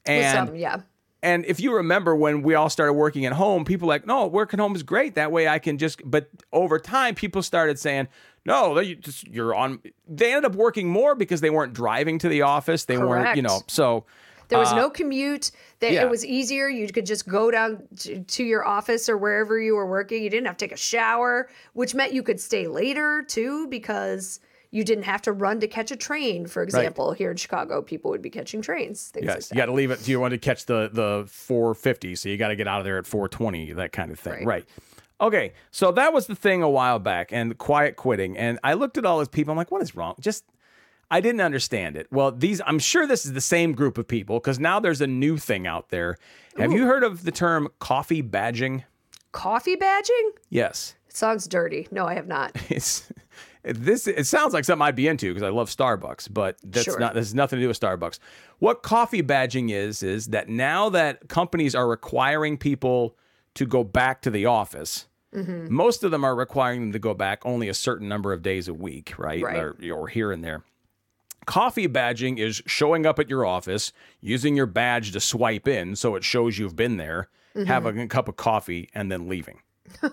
And 0.06 0.48
some, 0.48 0.56
yeah. 0.56 0.82
and 1.24 1.44
if 1.46 1.60
you 1.60 1.76
remember 1.76 2.16
when 2.16 2.44
we 2.44 2.54
all 2.54 2.70
started 2.70 2.94
working 2.94 3.26
at 3.26 3.34
home, 3.34 3.66
people 3.66 3.88
like, 3.88 4.06
no, 4.06 4.28
working 4.28 4.60
home 4.60 4.76
is 4.76 4.84
great. 4.84 5.16
That 5.16 5.32
way 5.32 5.48
I 5.48 5.58
can 5.60 5.78
just. 5.80 6.00
But 6.06 6.30
over 6.54 6.80
time, 6.80 7.16
people 7.16 7.42
started 7.44 7.78
saying, 7.80 8.08
no, 8.46 8.80
you 8.80 8.96
just, 8.96 9.28
you're 9.28 9.54
on. 9.54 9.80
They 10.08 10.34
ended 10.34 10.52
up 10.52 10.56
working 10.56 10.90
more 10.90 11.16
because 11.16 11.42
they 11.42 11.50
weren't 11.50 11.74
driving 11.74 12.18
to 12.20 12.30
the 12.30 12.42
office. 12.42 12.86
They 12.86 12.98
weren't, 12.98 13.36
you 13.36 13.42
know. 13.42 13.62
So 13.68 14.06
There 14.50 14.60
was 14.60 14.74
no 14.74 14.88
uh, 14.88 14.90
commute. 14.90 15.52
That 15.80 15.92
yeah. 15.94 16.04
it 16.04 16.10
was 16.10 16.26
easier. 16.26 16.68
You 16.68 16.88
could 16.88 17.06
just 17.06 17.28
go 17.28 17.52
down 17.52 17.88
to, 18.00 18.20
to 18.24 18.44
your 18.44 18.66
office 18.66 19.10
or 19.10 19.18
wherever 19.18 19.60
you 19.60 19.76
were 19.76 19.86
working. 19.88 20.24
You 20.24 20.30
didn't 20.30 20.48
have 20.48 20.58
to 20.58 20.66
take 20.66 20.74
a 20.74 20.78
shower, 20.78 21.50
which 21.74 21.94
meant 21.96 22.14
you 22.14 22.24
could 22.24 22.40
stay 22.40 22.68
later 22.68 23.24
too 23.28 23.68
because 23.68 24.40
you 24.72 24.84
didn't 24.86 25.04
have 25.04 25.22
to 25.24 25.34
run 25.34 25.60
to 25.60 25.68
catch 25.68 25.92
a 25.92 25.96
train. 25.98 26.48
For 26.48 26.64
example, 26.64 27.12
here 27.12 27.30
in 27.30 27.38
Chicago, 27.38 27.82
people 27.82 28.10
would 28.12 28.22
be 28.22 28.30
catching 28.30 28.62
trains. 28.62 29.10
Things 29.10 29.28
like 29.28 29.36
Yes, 29.36 29.50
that. 29.50 29.56
you 29.56 29.62
got 29.62 29.66
to 29.66 29.74
leave 29.74 29.92
it. 29.92 30.08
You 30.08 30.20
want 30.20 30.32
to 30.32 30.38
catch 30.38 30.66
the 30.66 30.90
the 30.92 31.26
450, 31.28 32.16
so 32.16 32.30
you 32.30 32.38
got 32.38 32.48
to 32.50 32.56
get 32.56 32.68
out 32.68 32.80
of 32.80 32.86
there 32.86 32.98
at 32.98 33.06
420, 33.06 33.74
that 33.74 33.92
kind 33.92 34.12
of 34.12 34.20
thing. 34.20 34.46
Right. 34.46 34.46
Right. 34.46 34.66
Okay, 35.22 35.54
so 35.70 35.92
that 35.92 36.12
was 36.14 36.26
the 36.28 36.36
thing 36.36 36.64
a 36.64 36.70
while 36.70 36.98
back, 37.00 37.32
and 37.32 37.56
quiet 37.58 37.96
quitting. 37.96 38.36
And 38.38 38.60
I 38.64 38.74
looked 38.74 38.98
at 38.98 39.06
all 39.06 39.20
these 39.20 39.28
people. 39.28 39.52
I'm 39.52 39.58
like, 39.58 39.70
what 39.72 39.82
is 39.84 39.96
wrong? 39.96 40.16
Just 40.20 40.46
I 41.12 41.22
didn't 41.22 41.42
understand 41.42 41.96
it. 41.96 42.08
Well, 42.12 42.32
these 42.32 42.60
I'm 42.66 42.80
sure 42.80 43.06
this 43.06 43.26
is 43.26 43.34
the 43.34 43.42
same 43.42 43.74
group 43.74 43.98
of 43.98 44.08
people 44.08 44.40
because 44.40 44.60
now 44.60 44.80
there's 44.80 45.02
a 45.02 45.08
new 45.08 45.38
thing 45.38 45.68
out 45.68 45.90
there. 45.90 46.18
Have 46.58 46.72
you 46.72 46.86
heard 46.86 47.04
of 47.04 47.24
the 47.24 47.32
term 47.32 47.68
coffee 47.80 48.24
badging? 48.24 48.84
Coffee 49.32 49.76
badging? 49.76 50.30
Yes. 50.50 50.96
It 51.08 51.16
sounds 51.16 51.48
dirty. 51.48 51.88
No, 51.92 52.06
I 52.08 52.16
have 52.16 52.28
not. 52.28 52.56
It's 53.64 53.76
this. 53.76 54.08
It 54.08 54.26
sounds 54.26 54.54
like 54.56 54.66
something 54.66 54.82
I'd 54.82 54.96
be 54.96 55.08
into 55.08 55.32
because 55.32 55.44
I 55.44 55.50
love 55.50 55.70
Starbucks, 55.70 56.34
but 56.34 56.58
that's 56.64 56.86
Sure. 56.86 56.98
not. 57.00 57.14
This 57.14 57.28
has 57.28 57.36
nothing 57.36 57.58
to 57.60 57.64
do 57.64 57.68
with 57.68 57.80
Starbucks. 57.80 58.18
What 58.58 58.82
coffee 58.82 59.22
badging 59.22 59.70
is 59.72 60.02
is 60.02 60.28
that 60.28 60.50
now 60.50 60.90
that 60.90 61.28
companies 61.30 61.76
are 61.76 61.88
requiring 61.88 62.58
people 62.58 63.16
to 63.54 63.68
go 63.68 63.84
back 63.84 64.22
to 64.24 64.32
the 64.32 64.48
office, 64.48 65.06
Mm-hmm. 65.34 65.74
most 65.74 66.04
of 66.04 66.12
them 66.12 66.26
are 66.26 66.36
requiring 66.36 66.82
them 66.82 66.92
to 66.92 67.00
go 67.00 67.14
back 67.14 67.46
only 67.46 67.70
a 67.70 67.74
certain 67.74 68.10
number 68.10 68.34
of 68.34 68.42
days 68.42 68.68
a 68.68 68.74
week, 68.74 69.14
right? 69.18 69.42
Right. 69.42 69.58
Or, 69.58 69.78
or 69.94 70.08
here 70.10 70.32
and 70.34 70.44
there. 70.44 70.64
Coffee 71.46 71.88
badging 71.88 72.38
is 72.38 72.62
showing 72.66 73.06
up 73.06 73.18
at 73.18 73.30
your 73.30 73.46
office, 73.46 73.94
using 74.20 74.56
your 74.58 74.66
badge 74.66 75.12
to 75.14 75.20
swipe 75.22 75.68
in 75.70 75.96
so 75.96 76.16
it 76.16 76.24
shows 76.26 76.58
you've 76.60 76.76
been 76.76 76.98
there, 76.98 77.30
Mm-hmm. 77.56 77.66
having 77.68 78.00
a 78.00 78.08
cup 78.08 78.28
of 78.30 78.38
coffee, 78.38 78.90
and 78.94 79.12
then 79.12 79.28
leaving. 79.28 79.60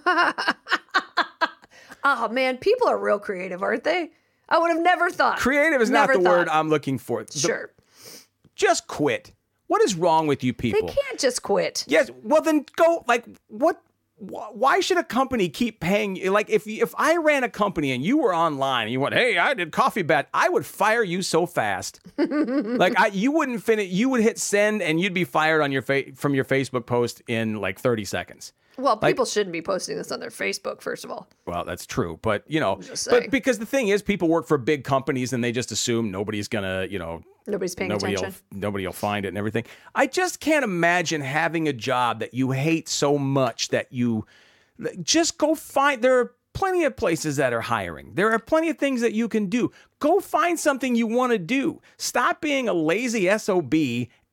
Oh 2.05 2.29
man, 2.29 2.57
people 2.59 2.89
are 2.89 2.99
real 2.99 3.19
creative, 3.19 3.63
aren't 3.63 3.85
they? 3.85 4.11
I 4.49 4.59
would 4.59 4.71
have 4.71 4.81
never 4.81 5.11
thought. 5.11 5.39
Creative 5.39 5.81
is 5.81 5.91
Never 5.91 6.13
not 6.15 6.19
the 6.19 6.25
thought. 6.25 6.39
word 6.39 6.49
I'm 6.49 6.69
looking 6.71 6.97
for. 6.97 7.25
The- 7.25 7.39
Sure. 7.39 7.71
just 8.55 8.87
quit. 8.87 9.33
What 9.67 9.83
is 9.83 9.95
wrong 9.95 10.27
with 10.27 10.43
you 10.43 10.55
people? 10.55 10.87
They 10.89 10.95
can't 10.95 11.19
just 11.19 11.43
quit. 11.43 11.85
Yes, 11.89 12.11
well 12.23 12.41
then 12.41 12.65
go 12.77 13.05
like 13.09 13.25
what 13.49 13.77
wh- 13.77 13.88
why 14.19 14.81
should 14.81 14.99
a 14.99 15.05
company 15.05 15.49
keep 15.49 15.81
paying 15.81 16.17
you? 16.17 16.31
Like 16.31 16.51
if 16.51 16.67
if 16.67 16.95
I 16.97 17.17
ran 17.17 17.45
a 17.45 17.49
company 17.49 17.93
and 17.93 18.05
you 18.05 18.19
were 18.19 18.35
online 18.35 18.85
and 18.85 18.93
you 18.93 19.01
went, 19.01 19.15
"Hey, 19.15 19.39
I 19.39 19.55
did 19.55 19.71
coffee 19.71 20.03
bet," 20.03 20.29
I 20.35 20.49
would 20.49 20.67
fire 20.67 21.03
you 21.03 21.23
so 21.23 21.47
fast. 21.47 22.01
like 22.19 22.99
I, 22.99 23.09
you 23.09 23.33
wouldn't 23.33 23.63
finish. 23.63 23.91
You 23.91 24.09
would 24.09 24.21
hit 24.21 24.39
send 24.39 24.83
and 24.83 25.01
you'd 25.01 25.15
be 25.15 25.25
fired 25.25 25.63
on 25.63 25.73
your 25.73 25.83
fa- 25.83 26.13
from 26.15 26.35
your 26.35 26.45
Facebook 26.45 26.87
post 26.87 27.23
in 27.29 27.61
like 27.61 27.79
thirty 27.79 28.05
seconds. 28.05 28.53
Well, 28.77 28.97
people 28.97 29.25
shouldn't 29.25 29.53
be 29.53 29.61
posting 29.61 29.97
this 29.97 30.13
on 30.13 30.21
their 30.21 30.31
Facebook, 30.31 30.81
first 30.81 31.05
of 31.05 31.11
all. 31.11 31.29
Well, 31.47 31.65
that's 31.65 31.85
true, 31.85 32.21
but 32.23 32.45
you 32.47 32.61
know, 32.61 32.81
but 33.11 33.31
because 33.31 33.59
the 33.59 33.67
thing 33.67 33.89
is, 33.89 34.03
people 34.03 34.29
work 34.29 34.47
for 34.47 34.57
big 34.57 34.85
companies 34.85 35.33
and 35.33 35.43
they 35.43 35.51
just 35.51 35.73
assume 35.73 36.13
nobody's 36.13 36.47
gonna, 36.47 36.87
you 36.89 36.99
know, 36.99 37.23
Nobody's 37.49 37.75
paying 37.75 37.89
nobody 37.89 38.15
attention. 38.15 38.41
will 38.53 38.59
nobody 38.59 38.87
will 38.87 38.93
find 38.93 39.25
it 39.25 39.29
and 39.29 39.39
everything. 39.39 39.65
I 39.95 40.07
just 40.07 40.41
can't 40.41 40.65
imagine 40.65 41.21
having 41.23 41.67
a 41.67 41.73
job 41.73 42.21
that 42.21 42.35
you 42.35 42.51
hate 42.51 42.89
so 42.89 43.19
much 43.19 43.69
that 43.69 43.93
you 43.93 44.27
just 45.03 45.39
go 45.39 45.55
find 45.55 46.03
there 46.03 46.19
are 46.19 46.35
plenty 46.53 46.85
of 46.85 46.97
places 46.97 47.37
that 47.37 47.53
are 47.53 47.61
hiring. 47.61 48.15
There 48.15 48.31
are 48.33 48.39
plenty 48.39 48.69
of 48.69 48.79
things 48.79 49.01
that 49.01 49.13
you 49.13 49.29
can 49.29 49.47
do. 49.47 49.71
Go 50.01 50.21
find 50.21 50.59
something 50.59 50.95
you 50.95 51.07
want 51.07 51.33
to 51.33 51.39
do. 51.39 51.81
Stop 51.97 52.41
being 52.41 52.69
a 52.69 52.73
lazy 52.73 53.29
SOB 53.39 53.75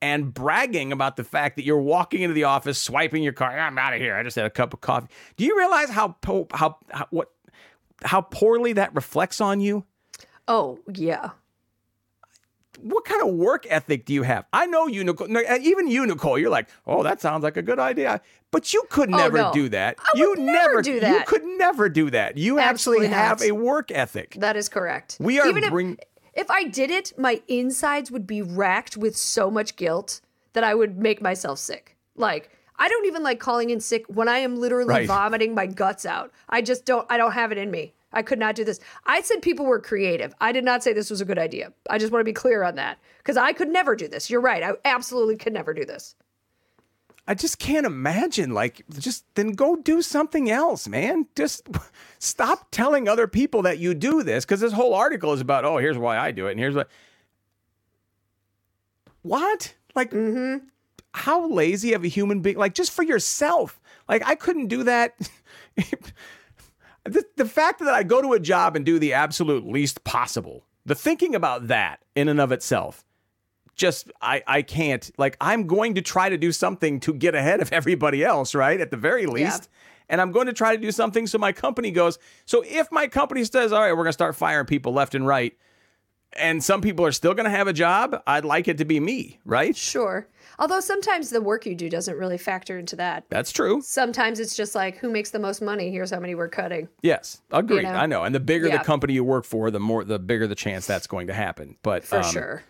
and 0.01 0.33
bragging 0.33 0.91
about 0.91 1.15
the 1.15 1.23
fact 1.23 1.55
that 1.55 1.65
you're 1.65 1.81
walking 1.81 2.21
into 2.21 2.33
the 2.33 2.43
office, 2.43 2.79
swiping 2.79 3.23
your 3.23 3.33
card. 3.33 3.57
I'm 3.57 3.77
out 3.77 3.93
of 3.93 4.01
here. 4.01 4.15
I 4.15 4.23
just 4.23 4.35
had 4.35 4.45
a 4.45 4.49
cup 4.49 4.73
of 4.73 4.81
coffee. 4.81 5.07
Do 5.37 5.45
you 5.45 5.57
realize 5.57 5.89
how 5.89 6.09
po- 6.21 6.47
how, 6.51 6.77
how 6.91 7.07
what 7.11 7.31
how 8.03 8.21
poorly 8.21 8.73
that 8.73 8.93
reflects 8.93 9.39
on 9.39 9.61
you? 9.61 9.85
Oh, 10.47 10.79
yeah. 10.93 11.31
What 12.81 13.05
kind 13.05 13.21
of 13.21 13.33
work 13.33 13.65
ethic 13.69 14.05
do 14.05 14.13
you 14.13 14.23
have? 14.23 14.45
I 14.53 14.65
know 14.65 14.87
you, 14.87 15.03
Nicole. 15.03 15.35
Uh, 15.35 15.57
even 15.61 15.87
you, 15.87 16.05
Nicole. 16.05 16.37
You're 16.37 16.49
like, 16.49 16.67
oh, 16.85 17.03
that 17.03 17.21
sounds 17.21 17.43
like 17.43 17.57
a 17.57 17.61
good 17.61 17.79
idea, 17.79 18.21
but 18.51 18.73
you 18.73 18.83
could 18.89 19.13
oh, 19.13 19.17
never 19.17 19.37
no. 19.37 19.53
do 19.53 19.69
that. 19.69 19.97
I 19.99 20.17
you 20.17 20.29
would 20.29 20.39
never 20.39 20.81
do 20.81 20.99
that. 20.99 21.11
You 21.11 21.25
could 21.25 21.43
never 21.43 21.89
do 21.89 22.09
that. 22.11 22.37
You 22.37 22.59
Absolutely 22.59 23.07
actually 23.07 23.17
have 23.17 23.39
not. 23.39 23.49
a 23.49 23.51
work 23.53 23.91
ethic. 23.91 24.35
That 24.39 24.55
is 24.55 24.69
correct. 24.69 25.17
We 25.19 25.39
are 25.39 25.47
Even 25.47 25.63
if, 25.63 25.97
if 26.33 26.51
I 26.51 26.65
did 26.65 26.91
it, 26.91 27.13
my 27.17 27.41
insides 27.47 28.11
would 28.11 28.27
be 28.27 28.41
racked 28.41 28.97
with 28.97 29.17
so 29.17 29.49
much 29.49 29.75
guilt 29.75 30.21
that 30.53 30.63
I 30.63 30.75
would 30.75 30.97
make 30.97 31.21
myself 31.21 31.59
sick. 31.59 31.97
Like, 32.15 32.49
I 32.77 32.87
don't 32.89 33.05
even 33.05 33.23
like 33.23 33.39
calling 33.39 33.69
in 33.69 33.79
sick 33.79 34.05
when 34.07 34.27
I 34.27 34.39
am 34.39 34.57
literally 34.57 34.89
Right. 34.93 35.07
vomiting 35.07 35.55
my 35.55 35.65
guts 35.65 36.05
out. 36.05 36.31
I 36.49 36.61
just 36.61 36.85
don't. 36.85 37.05
I 37.09 37.17
don't 37.17 37.31
have 37.31 37.51
it 37.51 37.57
in 37.57 37.71
me. 37.71 37.93
I 38.15 38.21
could 38.21 38.39
not 38.39 38.55
do 38.55 38.63
this. 38.63 38.79
I 39.05 39.21
said 39.21 39.41
people 39.41 39.65
were 39.65 39.79
creative. 39.79 40.33
I 40.39 40.53
did 40.53 40.63
not 40.63 40.83
say 40.83 40.93
this 40.93 41.09
was 41.09 41.21
a 41.21 41.25
good 41.25 41.37
idea. 41.37 41.73
I 41.89 41.97
just 41.97 42.11
want 42.11 42.21
to 42.21 42.25
be 42.25 42.33
clear 42.33 42.63
on 42.63 42.75
that 42.75 42.97
because 43.17 43.37
I 43.37 43.51
could 43.53 43.69
never 43.69 43.95
do 43.95 44.07
this. 44.07 44.29
You're 44.29 44.41
right. 44.41 44.63
I 44.63 44.71
absolutely 44.85 45.35
could 45.35 45.53
never 45.53 45.73
do 45.73 45.85
this. 45.85 46.15
I 47.27 47.33
just 47.33 47.59
can't 47.59 47.85
imagine. 47.85 48.51
Like, 48.51 48.85
just 48.97 49.25
then 49.35 49.51
go 49.51 49.75
do 49.75 50.01
something 50.01 50.49
else, 50.49 50.87
man. 50.87 51.27
Just 51.35 51.67
stop 52.19 52.67
telling 52.71 53.07
other 53.07 53.27
people 53.27 53.63
that 53.63 53.79
you 53.79 53.93
do 53.93 54.23
this 54.23 54.45
because 54.45 54.61
this 54.61 54.73
whole 54.73 54.93
article 54.93 55.33
is 55.33 55.41
about, 55.41 55.65
oh, 55.65 55.77
here's 55.77 55.97
why 55.97 56.17
I 56.17 56.31
do 56.31 56.47
it, 56.47 56.51
and 56.51 56.59
here's 56.59 56.75
what. 56.75 56.89
What? 59.23 59.73
Like, 59.95 60.11
mm-hmm. 60.11 60.67
how 61.13 61.47
lazy 61.47 61.93
of 61.93 62.03
a 62.03 62.07
human 62.07 62.41
being? 62.41 62.57
Like, 62.57 62.75
just 62.75 62.91
for 62.91 63.03
yourself. 63.03 63.79
Like, 64.07 64.23
I 64.25 64.35
couldn't 64.35 64.67
do 64.67 64.83
that. 64.83 65.15
the, 67.05 67.23
the 67.37 67.45
fact 67.45 67.79
that 67.79 67.93
I 67.93 68.03
go 68.03 68.21
to 68.21 68.33
a 68.33 68.39
job 68.39 68.75
and 68.75 68.85
do 68.85 68.99
the 68.99 69.13
absolute 69.13 69.65
least 69.65 70.03
possible, 70.03 70.65
the 70.85 70.95
thinking 70.95 71.35
about 71.35 71.67
that 71.67 71.99
in 72.15 72.27
and 72.27 72.41
of 72.41 72.51
itself 72.51 73.05
just 73.75 74.11
I 74.21 74.41
I 74.47 74.61
can't 74.61 75.11
like 75.17 75.37
I'm 75.41 75.67
going 75.67 75.95
to 75.95 76.01
try 76.01 76.29
to 76.29 76.37
do 76.37 76.51
something 76.51 76.99
to 77.01 77.13
get 77.13 77.35
ahead 77.35 77.61
of 77.61 77.71
everybody 77.73 78.23
else, 78.23 78.55
right? 78.55 78.79
At 78.79 78.91
the 78.91 78.97
very 78.97 79.25
least. 79.25 79.69
And 80.07 80.21
I'm 80.21 80.31
going 80.31 80.45
to 80.47 80.53
try 80.53 80.75
to 80.75 80.81
do 80.81 80.91
something 80.91 81.25
so 81.27 81.37
my 81.37 81.51
company 81.51 81.91
goes. 81.91 82.19
So 82.45 82.63
if 82.65 82.91
my 82.91 83.07
company 83.07 83.43
says, 83.43 83.73
"All 83.73 83.81
right, 83.81 83.91
we're 83.91 84.03
going 84.03 84.07
to 84.07 84.13
start 84.13 84.35
firing 84.35 84.65
people 84.65 84.93
left 84.93 85.15
and 85.15 85.25
right," 85.25 85.57
and 86.35 86.63
some 86.63 86.81
people 86.81 87.05
are 87.05 87.11
still 87.11 87.33
going 87.33 87.45
to 87.45 87.49
have 87.51 87.67
a 87.67 87.73
job, 87.73 88.21
I'd 88.27 88.45
like 88.45 88.67
it 88.67 88.77
to 88.79 88.85
be 88.85 88.99
me, 88.99 89.39
right? 89.45 89.75
Sure. 89.75 90.27
Although 90.57 90.79
sometimes 90.79 91.29
the 91.31 91.41
work 91.41 91.65
you 91.65 91.75
do 91.75 91.89
doesn't 91.89 92.17
really 92.17 92.37
factor 92.37 92.77
into 92.79 92.95
that. 92.95 93.25
That's 93.29 93.51
true. 93.51 93.81
Sometimes 93.81 94.39
it's 94.39 94.55
just 94.55 94.73
like 94.75 94.97
who 94.97 95.09
makes 95.09 95.31
the 95.31 95.39
most 95.39 95.61
money. 95.61 95.91
Here's 95.91 96.11
how 96.11 96.19
many 96.19 96.33
we're 96.35 96.47
cutting. 96.47 96.87
Yes, 97.01 97.41
agreed. 97.51 97.83
know? 97.83 97.89
I 97.89 98.05
know. 98.05 98.23
And 98.23 98.33
the 98.33 98.39
bigger 98.39 98.67
Yeah. 98.67 98.77
the 98.77 98.83
company 98.83 99.13
you 99.13 99.23
work 99.23 99.43
for, 99.45 99.69
the 99.69 99.79
more 99.81 100.03
the 100.05 100.17
bigger 100.19 100.47
the 100.47 100.55
chance 100.55 100.87
that's 100.87 101.07
going 101.07 101.27
to 101.27 101.33
happen. 101.33 101.75
But 101.83 102.05
For 102.05 102.17
um, 102.19 102.23
sure. 102.23 102.63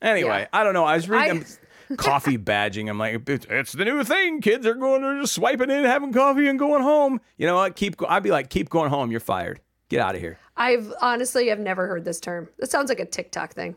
Anyway, 0.00 0.40
Yeah. 0.42 0.48
I 0.52 0.62
don't 0.64 0.74
know. 0.74 0.84
I 0.84 0.94
was 0.94 1.08
reading 1.08 1.44
I- 1.90 1.94
coffee 1.96 2.38
badging. 2.38 2.88
I'm 2.88 2.98
like, 2.98 3.28
it's, 3.28 3.46
it's 3.50 3.72
the 3.72 3.84
new 3.84 4.02
thing. 4.04 4.40
Kids 4.40 4.64
are 4.66 4.74
going 4.74 5.02
to 5.02 5.20
just 5.22 5.34
swiping 5.34 5.70
in, 5.70 5.84
having 5.84 6.12
coffee, 6.12 6.46
and 6.48 6.58
going 6.58 6.82
home. 6.82 7.20
You 7.38 7.46
know 7.48 7.56
what? 7.56 7.74
Keep. 7.76 7.96
go- 7.96 8.06
I'd 8.08 8.22
be 8.22 8.30
like, 8.30 8.50
keep 8.50 8.68
going 8.70 8.90
home. 8.90 9.10
You're 9.10 9.20
fired. 9.20 9.60
Get 9.92 10.00
out 10.00 10.14
of 10.14 10.22
here. 10.22 10.38
I've 10.56 10.90
honestly 11.02 11.48
have 11.48 11.58
never 11.58 11.86
heard 11.86 12.06
this 12.06 12.18
term. 12.18 12.48
That 12.58 12.70
sounds 12.70 12.88
like 12.88 12.98
a 12.98 13.04
TikTok 13.04 13.52
thing. 13.52 13.76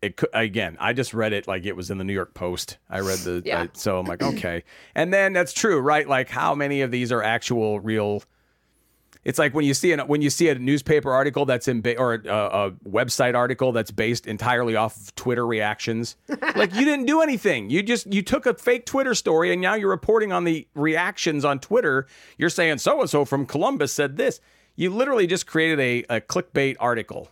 It 0.00 0.16
could, 0.16 0.28
again. 0.32 0.76
I 0.78 0.92
just 0.92 1.12
read 1.12 1.32
it 1.32 1.48
like 1.48 1.66
it 1.66 1.74
was 1.74 1.90
in 1.90 1.98
the 1.98 2.04
New 2.04 2.12
York 2.12 2.32
Post. 2.32 2.78
I 2.88 3.00
read 3.00 3.18
the. 3.18 3.42
Yeah. 3.44 3.62
I- 3.62 3.68
so 3.72 3.98
I'm 3.98 4.06
like, 4.06 4.22
okay. 4.22 4.62
And 4.94 5.12
then 5.12 5.32
that's 5.32 5.52
true, 5.52 5.80
right? 5.80 6.08
Like, 6.08 6.28
how 6.28 6.54
many 6.54 6.82
of 6.82 6.92
these 6.92 7.10
are 7.10 7.24
actual, 7.24 7.80
real? 7.80 8.22
It's 9.24 9.36
like 9.36 9.52
when 9.52 9.64
you 9.64 9.74
see 9.74 9.90
an 9.90 9.98
when 10.00 10.22
you 10.22 10.30
see 10.30 10.48
a 10.48 10.54
newspaper 10.54 11.10
article 11.10 11.44
that's 11.44 11.66
in 11.66 11.80
ba- 11.80 11.98
or 11.98 12.14
a, 12.14 12.28
a 12.28 12.70
website 12.88 13.34
article 13.34 13.72
that's 13.72 13.90
based 13.90 14.28
entirely 14.28 14.76
off 14.76 14.96
of 14.96 15.14
Twitter 15.16 15.44
reactions. 15.44 16.14
like 16.54 16.72
you 16.72 16.84
didn't 16.84 17.06
do 17.06 17.20
anything. 17.20 17.68
You 17.68 17.82
just 17.82 18.06
you 18.12 18.22
took 18.22 18.46
a 18.46 18.54
fake 18.54 18.86
Twitter 18.86 19.14
story 19.16 19.50
and 19.50 19.60
now 19.60 19.74
you're 19.74 19.90
reporting 19.90 20.32
on 20.32 20.44
the 20.44 20.68
reactions 20.76 21.44
on 21.44 21.58
Twitter. 21.58 22.06
You're 22.38 22.50
saying 22.50 22.78
so 22.78 23.00
and 23.00 23.10
so 23.10 23.24
from 23.24 23.44
Columbus 23.44 23.92
said 23.92 24.18
this. 24.18 24.40
You 24.76 24.90
literally 24.90 25.26
just 25.26 25.46
created 25.46 25.80
a, 25.80 26.16
a 26.16 26.20
clickbait 26.20 26.76
article. 26.80 27.30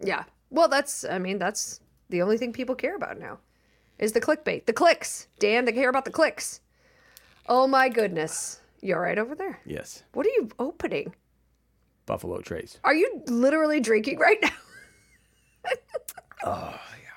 Yeah. 0.00 0.24
Well, 0.50 0.68
that's 0.68 1.04
I 1.04 1.18
mean, 1.18 1.38
that's 1.38 1.80
the 2.08 2.22
only 2.22 2.38
thing 2.38 2.52
people 2.52 2.74
care 2.74 2.96
about 2.96 3.18
now. 3.18 3.38
Is 3.98 4.12
the 4.12 4.20
clickbait. 4.20 4.66
The 4.66 4.72
clicks. 4.72 5.28
Dan, 5.38 5.64
they 5.64 5.72
care 5.72 5.88
about 5.88 6.04
the 6.04 6.10
clicks. 6.10 6.60
Oh 7.48 7.66
my 7.66 7.88
goodness. 7.88 8.60
You 8.82 8.94
all 8.94 9.00
right 9.00 9.18
over 9.18 9.34
there? 9.34 9.58
Yes, 9.64 10.02
What 10.12 10.26
are 10.26 10.30
you 10.30 10.48
opening? 10.58 11.14
Buffalo 12.04 12.40
Trace. 12.40 12.78
Are 12.84 12.94
you 12.94 13.22
literally 13.26 13.80
drinking 13.80 14.18
right 14.18 14.38
now? 14.42 14.50
Oh, 16.44 16.78
yeah. 17.02 17.08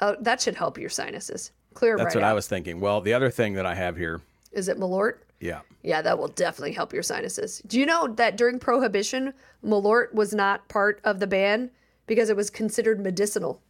Oh, 0.00 0.16
that 0.20 0.40
should 0.40 0.56
help 0.56 0.78
your 0.78 0.88
sinuses. 0.88 1.52
Clear 1.74 1.96
That's 1.96 2.14
right 2.16 2.22
what 2.22 2.28
I 2.28 2.32
was 2.32 2.48
thinking. 2.48 2.80
Well, 2.80 3.00
the 3.00 3.12
other 3.12 3.30
thing 3.30 3.54
that 3.54 3.66
I 3.66 3.74
have 3.74 3.96
here, 3.96 4.22
Is 4.50 4.68
it 4.68 4.78
Malort? 4.78 5.18
Yeah. 5.44 5.60
Yeah, 5.82 6.00
that 6.00 6.18
will 6.18 6.28
definitely 6.28 6.72
help 6.72 6.94
your 6.94 7.02
sinuses. 7.02 7.60
Do 7.66 7.78
you 7.78 7.84
know 7.84 8.08
that 8.08 8.38
during 8.38 8.58
Prohibition, 8.58 9.34
Malort 9.62 10.14
was 10.14 10.32
not 10.32 10.66
part 10.68 11.00
of 11.04 11.20
the 11.20 11.26
ban 11.26 11.70
because 12.06 12.30
it 12.30 12.36
was 12.36 12.48
considered 12.48 12.98
medicinal? 12.98 13.60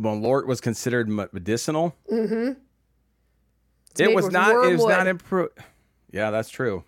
Malort 0.00 0.46
was 0.46 0.60
considered 0.60 1.08
me- 1.08 1.26
medicinal. 1.32 1.96
It's 2.08 4.00
It 4.00 4.06
made 4.06 4.14
was 4.14 4.30
not. 4.30 4.64
It 4.64 4.72
was 4.76 4.86
not 4.86 5.08
improved. 5.08 5.58
Yeah, 6.12 6.30
that's 6.30 6.48
true. 6.48 6.84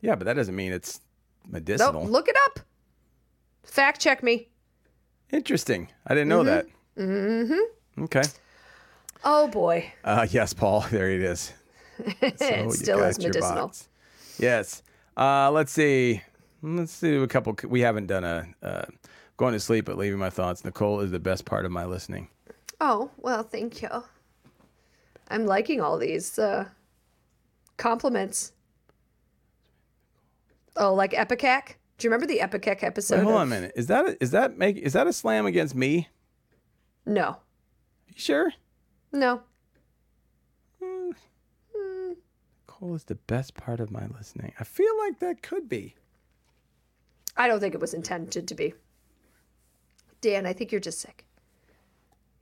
Yeah, 0.00 0.16
but 0.16 0.24
that 0.24 0.34
doesn't 0.34 0.56
mean 0.56 0.72
it's 0.72 1.00
medicinal. 1.48 2.04
look 2.04 2.28
it 2.28 2.36
up. 2.46 2.60
Fact 3.62 4.00
check 4.00 4.24
me. 4.24 4.48
Interesting. 5.32 5.88
I 6.06 6.14
didn't 6.14 6.28
know 6.28 6.42
that. 6.42 6.66
Mm-hmm. 6.98 8.02
Okay. 8.04 8.22
Oh 9.24 9.48
boy. 9.48 9.92
Uh, 10.04 10.26
yes, 10.30 10.52
Paul. 10.52 10.80
There 10.90 11.10
it 11.10 11.20
is. 11.22 11.52
it 11.98 12.38
So 12.38 12.70
still 12.70 13.02
is 13.02 13.18
medicinal. 13.18 13.72
Yes. 14.38 14.82
Uh, 15.16 15.50
let's 15.50 15.72
see. 15.72 16.22
Let's 16.62 16.98
do 17.00 17.22
a 17.22 17.28
couple. 17.28 17.56
We 17.68 17.80
haven't 17.80 18.06
done 18.06 18.24
a 18.24 18.46
uh, 18.62 18.84
going 19.36 19.52
to 19.54 19.60
sleep 19.60 19.86
but 19.86 19.98
leaving 19.98 20.18
my 20.18 20.30
thoughts. 20.30 20.64
Nicole 20.64 21.00
is 21.00 21.10
the 21.10 21.20
best 21.20 21.44
part 21.44 21.64
of 21.64 21.72
my 21.72 21.84
listening. 21.84 22.28
Oh, 22.80 23.10
well, 23.18 23.42
thank 23.42 23.82
you. 23.82 23.88
I'm 25.28 25.46
liking 25.46 25.80
all 25.80 25.98
these 25.98 26.38
uh, 26.38 26.66
compliments. 27.76 28.52
Oh, 30.76 30.94
like 30.94 31.12
Epicac? 31.12 31.76
Do 31.98 32.06
you 32.06 32.10
remember 32.10 32.26
the 32.26 32.40
Epicac 32.40 32.82
episode? 32.82 33.16
Wait, 33.18 33.24
hold 33.24 33.34
of- 33.34 33.40
on 33.42 33.46
a 33.48 33.50
minute. 33.50 33.72
Is 33.76 33.86
that 33.88 34.06
a, 34.06 34.22
is 34.22 34.30
that 34.30 34.56
make 34.56 34.78
is 34.78 34.94
that 34.94 35.06
a 35.06 35.12
slam 35.12 35.44
against 35.46 35.74
me? 35.74 36.08
No. 37.04 37.36
You 38.08 38.14
sure? 38.16 38.52
No. 39.12 39.42
Hmm. 40.82 41.10
Nicole 42.80 42.94
is 42.94 43.04
the 43.04 43.14
best 43.14 43.54
part 43.54 43.80
of 43.80 43.90
my 43.90 44.06
listening. 44.06 44.52
I 44.58 44.64
feel 44.64 44.96
like 44.98 45.18
that 45.18 45.42
could 45.42 45.68
be. 45.68 45.94
I 47.36 47.46
don't 47.46 47.60
think 47.60 47.74
it 47.74 47.80
was 47.80 47.94
intended 47.94 48.48
to 48.48 48.54
be. 48.54 48.74
Dan, 50.20 50.46
I 50.46 50.52
think 50.52 50.72
you're 50.72 50.80
just 50.80 51.00
sick. 51.00 51.26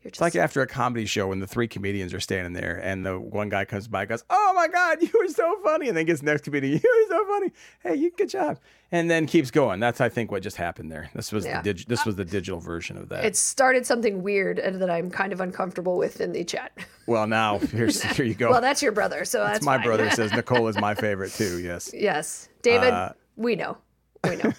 You're 0.09 0.12
just 0.12 0.23
It's 0.23 0.35
like 0.35 0.42
after 0.42 0.62
a 0.62 0.66
comedy 0.66 1.05
show 1.07 1.29
when 1.29 1.38
the 1.40 1.47
three 1.47 1.68
comedians 1.68 2.14
are 2.14 2.21
standing 2.21 2.55
there 2.55 2.77
and 2.83 3.05
the 3.05 3.18
one 3.21 3.49
guy 3.51 3.64
comes 3.66 3.88
by 3.88 4.03
and 4.03 4.09
goes, 4.09 4.25
Oh 4.31 4.53
my 4.57 4.66
God, 4.68 4.99
you 5.03 5.11
were 5.18 5.29
so 5.29 5.57
funny. 5.62 5.88
And 5.88 5.97
then 5.97 6.07
gets 6.07 6.21
the 6.21 6.27
next 6.27 6.42
comedian, 6.44 6.81
You 6.83 7.07
were 7.09 7.14
so 7.16 7.27
funny. 7.27 7.53
Hey, 7.83 7.94
you 7.97 8.11
good 8.11 8.29
job. 8.31 8.59
And 8.90 9.11
then 9.11 9.27
keeps 9.27 9.51
going. 9.51 9.81
That's 9.81 10.01
I 10.01 10.09
think 10.09 10.31
what 10.31 10.42
just 10.42 10.57
happened 10.57 10.90
there. 10.90 11.11
This 11.14 11.31
was 11.31 11.44
Yeah. 11.44 11.61
the 11.61 11.75
dig- 11.75 11.87
this 11.88 12.07
was 12.07 12.16
the 12.16 12.25
digital 12.25 12.59
version 12.59 12.97
of 12.97 13.11
that. 13.11 13.25
it 13.25 13.37
started 13.37 13.85
something 13.85 14.23
weird 14.23 14.59
and 14.59 14.81
that 14.81 14.88
I'm 14.88 15.11
kind 15.11 15.33
of 15.33 15.40
uncomfortable 15.42 15.99
with 15.99 16.21
in 16.23 16.33
the 16.33 16.42
chat. 16.44 16.73
well 17.07 17.27
now 17.27 17.59
here's 17.59 18.03
here 18.03 18.25
you 18.25 18.35
go. 18.35 18.51
Well, 18.51 18.61
that's 18.62 18.83
your 18.83 18.92
brother, 18.92 19.25
so 19.27 19.40
that's 19.44 19.64
my 19.64 19.77
fine. 19.77 19.85
brother 19.87 20.11
says 20.11 20.33
Nicole 20.37 20.68
is 20.68 20.79
my 20.81 20.94
favorite 20.94 21.33
too, 21.33 21.59
yes. 21.59 21.90
yes. 21.92 22.49
David, 22.62 22.94
Uh, 22.94 23.12
we 23.37 23.57
know. 23.57 23.77
We 24.25 24.37
know. 24.37 24.53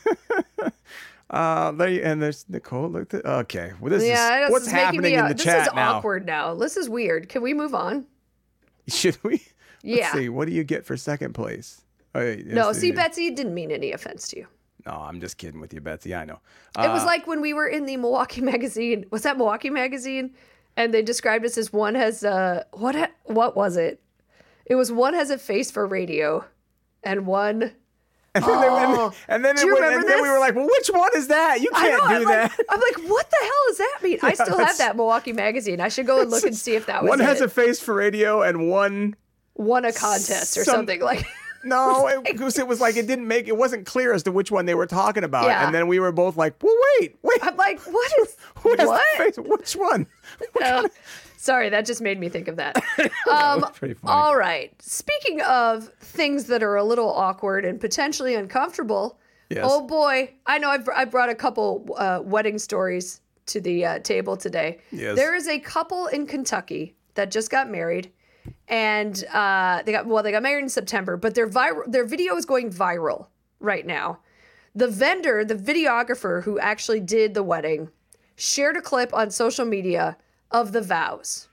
Uh 1.30 1.72
there 1.74 1.90
you, 1.90 2.02
and 2.02 2.22
there's 2.22 2.46
Nicole 2.50 2.90
looked 2.90 3.14
at 3.14 3.26
okay. 3.26 3.74
Well 3.80 3.92
this 3.92 4.04
yeah, 4.04 4.46
is 4.46 4.52
what's 4.52 4.66
is 4.66 4.72
happening 4.72 5.02
me 5.04 5.14
in 5.14 5.20
uh, 5.26 5.28
the 5.30 5.34
this 5.36 5.44
chat 5.44 5.58
This 5.60 5.68
is 5.68 5.74
now. 5.74 5.98
awkward 5.98 6.26
now. 6.26 6.56
This 6.56 6.76
is 6.78 6.90
weird. 6.90 7.30
Can 7.30 7.42
we 7.44 7.54
move 7.54 7.76
on? 7.76 8.06
Should 8.88 9.18
we? 9.24 9.32
Let's 9.34 9.46
Yeah. 9.84 10.14
see. 10.14 10.30
What 10.30 10.48
do 10.48 10.54
you 10.54 10.64
get 10.64 10.86
for 10.86 10.98
second 10.98 11.34
place? 11.34 11.82
Yeah, 12.16 12.36
No, 12.48 12.74
see, 12.74 12.92
Betsy 12.92 13.30
didn't 13.30 13.54
mean 13.54 13.70
any 13.72 13.92
offense 13.92 14.28
to 14.30 14.38
you. 14.38 14.48
No, 14.88 14.94
I'm 14.94 15.22
just 15.22 15.38
kidding 15.38 15.62
with 15.62 15.74
you, 15.74 15.80
Betsy. 15.82 16.16
I 16.16 16.26
know. 16.26 16.40
It 16.80 16.90
was 16.90 17.04
Uh, 17.04 17.06
like 17.06 17.28
when 17.28 17.40
we 17.42 17.54
were 17.54 17.68
in 17.68 17.86
the 17.86 17.96
Milwaukee 17.98 18.42
magazine. 18.54 19.06
Was 19.12 19.22
that 19.22 19.38
Milwaukee 19.38 19.70
magazine? 19.70 20.34
And 20.76 20.94
they 20.94 21.02
described 21.04 21.46
us 21.46 21.58
as 21.58 21.72
one 21.72 21.94
has 21.96 22.24
uh 22.24 22.64
what 22.74 22.96
ha- 22.96 23.12
what 23.26 23.56
was 23.56 23.78
it? 23.78 24.02
It 24.66 24.76
was 24.76 24.92
one 24.92 25.14
has 25.14 25.30
a 25.30 25.38
face 25.38 25.70
for 25.70 25.86
radio, 25.86 26.46
and 27.04 27.28
one. 27.28 27.72
And 28.48 28.64
then, 28.64 28.92
they 28.92 28.98
Oh. 29.00 29.14
and 29.28 29.46
then, 29.46 29.56
Do 29.56 29.68
it 29.76 29.80
went- 29.82 29.94
and 29.96 30.08
then 30.08 30.22
we 30.22 30.30
were 30.30 30.40
like, 30.40 30.56
well, 30.56 30.66
which 30.68 30.88
one 30.90 31.10
is 31.16 31.28
that? 31.28 31.62
You 31.62 31.70
can't 31.72 31.92
know, 32.04 32.10
do 32.10 32.16
I'm 32.16 32.24
that. 32.26 32.52
Like, 32.58 32.68
I'm 32.70 32.80
like, 32.80 33.10
what 33.10 33.30
the 33.30 33.38
hell 33.42 33.52
does 33.70 33.78
that 33.78 33.98
mean? 34.04 34.20
I 34.22 34.34
still 34.46 34.58
have 34.58 34.78
that 34.78 34.96
Milwaukee 34.96 35.34
magazine. 35.34 35.80
I 35.82 35.90
should 35.90 36.06
go 36.08 36.22
and 36.22 36.30
look 36.32 36.44
and 36.44 36.56
see 36.56 36.76
if 36.76 36.86
that 36.88 37.04
was 37.04 37.10
one 37.10 37.20
has 37.20 37.42
it. 37.42 37.46
a 37.46 37.50
face 37.50 37.80
for 37.80 37.94
radio 37.94 38.42
and 38.42 38.70
one. 38.70 39.16
won 39.56 39.86
a 39.86 39.92
contest 39.94 40.58
or 40.58 40.64
some- 40.64 40.76
something 40.76 41.02
like. 41.02 41.26
No, 41.64 42.08
it, 42.26 42.40
was, 42.40 42.58
it 42.58 42.68
was 42.68 42.80
like 42.80 42.96
it 42.96 43.08
didn't 43.08 43.28
make 43.28 43.48
it 43.48 43.58
wasn't 43.58 43.86
clear 43.86 44.14
as 44.14 44.24
to 44.24 44.32
which 44.32 44.52
one 44.52 44.66
they 44.66 44.76
were 44.76 44.86
talking 44.88 45.24
about. 45.24 45.46
Yeah. 45.46 45.66
And 45.66 45.74
then 45.74 45.88
we 45.88 46.00
were 46.00 46.12
both 46.12 46.38
like, 46.38 46.62
well, 46.62 46.76
wait, 47.00 47.18
wait. 47.22 47.40
I'm 47.42 47.56
like, 47.58 47.80
what 47.82 48.12
is 48.22 48.36
what? 48.62 49.48
Which 49.48 49.74
one? 49.74 50.08
Uh, 50.62 50.88
sorry, 51.38 51.70
that 51.70 51.86
just 51.86 52.02
made 52.02 52.20
me 52.20 52.30
think 52.30 52.48
of 52.48 52.56
that. 52.58 52.82
Um, 53.30 53.66
funny. 53.74 53.96
all 54.04 54.36
right. 54.36 54.74
Speaking 54.82 55.42
of 55.42 55.90
things 56.00 56.46
that 56.46 56.64
are 56.64 56.76
a 56.76 56.84
little 56.84 57.12
awkward 57.12 57.66
and 57.66 57.80
potentially 57.80 58.36
uncomfortable, 58.36 59.20
Yes. 59.50 59.66
oh 59.68 59.86
boy, 59.86 60.32
I 60.46 60.60
know 60.60 60.70
I've, 60.70 60.88
I 60.96 61.06
brought 61.06 61.30
a 61.30 61.36
couple 61.36 61.90
uh, 61.98 62.22
wedding 62.24 62.60
stories 62.60 63.22
to 63.48 63.60
the 63.60 63.84
uh, 63.86 64.00
table 64.00 64.38
today. 64.38 64.80
Yes. 64.92 65.16
There 65.16 65.34
is 65.36 65.48
a 65.48 65.58
couple 65.60 66.06
in 66.08 66.28
Kentucky 66.28 66.96
that 67.16 67.32
just 67.32 67.50
got 67.50 67.70
married, 67.70 68.12
and 68.68 69.24
uh, 69.34 69.82
they 69.86 69.92
got 69.92 70.06
well, 70.06 70.24
they 70.24 70.32
got 70.32 70.44
married 70.44 70.64
in 70.64 70.70
September, 70.70 71.18
but 71.18 71.36
their 71.36 71.48
viral 71.48 71.92
their 71.92 72.06
video 72.06 72.36
is 72.36 72.46
going 72.46 72.72
viral 72.72 73.28
right 73.60 73.86
now. 73.86 74.20
The 74.76 74.88
vendor, 74.88 75.44
the 75.44 75.56
videographer 75.56 76.44
who 76.44 76.60
actually 76.60 77.00
did 77.00 77.34
the 77.34 77.44
wedding, 77.44 77.90
shared 78.36 78.78
a 78.78 78.82
clip 78.82 79.14
on 79.14 79.32
social 79.32 79.66
media 79.66 80.18
of 80.52 80.72
the 80.72 80.82
vows. 80.82 81.50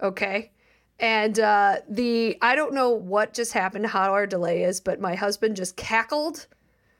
Okay. 0.00 0.52
And 0.98 1.38
uh, 1.40 1.78
the 1.88 2.38
I 2.40 2.54
don't 2.54 2.74
know 2.74 2.90
what 2.90 3.34
just 3.34 3.52
happened, 3.52 3.86
how 3.86 4.12
our 4.12 4.26
delay 4.26 4.62
is, 4.62 4.80
but 4.80 5.00
my 5.00 5.14
husband 5.14 5.56
just 5.56 5.76
cackled 5.76 6.46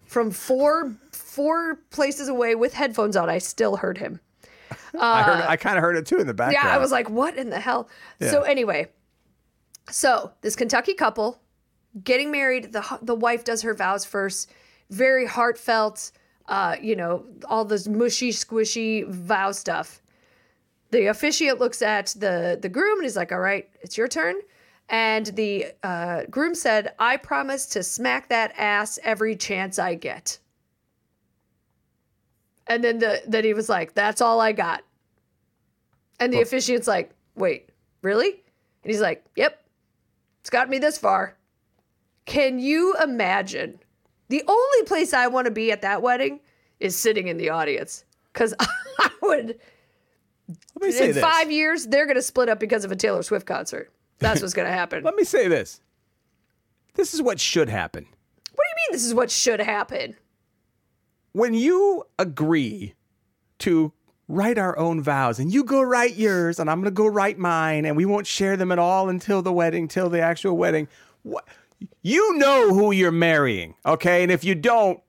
from 0.05 0.31
four 0.33 0.97
four 1.13 1.77
places 1.91 2.29
away 2.29 2.57
with 2.57 2.75
headphones 2.75 3.17
on. 3.17 3.31
I 3.31 3.39
still 3.39 3.77
heard 3.77 3.99
him. 3.99 4.21
I 5.01 5.23
heard. 5.23 5.45
I 5.49 5.57
kind 5.57 5.79
of 5.79 5.83
heard 5.83 5.97
it 5.97 6.07
too 6.07 6.19
in 6.19 6.27
the 6.27 6.35
background. 6.35 6.67
Yeah, 6.67 6.75
I 6.75 6.79
was 6.79 6.91
like, 6.91 7.09
what 7.09 7.37
in 7.37 7.51
the 7.51 7.61
hell? 7.61 7.89
So 8.21 8.43
anyway, 8.43 8.89
so 9.91 10.33
this 10.41 10.57
Kentucky 10.57 10.95
couple 10.95 11.41
getting 12.05 12.31
married, 12.31 12.73
the 12.73 12.99
the 13.03 13.15
wife 13.15 13.45
does 13.45 13.63
her 13.63 13.75
vows 13.75 14.05
first, 14.05 14.51
very 14.91 15.27
heartfelt, 15.27 16.13
uh, 16.49 16.77
you 16.81 16.97
know, 16.97 17.25
all 17.47 17.65
this 17.65 17.87
mushy 17.89 18.31
squishy 18.31 19.09
vow 19.09 19.53
stuff. 19.53 20.01
The 20.91 21.07
officiant 21.07 21.59
looks 21.59 21.83
at 21.83 22.15
the 22.19 22.59
the 22.61 22.69
groom 22.69 22.99
and 22.99 23.05
he's 23.05 23.17
like, 23.17 23.33
"All 23.33 23.41
right, 23.41 23.69
it's 23.81 23.97
your 23.97 24.09
turn." 24.09 24.37
And 24.89 25.27
the 25.27 25.67
uh, 25.83 26.25
groom 26.31 26.55
said, 26.55 26.95
"I 26.99 27.17
promise 27.17 27.67
to 27.67 27.83
smack 27.83 28.29
that 28.29 28.53
ass 28.57 28.99
every 29.03 29.37
chance 29.37 29.79
I 29.79 29.95
get." 29.95 30.39
And 32.67 32.83
then 32.83 32.99
the 32.99 33.23
then 33.27 33.45
he 33.45 33.55
was 33.55 33.69
like, 33.69 33.95
"That's 33.95 34.21
all 34.21 34.41
I 34.41 34.53
got." 34.53 34.83
And 36.21 36.33
the 36.33 36.41
officiant's 36.41 36.87
like, 36.87 37.11
"Wait, 37.35 37.71
really?" 38.03 38.43
And 38.85 38.91
he's 38.93 39.01
like, 39.01 39.25
"Yep, 39.37 39.62
it's 40.43 40.51
got 40.51 40.69
me 40.69 40.79
this 40.79 40.99
far." 40.99 41.39
Can 42.27 42.59
you 42.61 42.95
imagine? 43.03 43.81
The 44.29 44.45
only 44.47 44.83
place 44.87 45.13
I 45.13 45.27
want 45.27 45.47
to 45.47 45.51
be 45.51 45.73
at 45.73 45.83
that 45.83 46.03
wedding 46.03 46.39
is 46.79 46.95
sitting 46.95 47.27
in 47.29 47.37
the 47.37 47.51
audience 47.51 48.05
because 48.33 48.55
I 48.61 49.11
would. 49.23 49.59
Let 50.49 50.87
me 50.87 50.93
say 50.93 51.09
In 51.09 51.15
this. 51.15 51.23
five 51.23 51.51
years, 51.51 51.87
they're 51.87 52.07
going 52.07 52.17
to 52.17 52.23
split 52.23 52.49
up 52.49 52.61
because 52.61 52.85
of 52.85 52.93
a 52.93 52.97
Taylor 52.97 53.23
Swift 53.23 53.47
concert. 53.47 53.93
That's 54.19 54.41
what's 54.41 54.55
going 54.55 54.67
to 54.69 54.73
happen. 54.73 55.03
Let 55.05 55.15
me 55.17 55.25
say 55.25 55.49
this. 55.49 55.81
This 56.95 57.15
is 57.15 57.23
what 57.23 57.41
should 57.41 57.69
happen. 57.69 58.05
What 58.05 58.65
do 58.65 58.69
you 58.69 58.75
mean 58.77 58.93
this 58.93 59.05
is 59.05 59.15
what 59.15 59.31
should 59.31 59.61
happen? 59.61 60.15
When 61.33 61.55
you 61.55 62.05
agree 62.19 62.95
to 63.61 63.93
write 64.29 64.57
our 64.59 64.79
own 64.79 65.03
vows 65.03 65.39
and 65.39 65.53
you 65.53 65.65
go 65.65 65.83
write 65.83 66.15
yours 66.17 66.59
and 66.59 66.71
I'm 66.71 66.79
going 66.81 66.85
to 66.87 66.91
go 66.91 67.07
write 67.07 67.39
mine 67.39 67.85
and 67.85 67.97
we 67.97 68.05
won't 68.05 68.27
share 68.27 68.57
them 68.57 68.73
at 68.73 68.79
all 68.79 69.09
until 69.09 69.43
the 69.43 69.53
wedding, 69.53 69.89
till 69.89 70.09
the 70.09 70.21
actual 70.21 70.57
wedding. 70.57 70.89
What? 71.23 71.47
You 72.03 72.39
know 72.39 72.73
who 72.73 72.93
you're 72.93 73.11
marrying, 73.11 73.75
okay? 73.85 74.23
And 74.23 74.31
if 74.31 74.45
you 74.45 74.55
don't, 74.55 75.01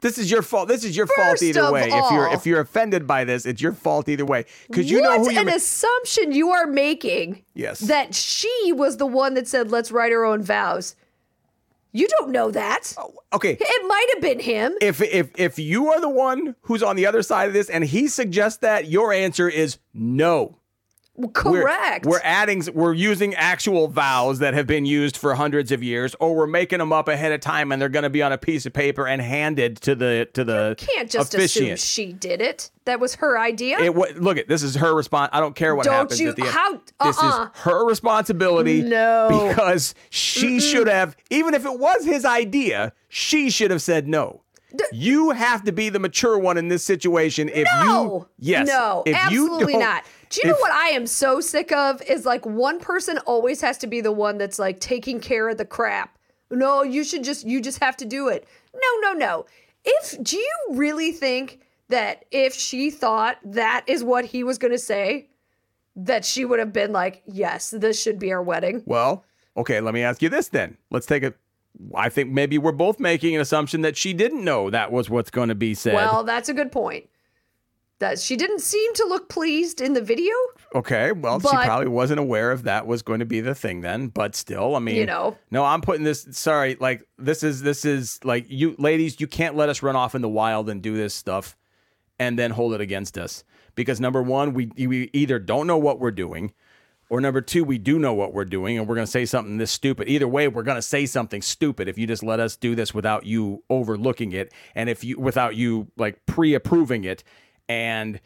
this 0.00 0.16
is 0.18 0.30
your 0.30 0.42
fault. 0.42 0.66
This 0.68 0.82
is 0.82 0.96
your 0.96 1.06
fault 1.06 1.42
either 1.42 1.70
way. 1.70 1.88
If 1.92 2.10
you're 2.10 2.32
if 2.32 2.46
you're 2.46 2.60
offended 2.60 3.06
by 3.06 3.24
this, 3.24 3.44
it's 3.44 3.60
your 3.60 3.72
fault 3.74 4.08
either 4.08 4.24
way 4.24 4.46
because 4.66 4.90
you 4.90 5.00
know 5.02 5.18
who 5.18 5.30
you're. 5.30 5.40
an 5.42 5.46
ma- 5.48 5.54
assumption 5.54 6.32
you 6.32 6.50
are 6.50 6.66
making 6.66 7.44
Yes. 7.54 7.80
that 7.80 8.14
she 8.14 8.72
was 8.72 8.96
the 8.96 9.06
one 9.06 9.34
that 9.34 9.46
said, 9.46 9.70
let's 9.70 9.92
write 9.92 10.10
our 10.12 10.24
own 10.24 10.42
vows. 10.42 10.96
You 11.92 12.06
don't 12.18 12.30
know 12.30 12.50
that. 12.52 12.94
Oh, 12.96 13.12
okay, 13.32 13.56
It 13.60 13.88
might 13.88 14.06
have 14.14 14.22
been 14.22 14.38
him. 14.38 14.74
if 14.80 15.00
if 15.02 15.30
if 15.36 15.58
you 15.58 15.88
are 15.88 16.00
the 16.00 16.08
one 16.08 16.54
who's 16.62 16.82
on 16.82 16.94
the 16.96 17.06
other 17.06 17.22
side 17.22 17.48
of 17.48 17.52
this 17.52 17.68
and 17.68 17.82
he 17.84 18.06
suggests 18.06 18.58
that, 18.60 18.86
your 18.88 19.12
answer 19.12 19.48
is 19.48 19.78
no. 19.92 20.56
We're- 21.20 21.32
Correct. 21.34 22.06
We're, 22.06 22.20
adding, 22.24 22.62
we're 22.72 22.94
using 22.94 23.34
actual 23.34 23.88
vows 23.88 24.38
that 24.38 24.54
have 24.54 24.66
been 24.66 24.84
used 24.86 25.16
for 25.16 25.34
hundreds 25.34 25.70
of 25.72 25.82
years, 25.82 26.14
or 26.20 26.34
we're 26.34 26.46
making 26.46 26.78
them 26.78 26.92
up 26.92 27.08
ahead 27.08 27.32
of 27.32 27.40
time, 27.40 27.72
and 27.72 27.80
they're 27.80 27.88
going 27.88 28.04
to 28.04 28.10
be 28.10 28.22
on 28.22 28.32
a 28.32 28.38
piece 28.38 28.64
of 28.66 28.72
paper 28.72 29.06
and 29.06 29.20
handed 29.20 29.76
to 29.82 29.94
the 29.94 30.28
to 30.34 30.44
the 30.44 30.74
Can't 30.78 31.10
just 31.10 31.34
assume 31.34 31.76
she 31.76 32.12
did 32.12 32.40
it. 32.40 32.70
That 32.86 32.98
was 33.00 33.16
her 33.16 33.38
idea. 33.38 33.78
It, 33.80 33.94
wa- 33.94 34.06
look 34.16 34.38
at 34.38 34.48
this 34.48 34.62
is 34.62 34.74
her 34.76 34.94
response. 34.94 35.30
I 35.32 35.40
don't 35.40 35.54
care 35.54 35.74
what 35.76 35.84
Don't 35.84 35.94
happens 35.94 36.20
you- 36.20 36.30
at 36.30 36.36
the 36.36 36.42
end. 36.42 36.50
how- 36.52 36.80
This 37.04 37.18
uh-uh. 37.18 37.44
is 37.54 37.60
her 37.62 37.84
responsibility. 37.86 38.82
No. 38.82 39.28
because 39.48 39.94
she 40.10 40.58
should 40.60 40.86
have, 40.88 41.16
even 41.30 41.54
if 41.54 41.64
it 41.64 41.78
was 41.78 42.04
his 42.04 42.24
idea, 42.24 42.92
she 43.08 43.50
should 43.50 43.70
have 43.70 43.82
said 43.82 44.08
no. 44.08 44.42
you 44.92 45.30
have 45.30 45.64
to 45.64 45.72
be 45.72 45.88
the 45.88 45.98
mature 45.98 46.38
one 46.38 46.56
in 46.56 46.68
this 46.68 46.84
situation. 46.84 47.48
If 47.48 47.66
no. 47.84 47.84
you, 48.02 48.28
yes, 48.38 48.68
No, 48.68 49.02
if 49.04 49.14
you 49.30 49.44
absolutely 49.46 49.72
don't- 49.74 49.82
not. 49.82 50.04
Do 50.30 50.40
you 50.42 50.50
know 50.50 50.58
what 50.60 50.72
I 50.72 50.90
am 50.90 51.06
so 51.06 51.40
sick 51.40 51.72
of? 51.72 52.00
Is 52.02 52.24
like 52.24 52.46
one 52.46 52.78
person 52.78 53.18
always 53.18 53.60
has 53.60 53.76
to 53.78 53.88
be 53.88 54.00
the 54.00 54.12
one 54.12 54.38
that's 54.38 54.58
like 54.58 54.78
taking 54.78 55.20
care 55.20 55.48
of 55.48 55.58
the 55.58 55.64
crap. 55.64 56.16
No, 56.50 56.82
you 56.82 57.04
should 57.04 57.24
just 57.24 57.46
you 57.46 57.60
just 57.60 57.82
have 57.82 57.96
to 57.98 58.04
do 58.04 58.28
it. 58.28 58.46
No, 58.72 59.10
no, 59.10 59.18
no. 59.18 59.46
If 59.84 60.22
do 60.22 60.36
you 60.38 60.52
really 60.70 61.10
think 61.10 61.60
that 61.88 62.24
if 62.30 62.54
she 62.54 62.90
thought 62.90 63.38
that 63.44 63.84
is 63.88 64.04
what 64.04 64.24
he 64.24 64.44
was 64.44 64.56
going 64.56 64.72
to 64.72 64.78
say, 64.78 65.28
that 65.96 66.24
she 66.24 66.44
would 66.44 66.60
have 66.60 66.72
been 66.72 66.92
like, 66.92 67.22
"Yes, 67.26 67.70
this 67.70 68.00
should 68.00 68.20
be 68.20 68.32
our 68.32 68.42
wedding." 68.42 68.84
Well, 68.86 69.24
okay, 69.56 69.80
let 69.80 69.94
me 69.94 70.02
ask 70.02 70.22
you 70.22 70.28
this 70.28 70.48
then. 70.48 70.76
Let's 70.90 71.06
take 71.06 71.24
a. 71.24 71.34
I 71.94 72.08
think 72.08 72.30
maybe 72.30 72.56
we're 72.56 72.72
both 72.72 73.00
making 73.00 73.34
an 73.34 73.40
assumption 73.40 73.80
that 73.80 73.96
she 73.96 74.12
didn't 74.12 74.44
know 74.44 74.70
that 74.70 74.92
was 74.92 75.10
what's 75.10 75.30
going 75.30 75.48
to 75.48 75.54
be 75.56 75.74
said. 75.74 75.94
Well, 75.94 76.22
that's 76.22 76.48
a 76.48 76.54
good 76.54 76.70
point. 76.70 77.08
That 78.00 78.18
she 78.18 78.36
didn't 78.36 78.60
seem 78.60 78.94
to 78.94 79.04
look 79.04 79.28
pleased 79.28 79.80
in 79.80 79.92
the 79.92 80.00
video. 80.00 80.32
Okay, 80.74 81.12
well, 81.12 81.38
she 81.38 81.48
probably 81.48 81.88
wasn't 81.88 82.18
aware 82.18 82.50
if 82.52 82.62
that 82.62 82.86
was 82.86 83.02
going 83.02 83.20
to 83.20 83.26
be 83.26 83.40
the 83.40 83.54
thing 83.54 83.82
then, 83.82 84.08
but 84.08 84.34
still, 84.34 84.74
I 84.74 84.78
mean, 84.78 84.96
You 84.96 85.06
know. 85.06 85.36
no, 85.50 85.64
I'm 85.64 85.82
putting 85.82 86.04
this. 86.04 86.26
Sorry, 86.32 86.76
like 86.80 87.06
this 87.18 87.42
is 87.42 87.60
this 87.62 87.84
is 87.84 88.18
like 88.24 88.46
you 88.48 88.74
ladies, 88.78 89.20
you 89.20 89.26
can't 89.26 89.54
let 89.54 89.68
us 89.68 89.82
run 89.82 89.96
off 89.96 90.14
in 90.14 90.22
the 90.22 90.28
wild 90.28 90.70
and 90.70 90.82
do 90.82 90.96
this 90.96 91.14
stuff, 91.14 91.56
and 92.18 92.38
then 92.38 92.50
hold 92.52 92.72
it 92.72 92.80
against 92.80 93.18
us 93.18 93.44
because 93.74 94.00
number 94.00 94.22
one, 94.22 94.54
we 94.54 94.70
we 94.78 95.10
either 95.12 95.38
don't 95.38 95.66
know 95.66 95.78
what 95.78 96.00
we're 96.00 96.10
doing, 96.10 96.52
or 97.10 97.20
number 97.20 97.40
two, 97.40 97.64
we 97.64 97.76
do 97.76 97.98
know 97.98 98.14
what 98.14 98.32
we're 98.32 98.44
doing, 98.44 98.78
and 98.78 98.88
we're 98.88 98.94
going 98.94 99.06
to 99.06 99.10
say 99.10 99.26
something 99.26 99.58
this 99.58 99.70
stupid. 99.70 100.08
Either 100.08 100.28
way, 100.28 100.48
we're 100.48 100.62
going 100.62 100.76
to 100.76 100.82
say 100.82 101.04
something 101.06 101.42
stupid 101.42 101.88
if 101.88 101.98
you 101.98 102.06
just 102.06 102.22
let 102.22 102.40
us 102.40 102.56
do 102.56 102.74
this 102.74 102.94
without 102.94 103.26
you 103.26 103.62
overlooking 103.68 104.32
it, 104.32 104.52
and 104.74 104.88
if 104.88 105.04
you 105.04 105.18
without 105.18 105.54
you 105.56 105.90
like 105.96 106.24
pre-approving 106.26 107.04
it, 107.04 107.24
and 107.70 108.20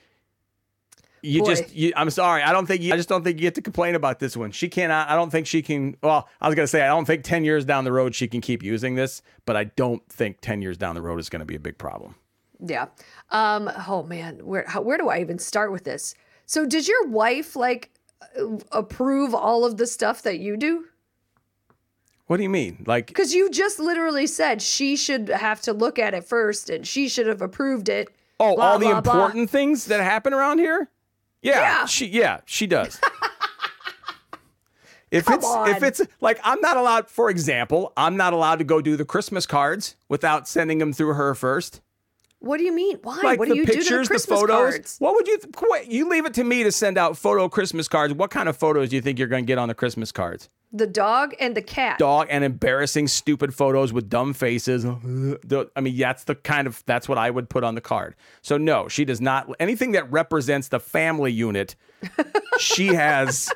you 1.23 1.43
Boy. 1.43 1.55
just 1.55 1.75
you, 1.75 1.93
i'm 1.97 2.11
sorry 2.11 2.43
i 2.43 2.53
don't 2.53 2.67
think 2.67 2.83
you, 2.83 2.93
i 2.93 2.97
just 2.97 3.09
don't 3.09 3.23
think 3.25 3.39
you 3.39 3.43
get 3.43 3.55
to 3.55 3.63
complain 3.63 3.95
about 3.95 4.19
this 4.19 4.37
one 4.37 4.51
she 4.51 4.69
cannot 4.69 5.09
i 5.09 5.15
don't 5.15 5.31
think 5.31 5.47
she 5.47 5.63
can 5.63 5.97
well 6.03 6.29
i 6.41 6.49
was 6.49 6.55
going 6.55 6.65
to 6.65 6.71
say 6.71 6.83
i 6.83 6.87
don't 6.87 7.05
think 7.05 7.25
10 7.25 7.45
years 7.45 7.65
down 7.65 7.85
the 7.85 7.93
road 7.93 8.15
she 8.15 8.29
can 8.29 8.41
keep 8.41 8.63
using 8.63 8.95
this 8.95 9.23
but 9.47 9.57
i 9.57 9.65
don't 9.65 10.07
think 10.09 10.41
10 10.41 10.63
years 10.63 10.77
down 10.77 10.95
the 10.95 11.03
road 11.03 11.19
is 11.21 11.29
going 11.29 11.41
to 11.41 11.47
be 11.47 11.57
a 11.57 11.61
big 11.61 11.79
problem 11.79 12.15
Yeah. 12.61 12.87
Um. 13.31 13.71
Oh 13.89 14.03
man, 14.03 14.45
where 14.45 14.65
how, 14.67 14.81
where 14.81 14.97
do 14.97 15.09
I 15.09 15.21
even 15.21 15.39
start 15.39 15.73
with 15.73 15.85
this? 15.85 16.15
So, 16.47 16.67
did 16.67 16.87
your 16.87 17.09
wife 17.09 17.57
like 17.57 17.91
uh, 18.39 18.59
approve 18.73 19.35
all 19.35 19.65
of 19.65 19.77
the 19.77 19.87
stuff 19.87 20.23
that 20.23 20.39
you 20.39 20.57
do? 20.57 20.87
what 22.27 22.39
do 22.39 22.43
you 22.43 22.49
mean 22.49 22.83
like 22.87 23.09
Because 23.09 23.35
you 23.35 23.51
just 23.51 23.79
literally 23.79 24.27
said 24.27 24.63
she 24.63 24.97
should 24.97 25.29
have 25.29 25.61
to 25.63 25.73
look 25.73 25.99
at 25.99 26.15
it 26.15 26.25
first, 26.25 26.71
and 26.71 26.87
she 26.87 27.09
should 27.09 27.27
have 27.27 27.43
approved 27.43 27.89
it. 27.89 28.09
Oh 28.41 28.57
blah, 28.57 28.65
all 28.73 28.79
the 28.79 28.87
blah, 28.87 29.01
blah. 29.01 29.13
important 29.15 29.51
things 29.51 29.87
that 29.87 30.01
happen 30.03 30.33
around 30.35 30.59
here 30.59 30.89
yeah, 31.43 31.61
Yeah. 31.61 31.87
she 31.87 32.07
yeah 32.07 32.41
she 32.47 32.67
does 32.67 33.01
If 35.11 35.27
Come 35.27 35.35
it's 35.39 35.47
on. 35.47 35.69
if 35.69 35.83
it's 35.85 36.01
like 36.21 36.41
I'm 36.43 36.61
not 36.61 36.77
allowed, 36.77 37.09
for 37.09 37.31
example, 37.31 37.93
I'm 37.97 38.17
not 38.17 38.33
allowed 38.33 38.57
to 38.57 38.65
go 38.65 38.81
do 38.81 38.97
the 38.97 39.05
Christmas 39.05 39.47
cards 39.47 39.95
without 40.09 40.49
sending 40.49 40.79
them 40.79 40.93
through 40.93 41.15
her 41.15 41.37
first. 41.37 41.81
What 42.41 42.57
do 42.59 42.65
you 42.65 42.75
mean? 42.75 42.99
Why? 43.03 43.21
like 43.23 43.39
what 43.39 43.47
the 43.49 43.55
do 43.55 43.61
you 43.61 43.67
do 43.67 43.73
to 43.75 43.79
pictures, 43.79 44.09
the 44.09 44.15
the, 44.15 44.19
Christmas 44.19 44.41
photos. 44.41 44.57
cards? 44.73 44.97
What 44.99 45.15
would 45.15 45.29
you 45.29 45.39
th- 45.39 45.87
you 45.87 46.09
leave 46.09 46.27
it 46.27 46.35
to 46.35 46.43
me 46.43 46.65
to 46.65 46.73
send 46.73 46.99
out 46.99 47.17
photo 47.17 47.49
Christmas 47.49 47.87
cards? 47.87 48.13
What 48.13 48.31
kind 48.33 48.49
of 48.49 48.57
photos 48.57 48.89
do 48.89 48.97
you 48.97 49.03
think 49.03 49.21
you're 49.21 49.29
going 49.29 49.45
to 49.45 49.47
get 49.47 49.57
on 49.57 49.69
the 49.69 49.75
Christmas 49.75 50.11
cards? 50.11 50.49
The 50.77 50.89
dog 50.89 51.35
and 51.39 51.57
the 51.57 51.63
cat. 51.63 51.99
Dog 51.99 52.27
and 52.31 52.43
embarrassing, 52.43 53.07
stupid 53.07 53.55
photos 53.55 53.93
with 53.93 54.11
dumb 54.11 54.35
faces. 54.35 54.85
I 54.85 55.81
mean, 55.81 55.97
that's 55.97 56.25
the 56.25 56.35
kind 56.35 56.67
of 56.67 56.83
that's 56.85 57.09
what 57.09 57.17
I 57.17 57.31
would 57.31 57.49
put 57.49 57.63
on 57.63 57.77
the 57.77 57.81
card. 57.81 58.17
So 58.43 58.59
no, 58.59 58.89
she 58.89 59.05
does 59.05 59.21
not 59.21 59.49
anything 59.61 59.93
that 59.93 60.11
represents 60.11 60.67
the 60.69 60.81
family 60.81 61.31
unit. 61.31 61.77
she 62.59 62.89
has. 62.89 63.53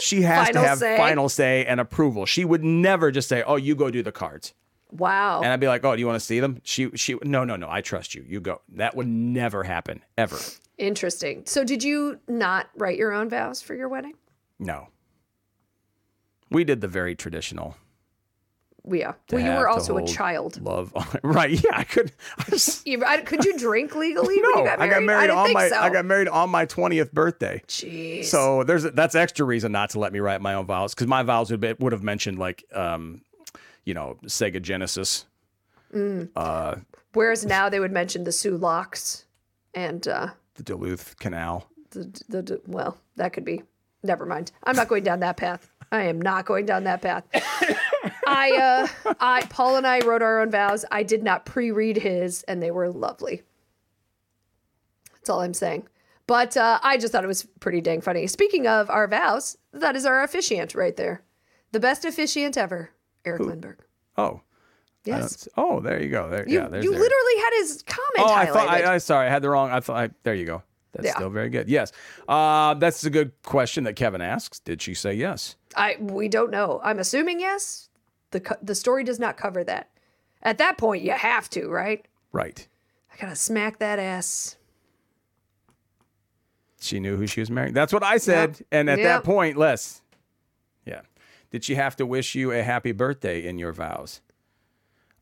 She 0.00 0.22
has 0.22 0.48
Final 0.48 0.62
to 0.62 0.68
have 0.68 0.78
say. 0.78 0.96
final 0.96 1.28
say 1.28 1.64
and 1.66 1.78
approval. 1.80 2.26
She 2.26 2.44
would 2.44 2.64
never 2.64 3.10
just 3.10 3.28
say, 3.28 3.42
"Oh, 3.44 3.56
you 3.56 3.74
go 3.76 3.90
do 3.90 4.02
the 4.02 4.12
cards." 4.12 4.52
Wow. 4.90 5.40
And 5.42 5.52
I'd 5.52 5.60
be 5.60 5.68
like, 5.68 5.84
"Oh, 5.84 5.94
do 5.94 6.00
you 6.00 6.06
want 6.06 6.18
to 6.18 6.24
see 6.24 6.40
them?" 6.40 6.60
She 6.64 6.90
she 6.96 7.16
no, 7.22 7.44
no, 7.44 7.54
no, 7.56 7.68
I 7.70 7.80
trust 7.80 8.14
you. 8.14 8.24
You 8.26 8.40
go. 8.40 8.60
That 8.70 8.96
would 8.96 9.06
never 9.06 9.62
happen 9.62 10.02
ever. 10.18 10.38
Interesting. 10.78 11.42
So, 11.46 11.62
did 11.64 11.84
you 11.84 12.18
not 12.26 12.70
write 12.76 12.98
your 12.98 13.12
own 13.12 13.28
vows 13.28 13.62
for 13.62 13.74
your 13.74 13.88
wedding? 13.88 14.14
No. 14.58 14.88
We 16.50 16.64
did 16.64 16.80
the 16.80 16.88
very 16.88 17.14
traditional. 17.14 17.76
Yeah. 18.88 19.12
Well, 19.30 19.40
you 19.42 19.50
were 19.50 19.68
also 19.68 19.98
a 19.98 20.06
child. 20.06 20.60
Love, 20.62 20.92
right? 21.22 21.50
Yeah, 21.50 21.70
I 21.74 21.84
could. 21.84 22.12
I 22.38 22.58
You, 22.84 23.04
I, 23.04 23.18
could 23.18 23.44
you 23.44 23.58
drink 23.58 23.94
legally 23.94 24.40
when 24.40 24.52
no, 24.54 24.60
you 24.60 24.64
got 24.64 24.80
I 24.80 24.88
got 24.88 25.02
married 25.02 25.26
didn't 25.28 25.38
on 25.38 25.52
my. 25.52 25.68
so. 25.68 25.76
I 25.76 25.90
got 25.90 26.04
married 26.06 26.28
on 26.28 26.50
my 26.50 26.64
twentieth 26.64 27.12
birthday. 27.12 27.62
Jeez. 27.68 28.24
So 28.24 28.64
there's 28.64 28.84
that's 28.84 29.14
extra 29.14 29.44
reason 29.44 29.70
not 29.70 29.90
to 29.90 29.98
let 29.98 30.12
me 30.12 30.18
write 30.20 30.40
my 30.40 30.54
own 30.54 30.66
vows 30.66 30.94
because 30.94 31.06
my 31.06 31.22
vows 31.22 31.50
would 31.50 31.60
be, 31.60 31.74
would 31.78 31.92
have 31.92 32.02
mentioned 32.02 32.38
like 32.38 32.64
um, 32.74 33.20
you 33.84 33.94
know, 33.94 34.16
Sega 34.24 34.60
Genesis. 34.62 35.26
Uh, 36.36 36.76
Whereas 37.14 37.44
now 37.44 37.68
they 37.68 37.80
would 37.80 37.92
mention 37.92 38.24
the 38.24 38.32
Soo 38.32 38.56
Locks 38.56 39.24
and 39.74 40.06
uh, 40.06 40.28
the 40.54 40.62
Duluth 40.62 41.18
Canal. 41.18 41.66
the, 41.90 42.04
the, 42.28 42.42
the 42.42 42.60
well, 42.66 42.96
that 43.16 43.32
could 43.32 43.44
be. 43.44 43.62
Never 44.02 44.24
mind. 44.24 44.52
I'm 44.64 44.76
not 44.76 44.88
going 44.88 45.02
down 45.02 45.20
that 45.20 45.36
path. 45.36 45.69
I 45.92 46.02
am 46.04 46.20
not 46.20 46.44
going 46.46 46.66
down 46.66 46.84
that 46.84 47.02
path. 47.02 47.24
I, 48.26 48.86
uh, 49.04 49.14
I, 49.20 49.42
Paul 49.50 49.76
and 49.76 49.86
I 49.86 50.00
wrote 50.06 50.22
our 50.22 50.40
own 50.40 50.50
vows. 50.50 50.84
I 50.90 51.02
did 51.02 51.22
not 51.24 51.44
pre-read 51.44 51.96
his, 51.96 52.42
and 52.44 52.62
they 52.62 52.70
were 52.70 52.88
lovely. 52.88 53.42
That's 55.14 55.28
all 55.30 55.40
I'm 55.40 55.54
saying. 55.54 55.88
But 56.26 56.56
uh, 56.56 56.78
I 56.82 56.96
just 56.96 57.12
thought 57.12 57.24
it 57.24 57.28
was 57.28 57.46
pretty 57.58 57.80
dang 57.80 58.00
funny. 58.00 58.26
Speaking 58.28 58.66
of 58.68 58.88
our 58.88 59.08
vows, 59.08 59.58
that 59.72 59.96
is 59.96 60.06
our 60.06 60.22
officiant 60.22 60.74
right 60.76 60.96
there, 60.96 61.22
the 61.72 61.80
best 61.80 62.04
officiant 62.04 62.56
ever, 62.56 62.90
Eric 63.24 63.42
Lindberg. 63.42 63.76
Oh. 64.16 64.42
Yes, 65.06 65.48
Oh, 65.56 65.80
there 65.80 66.00
you 66.00 66.10
go. 66.10 66.28
There, 66.28 66.46
you, 66.46 66.58
yeah, 66.58 66.68
you 66.78 66.90
literally 66.90 67.36
had 67.38 67.50
his 67.58 67.82
comment 67.86 68.04
Oh, 68.18 68.26
I 68.26 68.44
highlighted. 68.46 68.52
thought. 68.52 68.68
I, 68.68 68.94
I 68.94 68.98
sorry, 68.98 69.26
I 69.26 69.30
had 69.30 69.40
the 69.40 69.48
wrong. 69.48 69.70
I 69.70 69.80
thought. 69.80 69.96
I, 69.96 70.10
there 70.24 70.34
you 70.34 70.44
go. 70.44 70.62
That's 70.92 71.06
Yeah. 71.06 71.14
still 71.14 71.30
very 71.30 71.48
good. 71.50 71.68
Yes. 71.68 71.92
Uh, 72.28 72.74
that's 72.74 73.04
a 73.04 73.10
good 73.10 73.32
question 73.42 73.84
that 73.84 73.94
Kevin 73.94 74.20
asks. 74.20 74.58
Did 74.58 74.82
she 74.82 74.94
say 74.94 75.14
yes? 75.14 75.56
I 75.76 75.96
we 76.00 76.28
don't 76.28 76.50
know. 76.50 76.80
I'm 76.82 76.98
assuming 76.98 77.40
yes. 77.40 77.88
The 78.32 78.56
the 78.62 78.74
story 78.74 79.04
does 79.04 79.18
not 79.18 79.36
cover 79.36 79.62
that. 79.64 79.88
At 80.42 80.58
that 80.58 80.78
point, 80.78 81.02
you 81.02 81.12
have 81.12 81.48
to, 81.50 81.68
right? 81.68 82.06
Right. 82.32 82.66
I 83.12 83.16
gotta 83.20 83.36
smack 83.36 83.78
that 83.78 83.98
ass. 83.98 84.56
She 86.80 86.98
knew 86.98 87.16
who 87.16 87.26
she 87.26 87.40
was 87.40 87.50
marrying. 87.50 87.74
That's 87.74 87.92
what 87.92 88.02
I 88.02 88.16
said. 88.16 88.50
Yep. 88.58 88.66
And 88.72 88.90
at 88.90 88.98
Yep. 88.98 89.06
that 89.06 89.24
point, 89.24 89.56
Les. 89.56 90.00
Yeah. 90.86 91.02
Did 91.50 91.64
she 91.64 91.74
have 91.74 91.94
to 91.96 92.06
wish 92.06 92.34
you 92.34 92.52
a 92.52 92.62
happy 92.62 92.92
birthday 92.92 93.44
in 93.46 93.58
your 93.58 93.72
vows? 93.72 94.22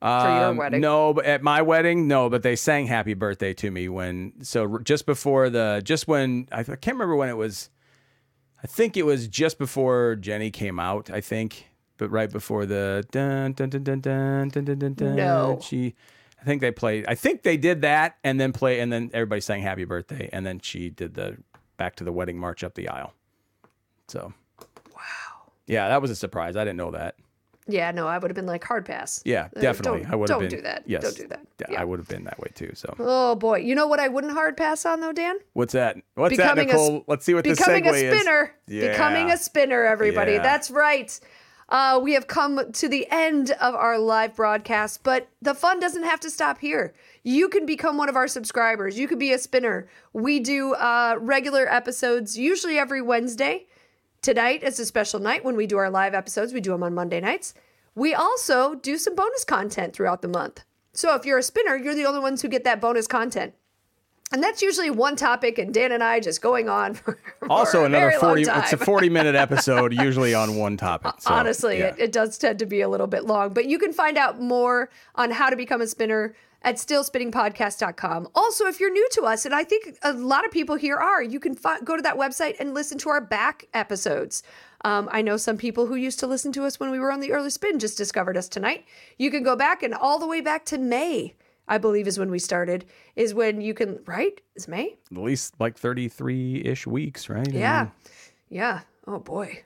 For 0.00 0.06
your 0.06 0.44
Um, 0.50 0.56
wedding. 0.56 0.80
No, 0.80 1.12
but 1.12 1.24
at 1.24 1.42
my 1.42 1.60
wedding, 1.62 2.06
no, 2.06 2.30
but 2.30 2.42
they 2.42 2.54
sang 2.56 2.86
happy 2.86 3.14
birthday 3.14 3.52
to 3.54 3.70
me 3.70 3.88
when 3.88 4.32
so 4.42 4.78
just 4.78 5.06
before 5.06 5.50
the 5.50 5.80
just 5.84 6.06
when 6.06 6.46
I, 6.52 6.60
I 6.60 6.62
can't 6.64 6.94
remember 6.94 7.16
when 7.16 7.28
it 7.28 7.36
was 7.36 7.70
I 8.62 8.66
think 8.66 8.96
it 8.96 9.04
was 9.04 9.26
just 9.28 9.58
before 9.58 10.16
Jenny 10.16 10.50
came 10.50 10.78
out, 10.80 11.10
I 11.10 11.20
think, 11.20 11.66
but 11.96 12.10
right 12.10 12.30
before 12.30 12.64
the 12.66 13.04
dun 13.10 13.52
dun 13.54 13.70
dun 13.70 13.82
dun 13.82 14.00
dun 14.00 14.48
dun 14.50 14.64
dun 14.64 14.78
dun. 14.78 14.94
dun 14.94 15.16
No. 15.16 15.58
She 15.62 15.94
I 16.40 16.44
think 16.44 16.60
they 16.60 16.70
played 16.70 17.04
I 17.08 17.16
think 17.16 17.42
they 17.42 17.56
did 17.56 17.82
that 17.82 18.16
and 18.22 18.40
then 18.40 18.52
play 18.52 18.78
and 18.78 18.92
then 18.92 19.10
everybody 19.12 19.40
sang 19.40 19.62
happy 19.62 19.84
birthday 19.84 20.28
and 20.32 20.46
then 20.46 20.60
she 20.60 20.90
did 20.90 21.14
the 21.14 21.36
back 21.76 21.96
to 21.96 22.04
the 22.04 22.12
wedding 22.12 22.38
march 22.38 22.62
up 22.62 22.74
the 22.74 22.88
aisle. 22.88 23.14
So 24.06 24.32
Wow. 24.94 25.50
yeah, 25.66 25.88
that 25.88 26.00
was 26.00 26.10
a 26.12 26.16
surprise. 26.16 26.54
I 26.56 26.62
didn't 26.62 26.76
know 26.76 26.92
that. 26.92 27.16
Yeah, 27.68 27.90
no, 27.90 28.06
I 28.08 28.16
would 28.18 28.30
have 28.30 28.34
been 28.34 28.46
like 28.46 28.64
hard 28.64 28.86
pass. 28.86 29.20
Yeah, 29.24 29.48
Uh, 29.54 29.60
definitely. 29.60 30.00
don't- 30.04 30.12
I 30.12 30.16
would 30.16 30.28
have 30.30 30.38
don't 30.40 30.48
been. 30.48 30.58
do 30.58 30.62
that. 30.62 30.82
Yes, 30.86 31.02
Don't 31.02 31.16
do 31.16 31.28
that. 31.28 31.40
Yeah, 31.60 31.66
Yeah. 31.72 31.80
I 31.82 31.84
would 31.84 31.98
have 31.98 32.08
been 32.08 32.24
that 32.24 32.38
way 32.40 32.48
too. 32.54 32.70
So 32.74 32.94
Oh 32.98 33.34
boy, 33.34 33.58
you 33.58 33.74
know 33.74 33.86
what 33.86 34.00
I 34.00 34.08
wouldn't 34.08 34.32
hard 34.32 34.56
pass 34.56 34.86
on 34.86 35.00
though, 35.00 35.12
Dan? 35.12 35.36
what's 35.52 35.74
that? 35.74 35.96
What's 36.14 36.36
Becoming 36.36 36.64
a 36.64 36.66
that, 36.68 36.72
Nicole? 36.72 37.04
Let's 37.06 37.24
see 37.26 37.34
what 37.34 37.44
this 37.44 37.52
is. 37.52 37.58
Becoming 37.58 37.84
segue 37.84 38.10
a 38.10 38.14
spinner. 38.16 38.54
is. 38.66 38.88
Becoming 38.88 39.30
a 39.30 39.36
spinner, 39.36 39.84
everybody. 39.84 40.32
Yeah. 40.32 40.42
That's 40.42 40.70
right. 40.70 41.18
Uh, 41.70 42.00
we 42.02 42.14
have 42.14 42.26
come 42.26 42.72
to 42.72 42.88
the 42.88 43.06
end 43.10 43.50
of 43.60 43.74
our 43.74 43.98
live 43.98 44.34
broadcast, 44.34 45.02
but 45.02 45.28
the 45.42 45.52
fun 45.54 45.78
doesn't 45.78 46.04
have 46.04 46.18
to 46.20 46.30
stop 46.30 46.58
here. 46.60 46.94
You 47.24 47.50
can 47.50 47.66
become 47.66 47.98
one 47.98 48.08
of 48.08 48.16
our 48.16 48.26
subscribers. 48.26 48.98
You 48.98 49.06
could 49.06 49.18
be 49.18 49.34
a 49.34 49.38
spinner. 49.38 49.86
We 50.14 50.40
do 50.40 50.72
uh, 50.72 51.16
regular 51.20 51.70
episodes, 51.70 52.38
usually 52.38 52.78
every 52.78 53.02
Wednesday. 53.02 53.66
Tonight 54.22 54.62
is 54.62 54.80
a 54.80 54.86
special 54.86 55.20
night 55.20 55.44
when 55.44 55.56
we 55.56 55.66
do 55.66 55.76
our 55.78 55.90
live 55.90 56.12
episodes. 56.12 56.52
We 56.52 56.60
do 56.60 56.72
them 56.72 56.82
on 56.82 56.94
Monday 56.94 57.20
nights. 57.20 57.54
We 57.94 58.14
also 58.14 58.74
do 58.74 58.98
some 58.98 59.14
bonus 59.14 59.44
content 59.44 59.94
throughout 59.94 60.22
the 60.22 60.28
month. 60.28 60.64
So 60.92 61.14
if 61.14 61.24
you're 61.24 61.38
a 61.38 61.42
spinner, 61.42 61.76
you're 61.76 61.94
the 61.94 62.06
only 62.06 62.20
ones 62.20 62.42
who 62.42 62.48
get 62.48 62.64
that 62.64 62.80
bonus 62.80 63.06
content. 63.06 63.54
And 64.30 64.42
that's 64.42 64.60
usually 64.60 64.90
one 64.90 65.16
topic, 65.16 65.56
and 65.56 65.72
Dan 65.72 65.90
and 65.90 66.02
I 66.04 66.20
just 66.20 66.42
going 66.42 66.68
on 66.68 66.94
for, 66.94 67.18
Also, 67.48 67.82
a 67.82 67.84
another 67.84 68.10
forty. 68.20 68.42
It's 68.42 68.72
a 68.74 68.76
forty-minute 68.84 69.34
episode, 69.34 69.94
usually 69.94 70.34
on 70.34 70.56
one 70.56 70.76
topic. 70.76 71.14
So, 71.20 71.32
Honestly, 71.32 71.78
yeah. 71.78 71.86
it, 71.86 71.94
it 71.98 72.12
does 72.12 72.36
tend 72.36 72.58
to 72.58 72.66
be 72.66 72.82
a 72.82 72.88
little 72.90 73.06
bit 73.06 73.24
long, 73.24 73.54
but 73.54 73.64
you 73.66 73.78
can 73.78 73.92
find 73.92 74.18
out 74.18 74.38
more 74.38 74.90
on 75.14 75.30
how 75.30 75.48
to 75.48 75.56
become 75.56 75.80
a 75.80 75.86
spinner 75.86 76.34
at 76.62 76.76
stillspinningpodcast.com. 76.76 78.28
Also, 78.34 78.66
if 78.66 78.80
you're 78.80 78.92
new 78.92 79.08
to 79.12 79.22
us, 79.22 79.44
and 79.44 79.54
I 79.54 79.64
think 79.64 79.96
a 80.02 80.12
lot 80.12 80.44
of 80.44 80.50
people 80.50 80.76
here 80.76 80.96
are, 80.96 81.22
you 81.22 81.38
can 81.40 81.54
fi- 81.54 81.80
go 81.80 81.96
to 81.96 82.02
that 82.02 82.16
website 82.16 82.56
and 82.58 82.74
listen 82.74 82.98
to 82.98 83.08
our 83.10 83.20
back 83.20 83.66
episodes. 83.74 84.42
Um, 84.84 85.08
I 85.12 85.22
know 85.22 85.36
some 85.36 85.56
people 85.56 85.86
who 85.86 85.94
used 85.94 86.18
to 86.20 86.26
listen 86.26 86.52
to 86.52 86.64
us 86.64 86.78
when 86.78 86.90
we 86.90 86.98
were 86.98 87.12
on 87.12 87.20
the 87.20 87.32
early 87.32 87.50
spin 87.50 87.78
just 87.78 87.96
discovered 87.98 88.36
us 88.36 88.48
tonight. 88.48 88.84
You 89.18 89.30
can 89.30 89.42
go 89.42 89.56
back 89.56 89.82
and 89.82 89.94
all 89.94 90.18
the 90.18 90.26
way 90.26 90.40
back 90.40 90.64
to 90.66 90.78
May, 90.78 91.34
I 91.66 91.78
believe 91.78 92.06
is 92.06 92.18
when 92.18 92.30
we 92.30 92.38
started, 92.38 92.84
is 93.14 93.34
when 93.34 93.60
you 93.60 93.74
can, 93.74 94.00
right? 94.06 94.40
Is 94.54 94.68
May? 94.68 94.96
at 95.10 95.18
least 95.18 95.54
like 95.58 95.76
thirty-three-ish 95.76 96.86
weeks, 96.86 97.28
right? 97.28 97.52
Yeah. 97.52 97.88
Yeah. 98.48 98.80
Oh 99.06 99.18
boy. 99.18 99.64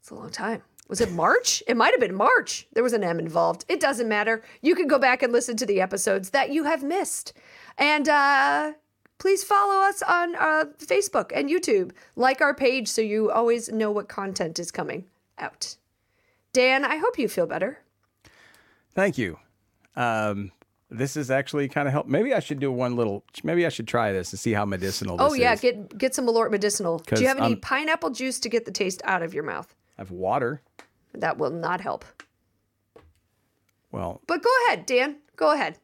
It's 0.00 0.10
a 0.10 0.14
long 0.14 0.30
time. 0.30 0.62
Was 0.88 1.00
it 1.00 1.10
March? 1.10 1.62
it 1.66 1.76
might 1.76 1.92
have 1.92 2.00
been 2.00 2.14
March. 2.14 2.66
There 2.72 2.82
was 2.82 2.92
an 2.92 3.02
M 3.04 3.18
involved. 3.18 3.64
It 3.68 3.80
doesn't 3.80 4.08
matter. 4.08 4.42
You 4.62 4.74
can 4.74 4.86
go 4.86 4.98
back 4.98 5.22
and 5.22 5.32
listen 5.32 5.56
to 5.58 5.66
the 5.66 5.80
episodes 5.80 6.30
that 6.30 6.50
you 6.50 6.64
have 6.64 6.82
missed. 6.82 7.32
And 7.78 8.08
uh 8.08 8.72
please 9.18 9.42
follow 9.42 9.80
us 9.88 10.02
on 10.02 10.36
uh, 10.36 10.64
Facebook 10.78 11.32
and 11.34 11.48
YouTube. 11.48 11.90
Like 12.16 12.40
our 12.42 12.54
page 12.54 12.86
so 12.88 13.00
you 13.00 13.30
always 13.30 13.70
know 13.72 13.90
what 13.90 14.08
content 14.08 14.58
is 14.58 14.70
coming 14.70 15.06
out. 15.38 15.76
Dan, 16.52 16.84
I 16.84 16.96
hope 16.96 17.18
you 17.18 17.26
feel 17.28 17.46
better. 17.46 17.78
Thank 18.94 19.18
you. 19.18 19.38
Um, 19.96 20.52
this 20.90 21.16
is 21.16 21.30
actually 21.30 21.68
kind 21.68 21.88
of 21.88 21.92
help. 21.92 22.06
Maybe 22.06 22.32
I 22.32 22.40
should 22.40 22.60
do 22.60 22.70
one 22.70 22.94
little. 22.96 23.24
Maybe 23.42 23.66
I 23.66 23.70
should 23.70 23.88
try 23.88 24.12
this 24.12 24.32
and 24.32 24.38
see 24.38 24.52
how 24.52 24.64
medicinal. 24.64 25.16
This 25.16 25.26
Oh 25.30 25.34
yeah, 25.34 25.52
is. 25.54 25.60
get 25.60 25.96
get 25.98 26.14
some 26.14 26.26
Malort 26.26 26.50
medicinal. 26.50 26.98
Do 26.98 27.20
you 27.20 27.26
have 27.28 27.38
any 27.38 27.46
I'm- 27.54 27.60
pineapple 27.60 28.10
juice 28.10 28.38
to 28.40 28.48
get 28.48 28.64
the 28.66 28.70
taste 28.70 29.00
out 29.04 29.22
of 29.22 29.34
your 29.34 29.42
mouth? 29.42 29.74
I 29.98 30.02
have 30.02 30.10
water. 30.10 30.62
That 31.14 31.38
will 31.38 31.50
not 31.50 31.80
help. 31.80 32.04
Well, 33.92 34.20
But 34.26 34.42
go 34.42 34.50
ahead, 34.66 34.84
Dan. 34.86 35.16
Go 35.36 35.52
ahead. 35.52 35.78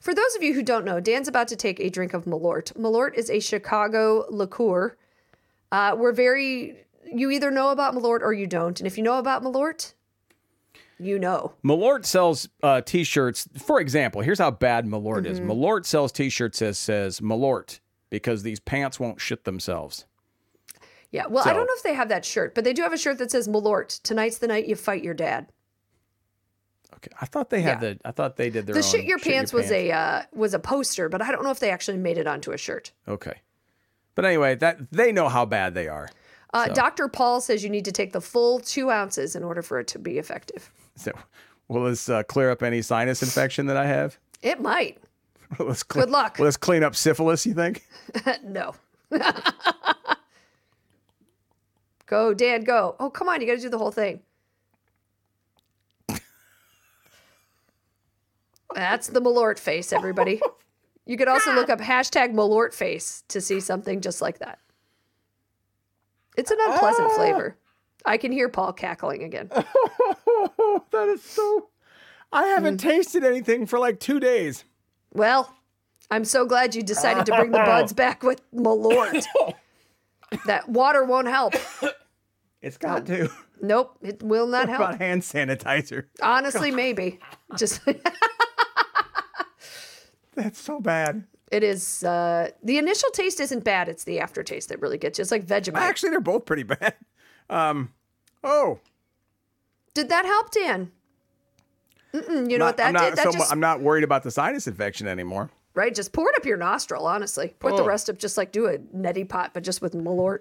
For 0.00 0.14
those 0.14 0.34
of 0.36 0.42
you 0.42 0.52
who 0.54 0.62
don't 0.62 0.84
know, 0.84 1.00
Dan's 1.00 1.28
about 1.28 1.48
to 1.48 1.56
take 1.56 1.80
a 1.80 1.88
drink 1.88 2.12
of 2.12 2.24
Malort. 2.24 2.72
Malort 2.74 3.14
is 3.14 3.30
a 3.30 3.40
Chicago 3.40 4.26
liqueur. 4.30 4.96
Uh, 5.70 5.94
we're 5.96 6.12
very, 6.12 6.84
you 7.10 7.30
either 7.30 7.50
know 7.50 7.70
about 7.70 7.94
Malort 7.94 8.20
or 8.20 8.32
you 8.32 8.46
don't. 8.46 8.78
And 8.80 8.86
if 8.86 8.98
you 8.98 9.04
know 9.04 9.18
about 9.18 9.42
Malort, 9.42 9.94
you 10.98 11.18
know. 11.18 11.52
Malort 11.64 12.04
sells 12.04 12.48
uh, 12.62 12.80
T-shirts. 12.82 13.48
For 13.58 13.80
example, 13.80 14.20
here's 14.20 14.38
how 14.38 14.50
bad 14.50 14.86
Malort 14.86 15.22
Mm-hmm. 15.24 15.32
is. 15.32 15.40
Malort 15.40 15.86
sells 15.86 16.12
T-shirts 16.12 16.58
that 16.58 16.74
says 16.74 17.20
Malort 17.20 17.80
because 18.10 18.42
these 18.42 18.60
pants 18.60 19.00
won't 19.00 19.20
shit 19.20 19.44
themselves. 19.44 20.04
Yeah. 21.12 21.26
Well, 21.26 21.44
I 21.46 21.52
don't 21.52 21.66
know 21.66 21.74
if 21.76 21.82
they 21.82 21.94
have 21.94 22.08
that 22.08 22.24
shirt, 22.24 22.54
but 22.54 22.64
they 22.64 22.72
do 22.72 22.82
have 22.82 22.92
a 22.92 22.98
shirt 22.98 23.18
that 23.18 23.30
says 23.30 23.46
Malort. 23.46 24.02
Tonight's 24.02 24.38
the 24.38 24.48
night 24.48 24.66
you 24.66 24.74
fight 24.74 25.04
your 25.04 25.14
dad. 25.14 25.52
Okay, 26.94 27.10
I 27.20 27.26
thought 27.26 27.50
they 27.50 27.62
had 27.62 27.82
Yeah. 27.82 27.94
the. 27.94 28.00
I 28.04 28.10
thought 28.12 28.36
they 28.36 28.50
did 28.50 28.66
their 28.66 28.74
The 28.74 28.82
shit 28.82 29.04
your 29.04 29.18
pants 29.18 29.52
was 29.52 29.66
pants. 29.68 29.72
a 29.72 29.90
uh, 29.92 30.22
was 30.32 30.54
a 30.54 30.58
poster, 30.58 31.08
but 31.08 31.20
I 31.22 31.30
don't 31.32 31.42
know 31.44 31.50
if 31.50 31.58
they 31.60 31.70
actually 31.70 31.98
made 31.98 32.18
it 32.18 32.26
onto 32.26 32.50
a 32.52 32.56
shirt. 32.58 32.92
Okay, 33.08 33.40
but 34.14 34.24
anyway, 34.24 34.54
that 34.56 34.90
they 34.92 35.12
know 35.12 35.28
how 35.28 35.44
bad 35.44 35.74
they 35.74 35.88
are. 35.88 36.08
Uh, 36.54 36.66
So- 36.66 36.74
Dr. 36.74 37.08
Paul 37.08 37.40
says 37.40 37.64
you 37.64 37.70
need 37.70 37.84
to 37.86 37.92
take 37.92 38.12
the 38.12 38.20
full 38.20 38.60
two 38.60 38.90
ounces 38.90 39.34
in 39.34 39.42
order 39.42 39.62
for 39.62 39.80
it 39.80 39.86
to 39.88 39.98
be 39.98 40.18
effective. 40.18 40.70
So, 40.96 41.12
will 41.68 41.84
this 41.84 42.08
uh, 42.08 42.22
clear 42.24 42.50
up 42.50 42.62
any 42.62 42.82
sinus 42.82 43.22
infection 43.22 43.66
that 43.66 43.76
I 43.76 43.86
have? 43.86 44.18
It 44.42 44.60
might. 44.60 44.98
let's 45.58 45.82
cle- 45.82 46.02
Good 46.02 46.10
luck. 46.10 46.36
This 46.36 46.56
clean 46.58 46.82
up 46.84 46.94
syphilis? 46.94 47.44
You 47.46 47.54
think? 47.54 47.84
no. 48.44 48.74
go, 52.06 52.34
Dan, 52.34 52.64
go. 52.64 52.96
Oh, 53.00 53.10
come 53.10 53.28
on. 53.28 53.40
You 53.40 53.46
got 53.46 53.54
to 53.56 53.60
do 53.60 53.68
the 53.68 53.78
whole 53.78 53.90
thing. 53.92 54.20
That's 58.74 59.08
the 59.08 59.20
Malort 59.20 59.58
face, 59.58 59.92
everybody. 59.92 60.40
You 61.04 61.16
could 61.16 61.28
also 61.28 61.52
look 61.52 61.68
up 61.68 61.80
hashtag 61.80 62.32
Malort 62.32 62.72
face 62.72 63.22
to 63.28 63.40
see 63.40 63.60
something 63.60 64.00
just 64.00 64.22
like 64.22 64.38
that. 64.38 64.58
It's 66.36 66.50
an 66.50 66.58
unpleasant 66.66 67.12
flavor. 67.12 67.56
I 68.06 68.16
can 68.16 68.32
hear 68.32 68.48
Paul 68.48 68.72
cackling 68.72 69.22
again. 69.22 69.48
that 69.54 71.08
is 71.08 71.22
so. 71.22 71.68
I 72.32 72.44
haven't 72.46 72.78
Mm. 72.78 72.82
tasted 72.88 73.24
anything 73.24 73.66
for 73.66 73.78
like 73.78 74.00
two 74.00 74.18
days. 74.18 74.64
Well, 75.12 75.54
I'm 76.10 76.24
so 76.24 76.46
glad 76.46 76.74
you 76.74 76.82
decided 76.82 77.26
to 77.26 77.36
bring 77.36 77.50
the 77.50 77.58
buds 77.66 77.92
back 77.92 78.22
with 78.22 78.40
Malort. 78.52 79.26
That 80.46 80.68
water 80.68 81.04
won't 81.04 81.28
help. 81.28 81.54
It's 82.62 82.76
got 82.78 83.06
to. 83.06 83.28
Nope, 83.64 83.96
it 84.02 84.22
will 84.24 84.46
not 84.48 84.68
What 84.68 84.68
help. 84.70 84.80
about 84.90 84.98
hand 85.00 85.22
sanitizer? 85.22 86.06
Honestly, 86.20 86.70
maybe. 86.72 87.18
Just 87.56 87.80
That's 90.34 90.60
so 90.60 90.80
bad. 90.80 91.24
it 91.50 91.62
is. 91.62 92.02
Uh, 92.02 92.50
the 92.62 92.78
initial 92.78 93.10
taste 93.10 93.38
isn't 93.40 93.62
bad. 93.64 93.88
It's 93.88 94.04
the 94.04 94.18
aftertaste 94.20 94.68
that 94.70 94.80
really 94.80 94.98
gets 94.98 95.18
you. 95.18 95.22
It's 95.22 95.30
like 95.30 95.46
Vegemite. 95.46 95.76
Actually, 95.76 96.10
they're 96.10 96.20
both 96.20 96.44
pretty 96.46 96.62
bad. 96.64 96.94
Um, 97.50 97.92
oh, 98.42 98.80
Did 99.94 100.08
that 100.08 100.24
help, 100.24 100.50
Dan? 100.50 100.90
Mm-mm, 102.14 102.50
you 102.50 102.58
know 102.58 102.64
what 102.66 102.76
that 102.78 102.86
I'm 102.88 102.92
not, 102.94 103.04
did? 103.10 103.16
That 103.18 103.24
so, 103.24 103.32
just 103.32 103.52
I'm 103.52 103.60
not 103.60 103.80
worried 103.80 104.04
about 104.04 104.22
the 104.22 104.30
sinus 104.30 104.66
infection 104.66 105.06
anymore. 105.06 105.50
Right. 105.74 105.94
Just 105.94 106.12
pour 106.12 106.28
it 106.30 106.36
up 106.36 106.44
your 106.44 106.56
nostril. 106.56 107.06
Honestly, 107.06 107.54
pour 107.58 107.70
the 107.72 107.82
Oh. 107.82 107.86
rest 107.86 108.08
up. 108.10 108.18
Just 108.18 108.36
like 108.36 108.52
do 108.52 108.66
a 108.66 108.78
neti 108.78 109.28
pot, 109.28 109.52
but 109.54 109.62
just 109.62 109.80
with 109.82 109.94
Malort. 109.94 110.40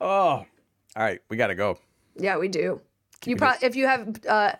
Oh, 0.00 0.08
all 0.08 0.46
right, 0.96 1.20
we 1.28 1.36
got 1.36 1.46
to 1.48 1.54
go. 1.54 1.78
Yeah, 2.16 2.36
we 2.38 2.48
do. 2.48 2.80
You 3.24 3.36
pro- 3.36 3.52
if 3.62 3.76
you 3.76 3.86
have 3.86 4.20
uh, 4.28 4.52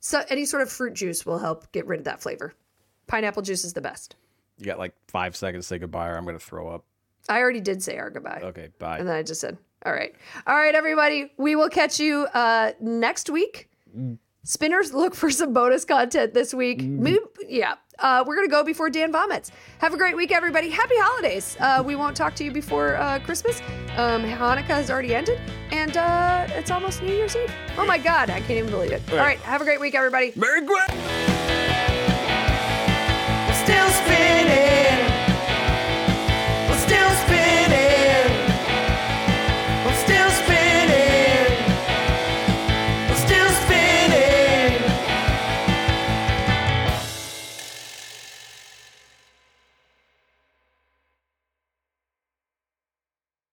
so 0.00 0.22
any 0.28 0.44
sort 0.44 0.62
of 0.62 0.70
fruit 0.70 0.94
juice 0.94 1.24
will 1.26 1.38
help 1.38 1.70
get 1.72 1.86
rid 1.86 1.98
of 2.00 2.04
that 2.04 2.20
flavor. 2.20 2.54
Pineapple 3.06 3.42
juice 3.42 3.64
is 3.64 3.72
the 3.72 3.80
best. 3.80 4.16
You 4.58 4.66
got 4.66 4.78
like 4.78 4.94
five 5.08 5.34
seconds 5.36 5.64
to 5.64 5.68
say 5.68 5.78
goodbye, 5.78 6.08
or 6.08 6.16
I'm 6.16 6.24
going 6.24 6.38
to 6.38 6.44
throw 6.44 6.68
up. 6.68 6.84
I 7.28 7.38
already 7.40 7.60
did 7.60 7.82
say 7.82 7.96
our 7.98 8.10
goodbye. 8.10 8.40
Okay, 8.44 8.68
bye. 8.78 8.98
And 8.98 9.08
then 9.08 9.16
I 9.16 9.22
just 9.22 9.40
said, 9.40 9.58
all 9.84 9.92
right. 9.92 10.14
All 10.46 10.54
right, 10.56 10.74
everybody. 10.74 11.32
We 11.38 11.56
will 11.56 11.68
catch 11.70 11.98
you 11.98 12.26
uh, 12.34 12.72
next 12.80 13.30
week. 13.30 13.68
Spinners, 14.44 14.92
look 14.92 15.14
for 15.14 15.30
some 15.30 15.52
bonus 15.54 15.84
content 15.84 16.34
this 16.34 16.52
week. 16.54 16.82
Maybe- 16.82 17.18
yeah 17.48 17.74
uh, 17.98 18.24
we're 18.26 18.36
going 18.36 18.46
to 18.46 18.50
go 18.50 18.64
before 18.64 18.90
Dan 18.90 19.12
vomits. 19.12 19.50
Have 19.78 19.94
a 19.94 19.96
great 19.96 20.16
week, 20.16 20.32
everybody. 20.32 20.70
Happy 20.70 20.94
holidays. 20.96 21.56
Uh, 21.60 21.82
we 21.84 21.96
won't 21.96 22.16
talk 22.16 22.34
to 22.36 22.44
you 22.44 22.50
before 22.50 22.96
uh, 22.96 23.18
Christmas. 23.20 23.60
Um, 23.96 24.22
Hanukkah 24.24 24.64
has 24.64 24.90
already 24.90 25.14
ended, 25.14 25.40
and 25.70 25.96
uh, 25.96 26.46
it's 26.50 26.70
almost 26.70 27.02
New 27.02 27.14
Year's 27.14 27.36
Eve. 27.36 27.52
Oh 27.78 27.86
my 27.86 27.98
God, 27.98 28.30
I 28.30 28.40
can't 28.40 28.50
even 28.58 28.70
believe 28.70 28.92
it. 28.92 29.02
All 29.10 29.16
right, 29.16 29.20
All 29.20 29.26
right 29.26 29.38
have 29.40 29.60
a 29.60 29.64
great 29.64 29.80
week, 29.80 29.94
everybody. 29.94 30.32
Merry 30.36 30.60
Christmas. 30.66 30.90
Still 33.64 33.88
spinning. 33.88 35.10
Still 36.84 37.10
spinning. 37.10 37.33